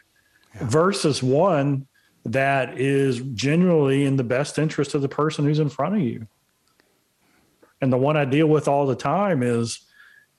yeah. 0.55 0.67
versus 0.67 1.23
one 1.23 1.87
that 2.25 2.79
is 2.79 3.21
genuinely 3.35 4.05
in 4.05 4.17
the 4.17 4.25
best 4.25 4.59
interest 4.59 4.95
of 4.95 5.03
the 5.03 5.09
person 5.09 5.45
who's 5.45 5.59
in 5.59 5.69
front 5.69 5.95
of 5.95 6.01
you. 6.01 6.27
And 7.81 7.93
the 7.93 7.97
one 7.97 8.17
I 8.17 8.25
deal 8.25 8.47
with 8.47 8.69
all 8.69 8.87
the 8.87 8.97
time 8.97 9.43
is 9.43 9.81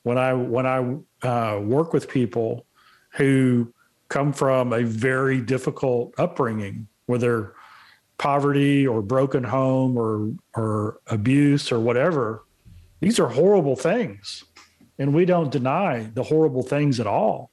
when 0.03 0.17
I 0.17 0.33
when 0.33 0.65
I 0.65 1.27
uh, 1.27 1.59
work 1.59 1.93
with 1.93 2.07
people 2.07 2.65
who 3.13 3.73
come 4.11 4.33
from 4.33 4.73
a 4.73 4.83
very 4.83 5.41
difficult 5.41 6.13
upbringing, 6.19 6.87
whether 7.07 7.55
poverty 8.19 8.85
or 8.85 9.01
broken 9.01 9.43
home 9.43 9.97
or 9.97 10.31
or 10.55 10.99
abuse 11.07 11.71
or 11.71 11.79
whatever. 11.79 12.43
These 12.99 13.19
are 13.19 13.29
horrible 13.29 13.75
things. 13.75 14.43
And 14.99 15.15
we 15.15 15.25
don't 15.25 15.51
deny 15.51 16.11
the 16.13 16.21
horrible 16.21 16.61
things 16.61 16.99
at 16.99 17.07
all. 17.07 17.49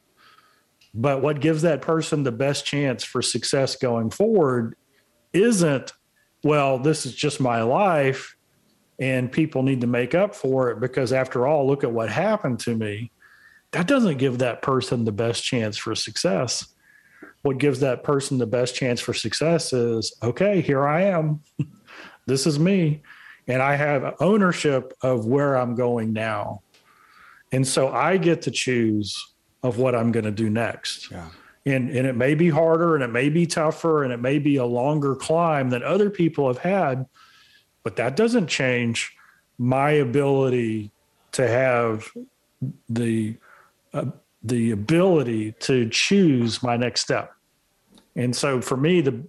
But 0.92 1.22
what 1.22 1.40
gives 1.40 1.62
that 1.62 1.80
person 1.80 2.22
the 2.22 2.32
best 2.32 2.66
chance 2.66 3.02
for 3.04 3.22
success 3.22 3.76
going 3.76 4.10
forward 4.10 4.76
isn't, 5.32 5.92
well, 6.44 6.78
this 6.78 7.06
is 7.06 7.14
just 7.14 7.40
my 7.40 7.62
life 7.62 8.36
and 8.98 9.32
people 9.32 9.62
need 9.62 9.80
to 9.80 9.86
make 9.86 10.14
up 10.14 10.34
for 10.34 10.70
it 10.70 10.80
because 10.80 11.12
after 11.12 11.46
all, 11.46 11.66
look 11.66 11.84
at 11.84 11.92
what 11.92 12.10
happened 12.10 12.58
to 12.60 12.74
me. 12.74 13.10
That 13.72 13.86
doesn't 13.86 14.18
give 14.18 14.38
that 14.38 14.62
person 14.62 15.04
the 15.04 15.12
best 15.12 15.44
chance 15.44 15.76
for 15.76 15.94
success. 15.94 16.66
What 17.42 17.58
gives 17.58 17.80
that 17.80 18.02
person 18.02 18.38
the 18.38 18.46
best 18.46 18.74
chance 18.74 19.00
for 19.00 19.12
success 19.12 19.72
is 19.72 20.14
okay, 20.22 20.60
here 20.60 20.86
I 20.86 21.02
am. 21.02 21.40
this 22.26 22.46
is 22.46 22.58
me. 22.58 23.02
And 23.46 23.62
I 23.62 23.76
have 23.76 24.16
ownership 24.20 24.92
of 25.02 25.26
where 25.26 25.56
I'm 25.56 25.74
going 25.74 26.12
now. 26.12 26.62
And 27.52 27.66
so 27.66 27.88
I 27.88 28.16
get 28.18 28.42
to 28.42 28.50
choose 28.50 29.16
of 29.62 29.78
what 29.78 29.94
I'm 29.94 30.12
going 30.12 30.24
to 30.24 30.30
do 30.30 30.50
next. 30.50 31.10
Yeah. 31.10 31.28
And, 31.64 31.90
and 31.90 32.06
it 32.06 32.16
may 32.16 32.34
be 32.34 32.50
harder 32.50 32.94
and 32.94 33.04
it 33.04 33.10
may 33.10 33.28
be 33.28 33.46
tougher 33.46 34.04
and 34.04 34.12
it 34.12 34.20
may 34.20 34.38
be 34.38 34.56
a 34.56 34.64
longer 34.64 35.14
climb 35.14 35.70
than 35.70 35.82
other 35.82 36.10
people 36.10 36.46
have 36.46 36.58
had, 36.58 37.06
but 37.82 37.96
that 37.96 38.16
doesn't 38.16 38.46
change 38.46 39.14
my 39.58 39.90
ability 39.90 40.92
to 41.32 41.46
have 41.46 42.10
the 42.88 43.36
the 44.42 44.70
ability 44.70 45.52
to 45.60 45.88
choose 45.88 46.62
my 46.62 46.76
next 46.76 47.00
step. 47.02 47.32
And 48.16 48.34
so 48.34 48.60
for 48.60 48.76
me, 48.76 49.00
the 49.00 49.24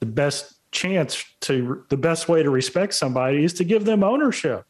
the 0.00 0.06
best 0.06 0.54
chance 0.72 1.24
to 1.40 1.84
the 1.88 1.96
best 1.96 2.28
way 2.28 2.42
to 2.42 2.50
respect 2.50 2.94
somebody 2.94 3.44
is 3.44 3.54
to 3.54 3.64
give 3.64 3.84
them 3.84 4.02
ownership 4.04 4.66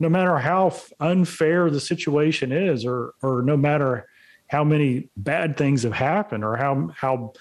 no 0.00 0.08
matter 0.08 0.38
how 0.38 0.74
unfair 1.00 1.70
the 1.70 1.80
situation 1.80 2.52
is 2.52 2.84
or 2.84 3.14
or 3.22 3.42
no 3.42 3.56
matter 3.56 4.08
how 4.48 4.64
many 4.64 5.08
bad 5.16 5.56
things 5.56 5.82
have 5.82 5.92
happened 5.92 6.44
or 6.44 6.56
how 6.56 6.90
how 6.96 7.32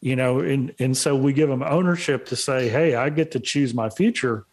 you 0.00 0.16
know 0.16 0.40
and 0.40 0.74
and 0.78 0.96
so 0.96 1.16
we 1.16 1.32
give 1.32 1.48
them 1.48 1.62
ownership 1.62 2.26
to 2.26 2.36
say 2.36 2.68
hey 2.68 2.94
i 2.94 3.08
get 3.08 3.30
to 3.30 3.40
choose 3.40 3.74
my 3.74 3.88
future 3.90 4.46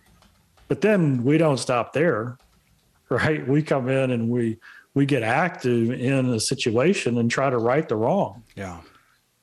but 0.68 0.82
then 0.82 1.24
we 1.24 1.38
don't 1.38 1.58
stop 1.58 1.94
there 1.94 2.38
right 3.10 3.48
we 3.48 3.62
come 3.62 3.90
in 3.90 4.12
and 4.12 4.30
we 4.30 4.58
we 4.94 5.06
get 5.06 5.24
active 5.24 5.92
in 5.92 6.28
a 6.28 6.40
situation 6.40 7.18
and 7.18 7.30
try 7.30 7.50
to 7.50 7.58
right 7.58 7.88
the 7.88 7.96
wrong. 7.96 8.44
Yeah. 8.56 8.82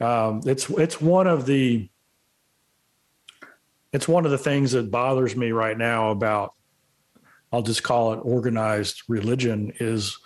Um, 0.00 0.42
it's 0.46 0.70
it's 0.70 1.00
one 1.00 1.26
of 1.26 1.46
the 1.46 1.88
it's 3.92 4.06
one 4.06 4.24
of 4.24 4.30
the 4.30 4.38
things 4.38 4.72
that 4.72 4.90
bothers 4.90 5.36
me 5.36 5.50
right 5.52 5.76
now 5.76 6.10
about 6.10 6.54
I'll 7.52 7.62
just 7.62 7.82
call 7.82 8.12
it 8.12 8.18
organized 8.18 9.02
religion 9.08 9.72
is 9.80 10.16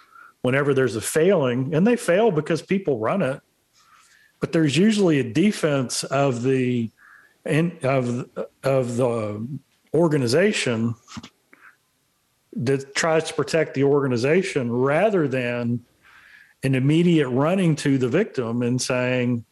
whenever 0.42 0.74
there's 0.74 0.94
a 0.94 1.00
failing, 1.00 1.74
and 1.74 1.86
they 1.86 1.96
fail 1.96 2.30
because 2.30 2.60
people 2.60 2.98
run 2.98 3.22
it, 3.22 3.40
but 4.40 4.52
there's 4.52 4.76
usually 4.76 5.18
a 5.18 5.32
defense 5.32 6.04
of 6.04 6.42
the 6.42 6.90
in, 7.46 7.78
of 7.82 8.28
of 8.62 8.96
the 8.96 9.48
organization 9.94 10.94
that 12.56 12.94
tries 12.94 13.24
to 13.24 13.34
protect 13.34 13.74
the 13.74 13.84
organization 13.84 14.70
rather 14.70 15.26
than 15.28 15.84
an 16.62 16.74
immediate 16.74 17.28
running 17.28 17.76
to 17.76 17.98
the 17.98 18.08
victim 18.08 18.62
and 18.62 18.80
saying, 18.80 19.44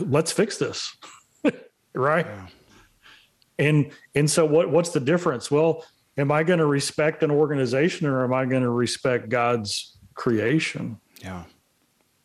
"Let's 0.00 0.32
fix 0.32 0.58
this," 0.58 0.96
right? 1.94 2.26
Yeah. 2.26 2.46
And 3.58 3.90
and 4.14 4.30
so 4.30 4.44
what 4.44 4.70
what's 4.70 4.90
the 4.90 5.00
difference? 5.00 5.50
Well, 5.50 5.84
am 6.18 6.32
I 6.32 6.42
going 6.42 6.58
to 6.58 6.66
respect 6.66 7.22
an 7.22 7.30
organization 7.30 8.06
or 8.06 8.24
am 8.24 8.34
I 8.34 8.44
going 8.46 8.62
to 8.62 8.70
respect 8.70 9.28
God's 9.28 9.96
creation? 10.14 10.98
Yeah. 11.22 11.44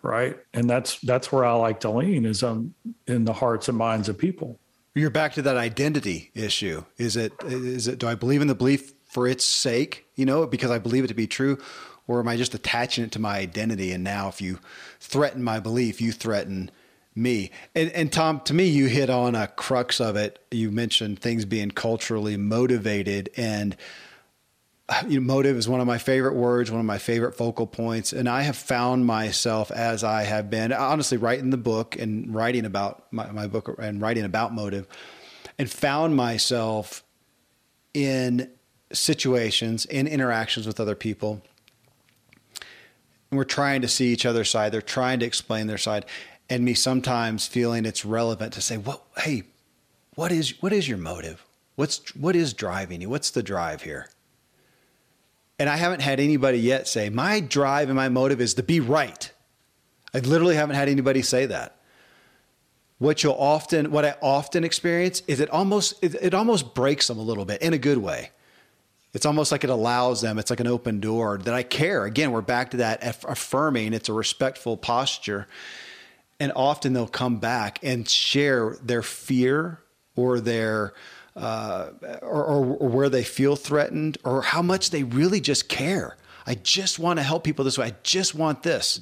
Right. 0.02 0.38
And 0.54 0.70
that's 0.70 1.00
that's 1.00 1.32
where 1.32 1.46
I 1.46 1.54
like 1.54 1.82
to 1.82 1.92
lean 1.92 2.26
is 2.26 2.42
on 2.42 2.74
in 3.08 3.26
the 3.26 3.34
hearts 3.34 3.70
and 3.70 3.78
minds 3.78 4.10
of 4.10 4.18
people. 4.18 4.60
You're 4.96 5.10
back 5.10 5.34
to 5.34 5.42
that 5.44 5.56
identity 5.56 6.32
issue. 6.34 6.84
Is 6.98 7.16
it 7.16 7.34
is 7.46 7.88
it 7.88 8.00
do 8.00 8.08
I 8.08 8.16
believe 8.16 8.42
in 8.42 8.48
the 8.48 8.56
belief 8.56 8.92
for 9.12 9.28
its 9.28 9.44
sake, 9.44 10.06
you 10.16 10.26
know, 10.26 10.48
because 10.48 10.72
I 10.72 10.80
believe 10.80 11.04
it 11.04 11.10
to 11.10 11.14
be 11.14 11.28
true? 11.28 11.58
Or 12.08 12.22
am 12.22 12.30
I 12.30 12.38
just 12.38 12.56
attaching 12.56 13.04
it 13.04 13.12
to 13.12 13.20
my 13.20 13.38
identity? 13.38 13.92
And 13.92 14.06
now 14.06 14.30
if 14.30 14.42
you 14.42 14.60
threaten 15.02 15.44
my 15.44 15.60
belief, 15.60 16.00
you 16.00 16.14
threaten 16.14 16.72
me. 17.14 17.52
And, 17.76 17.92
and 17.92 18.10
Tom, 18.10 18.40
to 18.46 18.54
me, 18.54 18.68
you 18.68 18.88
hit 18.88 19.10
on 19.10 19.36
a 19.36 19.48
crux 19.48 20.00
of 20.00 20.16
it. 20.16 20.40
You 20.50 20.72
mentioned 20.72 21.20
things 21.20 21.44
being 21.44 21.72
culturally 21.72 22.38
motivated, 22.38 23.30
and 23.36 23.76
you 25.10 25.20
know, 25.20 25.26
motive 25.26 25.58
is 25.58 25.68
one 25.68 25.82
of 25.82 25.88
my 25.88 25.98
favorite 25.98 26.36
words, 26.36 26.72
one 26.72 26.80
of 26.80 26.86
my 26.86 26.98
favorite 26.98 27.36
focal 27.36 27.68
points. 27.68 28.14
And 28.14 28.30
I 28.30 28.44
have 28.44 28.56
found 28.56 29.06
myself 29.06 29.72
as 29.72 30.06
I 30.06 30.24
have 30.24 30.50
been 30.50 30.72
honestly 30.72 31.18
writing 31.18 31.50
the 31.50 31.58
book 31.58 31.98
and 32.00 32.34
writing 32.34 32.66
about 32.66 33.12
my, 33.12 33.30
my 33.32 33.48
book 33.48 33.76
and 33.78 34.02
writing 34.02 34.24
about 34.24 34.54
motive, 34.54 34.88
and 35.58 35.70
found 35.70 36.16
myself 36.16 37.04
in 37.94 38.50
situations, 38.94 39.86
in 39.86 40.08
interactions 40.08 40.68
with 40.68 40.80
other 40.80 40.96
people. 40.96 41.42
And 43.30 43.38
we're 43.38 43.44
trying 43.46 43.82
to 43.82 43.88
see 43.88 44.12
each 44.12 44.26
other's 44.26 44.50
side. 44.50 44.72
They're 44.72 44.82
trying 44.82 45.20
to 45.20 45.26
explain 45.26 45.68
their 45.68 45.78
side 45.78 46.06
and 46.50 46.66
me 46.66 46.74
sometimes 46.74 47.48
feeling 47.48 47.86
it's 47.86 48.04
relevant 48.04 48.54
to 48.54 48.62
say, 48.62 48.78
"What? 48.78 49.04
Hey, 49.18 49.44
what 50.16 50.32
is 50.32 50.62
what 50.62 50.74
is 50.74 50.90
your 50.90 50.98
motive? 50.98 51.46
What's 51.76 52.14
what 52.16 52.36
is 52.36 52.54
driving 52.54 53.02
you? 53.02 53.10
What's 53.10 53.32
the 53.32 53.42
drive 53.42 53.84
here?" 53.84 54.10
And 55.58 55.70
I 55.70 55.78
haven't 55.78 56.02
had 56.02 56.20
anybody 56.20 56.60
yet 56.60 56.88
say, 56.88 57.10
"My 57.10 57.40
drive 57.40 57.88
and 57.88 57.96
my 57.96 58.10
motive 58.10 58.42
is 58.42 58.56
to 58.56 58.64
be 58.64 58.80
right." 58.80 59.32
I 60.14 60.20
literally 60.20 60.56
haven't 60.56 60.76
had 60.76 60.90
anybody 60.90 61.22
say 61.22 61.46
that. 61.46 61.78
what 63.02 63.24
you'll 63.24 63.34
often, 63.34 63.90
what 63.90 64.06
I 64.06 64.16
often 64.22 64.64
experience 64.64 65.24
is 65.28 65.40
it 65.40 65.50
almost, 65.50 65.96
it, 66.04 66.14
it 66.22 66.36
almost 66.36 66.76
breaks 66.76 67.08
them 67.08 67.18
a 67.18 67.24
little 67.24 67.46
bit 67.46 67.60
in 67.60 67.74
a 67.74 67.80
good 67.80 67.98
way. 67.98 68.30
It's 69.14 69.26
almost 69.26 69.52
like 69.52 69.64
it 69.64 69.70
allows 69.70 70.22
them, 70.22 70.40
it's 70.40 70.50
like 70.50 70.62
an 70.62 70.68
open 70.68 71.00
door 71.00 71.38
that 71.40 71.54
I 71.54 71.64
care. 71.64 72.06
Again, 72.06 72.32
we're 72.32 72.42
back 72.42 72.72
to 72.72 72.78
that 72.78 73.00
affirming, 73.04 73.94
it's 73.94 74.08
a 74.10 74.14
respectful 74.14 74.78
posture. 74.78 75.48
And 76.40 76.52
often 76.56 76.94
they'll 76.94 77.08
come 77.08 77.38
back 77.38 77.80
and 77.84 78.08
share 78.08 78.78
their 78.82 79.04
fear 79.04 79.80
or 80.16 80.40
their, 80.40 80.94
uh, 81.36 81.90
or, 82.22 82.44
or, 82.44 82.66
or 82.78 82.90
where 82.90 83.10
they 83.10 83.24
feel 83.24 83.56
threatened 83.56 84.18
or 84.24 84.42
how 84.42 84.62
much 84.62 84.90
they 84.90 85.04
really 85.04 85.40
just 85.40 85.70
care. 85.70 86.18
I 86.48 86.56
just 86.56 86.98
want 86.98 87.20
to 87.20 87.24
help 87.24 87.44
people 87.44 87.64
this 87.64 87.78
way. 87.78 87.88
I 87.88 87.96
just 88.02 88.34
want 88.34 88.64
this. 88.64 89.02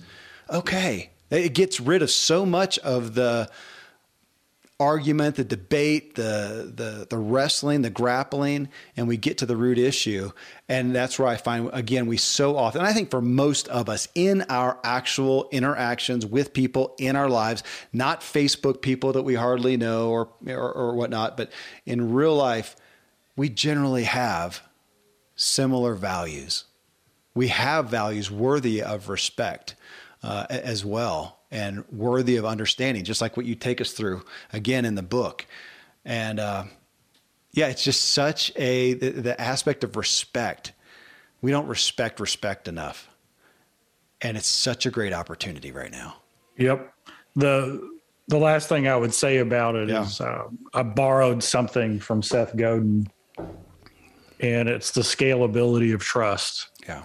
Okay. 0.50 1.12
It 1.30 1.54
gets 1.54 1.80
rid 1.80 2.02
of 2.02 2.10
so 2.10 2.46
much 2.46 2.80
of 2.80 3.14
the, 3.14 3.50
argument, 4.80 5.36
the 5.36 5.44
debate, 5.44 6.16
the 6.16 6.72
the 6.74 7.08
the 7.10 7.18
wrestling, 7.18 7.82
the 7.82 7.90
grappling, 7.90 8.70
and 8.96 9.08
we 9.08 9.18
get 9.18 9.38
to 9.40 9.46
the 9.46 9.58
root 9.58 9.78
issue. 9.78 10.32
And 10.70 10.96
that's 10.96 11.20
where 11.20 11.28
I 11.28 11.36
find 11.36 11.70
again 11.74 12.08
we 12.08 12.18
so 12.18 12.56
often, 12.56 12.82
I 12.82 12.94
think 12.94 13.12
for 13.12 13.22
most 13.22 13.68
of 13.68 13.90
us 13.90 14.08
in 14.16 14.44
our 14.44 14.80
actual 14.84 15.50
interactions 15.52 16.26
with 16.26 16.54
people 16.54 16.96
in 16.98 17.16
our 17.16 17.30
lives, 17.30 17.64
not 17.92 18.22
Facebook 18.22 18.82
people 18.82 19.14
that 19.14 19.24
we 19.24 19.36
hardly 19.36 19.76
know 19.76 20.10
or 20.10 20.30
or, 20.48 20.72
or 20.72 20.96
whatnot, 20.96 21.36
but 21.36 21.52
in 21.86 22.14
real 22.14 22.36
life, 22.36 22.76
we 23.36 23.50
generally 23.50 24.06
have 24.06 24.62
similar 25.36 25.94
values. 25.94 26.66
We 27.36 27.50
have 27.50 27.90
values 27.90 28.32
worthy 28.32 28.82
of 28.82 29.08
respect 29.08 29.76
uh, 30.24 30.46
as 30.50 30.84
well 30.84 31.40
and 31.52 31.84
worthy 31.92 32.36
of 32.36 32.46
understanding, 32.46 33.04
just 33.04 33.22
like 33.22 33.36
what 33.38 33.46
you 33.46 33.56
take 33.56 33.82
us 33.82 33.92
through 33.92 34.24
again 34.54 34.86
in 34.86 34.96
the 34.96 35.04
book. 35.04 35.46
And 36.06 36.40
uh, 36.40 36.66
yeah, 37.54 37.68
it's 37.68 37.84
just 37.84 38.12
such 38.12 38.52
a 38.56 38.94
the, 38.94 39.10
the 39.10 39.42
aspect 39.42 39.84
of 39.84 39.96
respect. 39.96 40.74
We 41.42 41.52
don't 41.52 41.68
respect 41.68 42.20
respect 42.20 42.68
enough, 42.68 43.10
and 44.22 44.38
it's 44.38 44.48
such 44.48 44.86
a 44.86 44.92
great 44.92 45.14
opportunity 45.14 45.72
right 45.72 45.92
now. 45.92 46.18
Yep. 46.58 46.94
the 47.36 47.90
The 48.28 48.38
last 48.38 48.70
thing 48.70 48.88
I 48.88 48.96
would 48.96 49.14
say 49.14 49.38
about 49.38 49.76
it 49.76 49.90
yeah. 49.90 50.04
is 50.04 50.22
uh, 50.22 50.44
I 50.74 50.84
borrowed 50.84 51.42
something 51.42 52.00
from 52.00 52.22
Seth 52.22 52.56
Godin, 52.56 53.08
and 54.40 54.70
it's 54.70 54.92
the 54.92 55.02
scalability 55.02 55.94
of 55.96 56.02
trust. 56.02 56.70
Yeah. 56.88 57.04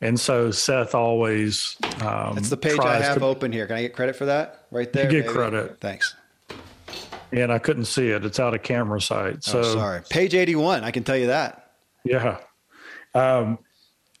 And 0.00 0.18
so 0.18 0.50
Seth 0.50 0.94
always. 0.94 1.76
Um, 2.00 2.38
it's 2.38 2.50
the 2.50 2.56
page 2.56 2.78
I 2.78 3.00
have 3.00 3.18
to, 3.18 3.24
open 3.24 3.52
here. 3.52 3.66
Can 3.66 3.76
I 3.76 3.82
get 3.82 3.94
credit 3.94 4.16
for 4.16 4.26
that 4.26 4.66
right 4.70 4.92
there? 4.92 5.04
You 5.04 5.10
get 5.10 5.26
maybe? 5.26 5.32
credit. 5.32 5.80
Thanks. 5.80 6.14
And 7.32 7.52
I 7.52 7.58
couldn't 7.58 7.86
see 7.86 8.08
it. 8.10 8.24
It's 8.24 8.40
out 8.40 8.54
of 8.54 8.62
camera 8.62 9.00
sight. 9.00 9.36
Oh, 9.36 9.38
so 9.40 9.58
oh, 9.60 9.74
sorry. 9.74 10.02
Page 10.08 10.34
81. 10.34 10.84
I 10.84 10.90
can 10.90 11.04
tell 11.04 11.16
you 11.16 11.26
that. 11.26 11.72
Yeah. 12.04 12.38
Um, 13.14 13.58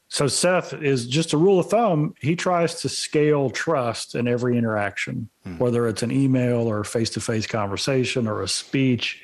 so 0.08 0.26
Seth 0.26 0.72
is 0.74 1.06
just 1.06 1.32
a 1.32 1.36
rule 1.36 1.60
of 1.60 1.70
thumb. 1.70 2.14
He 2.20 2.34
tries 2.34 2.80
to 2.82 2.88
scale 2.88 3.50
trust 3.50 4.14
in 4.14 4.26
every 4.26 4.58
interaction, 4.58 5.28
hmm. 5.44 5.58
whether 5.58 5.86
it's 5.86 6.02
an 6.02 6.10
email 6.10 6.66
or 6.66 6.80
a 6.80 6.84
face-to-face 6.84 7.46
conversation 7.46 8.26
or 8.26 8.42
a 8.42 8.48
speech, 8.48 9.22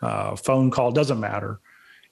uh, 0.00 0.36
phone 0.36 0.70
call, 0.70 0.92
doesn't 0.92 1.20
matter. 1.20 1.60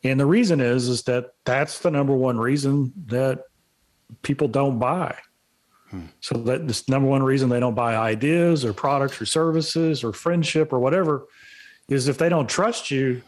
And 0.02 0.18
the 0.18 0.26
reason 0.26 0.60
is, 0.60 0.88
is 0.88 1.02
that 1.04 1.34
that's 1.44 1.80
the 1.80 1.90
number 1.90 2.14
one 2.14 2.38
reason 2.38 2.92
that 3.06 3.44
people 4.22 4.48
don't 4.48 4.78
buy. 4.78 5.16
Hmm. 5.90 6.06
So 6.20 6.36
that 6.38 6.68
this 6.68 6.88
number 6.88 7.08
one 7.08 7.22
reason 7.22 7.48
they 7.48 7.60
don't 7.60 7.74
buy 7.74 7.96
ideas 7.96 8.64
or 8.64 8.72
products 8.72 9.20
or 9.20 9.26
services 9.26 10.04
or 10.04 10.12
friendship 10.12 10.72
or 10.72 10.78
whatever 10.78 11.26
is 11.88 12.06
if 12.06 12.16
they 12.16 12.28
don't 12.28 12.48
trust 12.48 12.90
you, 12.90 13.22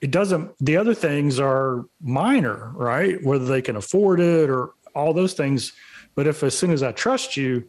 it 0.00 0.10
doesn't 0.10 0.52
the 0.60 0.76
other 0.76 0.94
things 0.94 1.40
are 1.40 1.86
minor, 2.02 2.72
right? 2.74 3.22
Whether 3.24 3.46
they 3.46 3.62
can 3.62 3.76
afford 3.76 4.20
it 4.20 4.50
or 4.50 4.74
all 4.94 5.14
those 5.14 5.32
things. 5.32 5.72
But 6.14 6.26
if 6.26 6.42
as 6.42 6.56
soon 6.56 6.70
as 6.70 6.82
I 6.82 6.92
trust 6.92 7.38
you, 7.38 7.64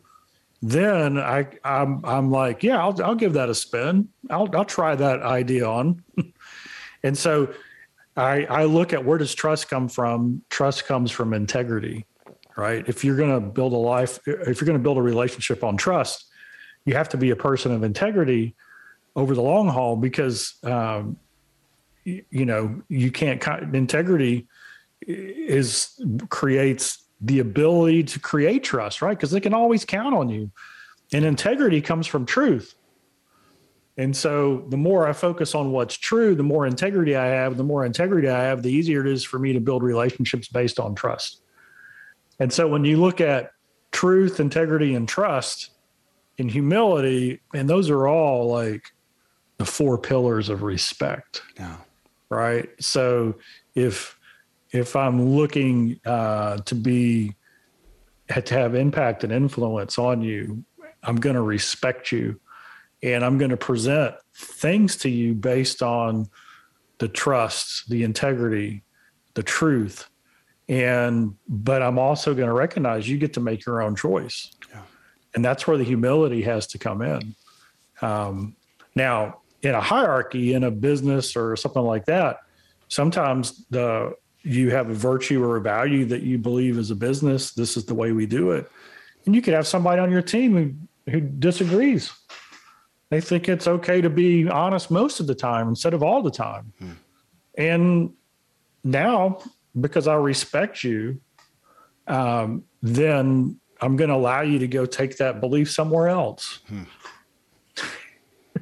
then 0.62 1.18
I 1.18 1.48
I'm 1.64 2.04
I'm 2.04 2.30
like, 2.30 2.62
yeah, 2.62 2.78
I'll 2.78 3.02
I'll 3.02 3.16
give 3.16 3.34
that 3.34 3.50
a 3.50 3.56
spin. 3.56 4.10
I'll 4.30 4.50
I'll 4.54 4.66
try 4.66 4.96
that 4.96 5.22
idea 5.22 5.66
on. 5.66 6.04
and 7.04 7.18
so 7.18 7.54
I 8.18 8.46
I 8.46 8.64
look 8.66 8.92
at 8.92 9.06
where 9.06 9.18
does 9.18 9.34
trust 9.34 9.70
come 9.70 9.88
from? 9.88 10.42
Trust 10.50 10.86
comes 10.86 11.12
from 11.12 11.34
integrity 11.34 12.06
right? 12.58 12.88
If 12.88 13.04
you're 13.04 13.18
going 13.18 13.34
to 13.34 13.40
build 13.40 13.74
a 13.74 13.78
life, 13.78 14.20
if 14.26 14.62
you're 14.62 14.66
going 14.66 14.78
to 14.78 14.84
build 14.84 14.98
a 14.98 15.02
relationship 15.02 15.64
on 15.64 15.78
trust, 15.78 16.26
you 16.86 16.94
have 16.96 17.10
to 17.10 17.18
be 17.18 17.32
a 17.32 17.36
person 17.36 17.72
of 17.72 17.84
integrity 17.84 18.56
over 19.16 19.34
the 19.34 19.42
long 19.42 19.68
haul 19.68 19.96
because, 19.96 20.56
um, 20.64 21.18
you, 22.04 22.24
you 22.30 22.46
know, 22.46 22.82
you 22.88 23.12
can't, 23.12 23.44
integrity 23.74 24.48
is 25.08 26.00
creates 26.30 27.04
the 27.22 27.40
ability 27.40 28.04
to 28.04 28.20
create 28.20 28.64
trust, 28.64 29.02
right? 29.02 29.18
Because 29.18 29.32
they 29.32 29.40
can 29.40 29.54
always 29.54 29.86
count 29.86 30.14
on 30.14 30.30
you. 30.30 30.52
And 31.14 31.26
integrity 31.26 31.82
comes 31.82 32.08
from 32.08 32.26
truth. 32.26 32.76
And 33.98 34.16
so 34.16 34.66
the 34.70 34.78
more 34.78 35.08
I 35.08 35.14
focus 35.14 35.56
on 35.56 35.72
what's 35.72 35.96
true, 35.96 36.36
the 36.36 36.44
more 36.44 36.68
integrity 36.68 37.16
I 37.16 37.28
have, 37.28 37.56
the 37.56 37.64
more 37.64 37.86
integrity 37.86 38.28
I 38.28 38.44
have, 38.44 38.62
the 38.62 38.72
easier 38.72 39.06
it 39.06 39.12
is 39.12 39.24
for 39.24 39.40
me 39.40 39.54
to 39.54 39.62
build 39.62 39.84
relationships 39.84 40.50
based 40.50 40.80
on 40.80 40.96
trust. 40.96 41.42
And 42.40 42.52
so 42.52 42.68
when 42.68 42.86
you 42.86 42.98
look 42.98 43.22
at 43.22 43.52
truth, 43.92 44.40
integrity, 44.40 44.94
and 44.94 45.08
trust 45.08 45.72
and 46.38 46.52
humility, 46.52 47.40
and 47.54 47.70
those 47.70 47.90
are 47.90 48.08
all 48.08 48.48
like 48.48 48.92
the 49.58 49.66
four 49.66 49.98
pillars 49.98 50.50
of 50.50 50.64
respect. 50.64 51.42
Yeah. 51.58 51.78
Right. 52.30 52.70
So 52.80 53.36
if 53.74 54.20
if 54.72 54.96
I'm 54.96 55.36
looking 55.36 56.00
uh, 56.06 56.58
to 56.58 56.76
be 56.76 57.36
to 58.28 58.54
have 58.54 58.76
impact 58.76 59.24
and 59.24 59.32
influence 59.32 59.98
on 59.98 60.22
you, 60.22 60.66
I'm 61.04 61.18
going 61.18 61.36
to 61.36 61.42
respect 61.42 62.12
you, 62.12 62.40
and 63.02 63.24
I'm 63.24 63.38
going 63.38 63.52
to 63.52 63.58
present 63.58 64.16
things 64.36 64.98
to 64.98 65.10
you 65.10 65.34
based 65.36 65.82
on 65.82 66.28
the 66.98 67.08
trust, 67.08 67.90
the 67.90 68.04
integrity, 68.04 68.84
the 69.36 69.44
truth, 69.44 70.10
and 70.68 71.36
but 71.48 71.82
i'm 71.82 72.00
also 72.00 72.34
going 72.34 72.48
to 72.48 72.54
recognize 72.54 73.08
you 73.08 73.18
get 73.18 73.34
to 73.34 73.40
make 73.40 73.66
your 73.66 73.82
own 73.82 73.96
choice. 73.96 74.52
Yeah. 74.70 74.82
and 75.36 75.46
that's 75.46 75.68
where 75.68 75.78
the 75.78 75.84
humility 75.84 76.42
has 76.42 76.68
to 76.68 76.78
come 76.78 77.02
in. 77.02 77.36
Um, 78.02 78.56
now 78.96 79.40
in 79.62 79.76
a 79.76 79.82
hierarchy 79.82 80.54
in 80.54 80.64
a 80.64 80.72
business 80.72 81.36
or 81.36 81.56
something 81.56 81.82
like 81.82 82.06
that 82.06 82.40
sometimes 82.88 83.66
the 83.70 84.14
you 84.46 84.70
have 84.70 84.90
a 84.90 84.94
virtue 84.94 85.44
or 85.44 85.58
a 85.58 85.62
value 85.62 86.06
that 86.06 86.22
you 86.22 86.38
believe 86.38 86.78
as 86.78 86.92
a 86.92 86.96
business. 86.96 87.52
This 87.52 87.76
is 87.76 87.86
the 87.86 87.96
way 87.96 88.12
we 88.12 88.28
do 88.28 88.52
it. 88.52 88.70
And 89.26 89.34
you 89.34 89.42
could 89.42 89.56
have 89.56 89.66
somebody 89.66 90.00
on 90.00 90.12
your 90.12 90.22
team 90.22 90.56
who, 90.56 91.12
who 91.12 91.20
disagrees. 91.20 92.14
They 93.10 93.22
think 93.22 93.50
it's 93.50 93.68
okay 93.68 94.02
to 94.02 94.10
be 94.10 94.48
honest 94.48 94.92
most 94.92 95.20
of 95.20 95.26
the 95.26 95.34
time 95.34 95.68
instead 95.68 95.96
of 95.96 96.04
all 96.04 96.22
the 96.22 96.32
time. 96.32 96.74
Hmm. 96.80 96.92
and 97.58 98.14
now 98.84 99.40
because 99.80 100.08
I 100.08 100.16
respect 100.16 100.84
you, 100.84 101.22
um, 102.08 102.64
then 102.82 103.60
I'm 103.82 103.96
going 103.96 104.10
to 104.10 104.16
allow 104.16 104.42
you 104.42 104.60
to 104.60 104.68
go 104.68 104.86
take 104.86 105.18
that 105.18 105.42
belief 105.42 105.72
somewhere 105.72 106.08
else. 106.08 106.60
Hmm. 106.68 106.84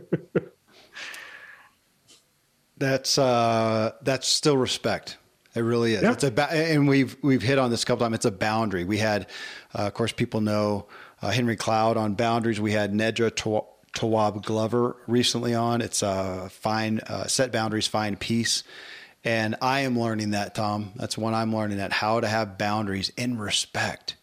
that's 2.77 3.17
uh, 3.17 3.91
that's 4.01 4.27
still 4.27 4.57
respect. 4.57 5.17
It 5.53 5.61
really 5.61 5.93
is. 5.93 6.01
Yeah. 6.03 6.11
It's 6.11 6.23
a 6.23 6.31
ba- 6.31 6.51
and 6.51 6.87
we've 6.87 7.15
we've 7.21 7.41
hit 7.41 7.57
on 7.57 7.71
this 7.71 7.83
a 7.83 7.85
couple 7.85 8.05
times. 8.05 8.15
It's 8.15 8.25
a 8.25 8.31
boundary. 8.31 8.83
We 8.83 8.97
had, 8.97 9.27
uh, 9.73 9.83
of 9.83 9.93
course, 9.93 10.11
people 10.11 10.41
know 10.41 10.87
uh, 11.21 11.31
Henry 11.31 11.55
Cloud 11.55 11.97
on 11.97 12.15
boundaries. 12.15 12.59
We 12.59 12.73
had 12.73 12.93
Nedra 12.93 13.31
Tawwab 13.95 14.43
Glover 14.43 14.97
recently 15.07 15.53
on. 15.55 15.81
It's 15.81 16.03
uh, 16.03 16.49
fine 16.51 16.99
uh, 16.99 17.27
set 17.27 17.51
boundaries, 17.51 17.87
find 17.87 18.19
peace. 18.19 18.63
And 19.25 19.55
I 19.59 19.81
am 19.81 19.99
learning 19.99 20.31
that, 20.31 20.53
Tom. 20.53 20.91
That's 20.95 21.17
when 21.17 21.33
I'm 21.33 21.53
learning 21.53 21.79
that 21.79 21.91
how 21.91 22.19
to 22.19 22.27
have 22.27 22.59
boundaries 22.59 23.11
in 23.17 23.39
respect, 23.39 24.15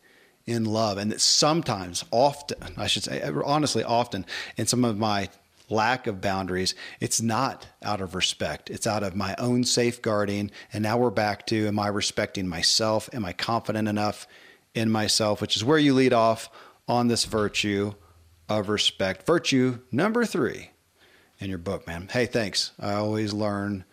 in 0.47 0.65
love. 0.65 0.97
And 0.97 1.11
that 1.11 1.21
sometimes, 1.21 2.05
often, 2.13 2.59
I 2.77 2.87
should 2.87 3.03
say, 3.03 3.21
honestly, 3.45 3.83
often, 3.83 4.25
in 4.57 4.67
some 4.67 4.85
of 4.85 4.97
my 4.97 5.29
lack 5.69 6.07
of 6.07 6.21
boundaries, 6.21 6.77
it's 7.01 7.21
not 7.21 7.67
out 7.83 8.01
of 8.01 8.15
respect. 8.15 8.71
It's 8.71 8.87
out 8.87 9.03
of 9.03 9.17
my 9.17 9.35
own 9.39 9.65
safeguarding. 9.65 10.53
And 10.73 10.85
now 10.85 10.99
we're 10.99 11.11
back 11.11 11.47
to 11.49 11.67
am 11.67 11.81
I 11.81 11.89
respecting 11.89 12.47
myself? 12.47 13.11
Am 13.13 13.25
I 13.25 13.33
confident 13.33 13.89
enough 13.89 14.29
in 14.73 14.89
myself? 14.89 15.41
Which 15.41 15.57
is 15.57 15.65
where 15.65 15.79
you 15.79 15.95
lead 15.95 16.13
off 16.13 16.49
on 16.87 17.09
this 17.09 17.25
virtue 17.25 17.95
of 18.49 18.69
respect. 18.69 19.27
Virtue 19.27 19.81
number 19.91 20.25
three 20.25 20.71
in 21.41 21.49
your 21.49 21.59
book, 21.59 21.89
man. 21.89 22.09
Hey, 22.13 22.27
thanks. 22.27 22.71
I 22.79 22.93
always 22.93 23.33
learn 23.33 23.85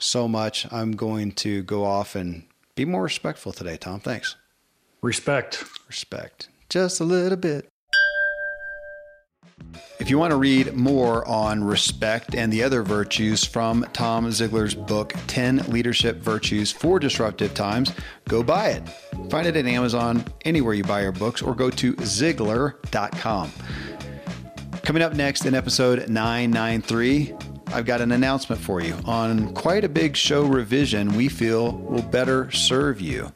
so 0.00 0.28
much. 0.28 0.70
I'm 0.72 0.92
going 0.92 1.32
to 1.32 1.62
go 1.62 1.84
off 1.84 2.14
and 2.14 2.44
be 2.74 2.84
more 2.84 3.02
respectful 3.02 3.52
today, 3.52 3.76
Tom. 3.76 4.00
Thanks. 4.00 4.36
Respect. 5.02 5.64
Respect. 5.86 6.48
Just 6.68 7.00
a 7.00 7.04
little 7.04 7.38
bit. 7.38 7.68
If 9.98 10.08
you 10.08 10.18
want 10.18 10.30
to 10.30 10.36
read 10.36 10.74
more 10.74 11.26
on 11.26 11.64
respect 11.64 12.34
and 12.34 12.52
the 12.52 12.62
other 12.62 12.82
virtues 12.82 13.44
from 13.44 13.84
Tom 13.92 14.26
Ziglar's 14.28 14.74
book, 14.74 15.12
10 15.26 15.58
Leadership 15.68 16.18
Virtues 16.18 16.70
for 16.70 17.00
Disruptive 17.00 17.54
Times, 17.54 17.92
go 18.28 18.42
buy 18.42 18.68
it. 18.68 18.88
Find 19.30 19.46
it 19.46 19.56
at 19.56 19.66
Amazon, 19.66 20.24
anywhere 20.44 20.74
you 20.74 20.84
buy 20.84 21.02
your 21.02 21.12
books, 21.12 21.42
or 21.42 21.54
go 21.54 21.70
to 21.70 21.94
Ziglar.com. 21.94 23.52
Coming 24.82 25.02
up 25.02 25.14
next 25.14 25.44
in 25.44 25.54
episode 25.54 26.08
993, 26.08 27.34
I've 27.70 27.84
got 27.84 28.00
an 28.00 28.12
announcement 28.12 28.60
for 28.60 28.80
you 28.80 28.96
on 29.04 29.52
quite 29.54 29.84
a 29.84 29.88
big 29.88 30.16
show 30.16 30.46
revision 30.46 31.14
we 31.14 31.28
feel 31.28 31.72
will 31.72 32.02
better 32.02 32.50
serve 32.50 33.00
you. 33.00 33.30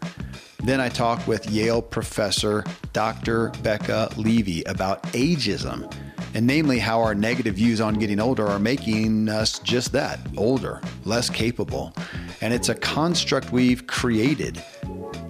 Then 0.64 0.80
I 0.80 0.89
talk 0.89 1.26
with 1.26 1.51
Yale 1.51 1.83
professor 1.83 2.64
Dr. 2.93 3.51
Becca 3.62 4.11
Levy 4.16 4.62
about 4.64 5.03
ageism, 5.12 5.93
and 6.35 6.47
namely 6.47 6.78
how 6.78 7.01
our 7.03 7.14
negative 7.14 7.57
views 7.57 7.80
on 7.80 7.95
getting 7.95 8.20
older 8.20 8.47
are 8.47 8.59
making 8.59 9.28
us 9.28 9.59
just 9.59 9.93
that 9.93 10.18
older, 10.37 10.80
less 11.05 11.28
capable. 11.28 11.93
And 12.41 12.55
it's 12.55 12.70
a 12.70 12.74
construct 12.74 13.53
we've 13.53 13.87
created. 13.87 14.62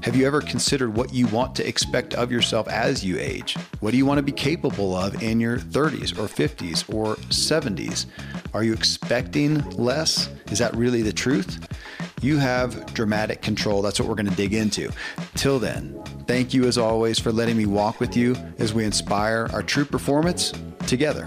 Have 0.03 0.17
you 0.17 0.27
ever 0.27 0.41
considered 0.41 0.97
what 0.97 1.15
you 1.15 1.29
want 1.29 1.55
to 1.55 1.67
expect 1.67 2.15
of 2.15 2.33
yourself 2.33 2.67
as 2.67 3.05
you 3.05 3.21
age? 3.21 3.57
What 3.79 3.93
do 3.93 3.97
you 3.97 4.05
want 4.05 4.19
to 4.19 4.23
be 4.23 4.33
capable 4.33 4.97
of 4.97 5.23
in 5.23 5.39
your 5.39 5.59
30s 5.59 6.19
or 6.19 6.27
50s 6.27 6.93
or 6.93 7.15
70s? 7.31 8.07
Are 8.53 8.65
you 8.65 8.73
expecting 8.73 9.61
less? 9.71 10.29
Is 10.51 10.59
that 10.59 10.75
really 10.75 11.03
the 11.03 11.13
truth? 11.13 11.69
You 12.21 12.37
have 12.39 12.93
dramatic 12.95 13.43
control. 13.43 13.81
That's 13.81 14.01
what 14.01 14.09
we're 14.09 14.17
going 14.17 14.29
to 14.29 14.35
dig 14.35 14.55
into. 14.55 14.91
Till 15.37 15.61
then, 15.61 16.03
thank 16.27 16.53
you 16.53 16.65
as 16.65 16.79
always 16.79 17.21
for 17.21 17.31
letting 17.31 17.57
me 17.57 17.67
walk 17.67 18.01
with 18.01 18.17
you 18.17 18.35
as 18.59 18.75
we 18.75 18.85
inspire 18.85 19.49
our 19.53 19.63
true 19.63 19.85
performance 19.85 20.53
together. 20.89 21.27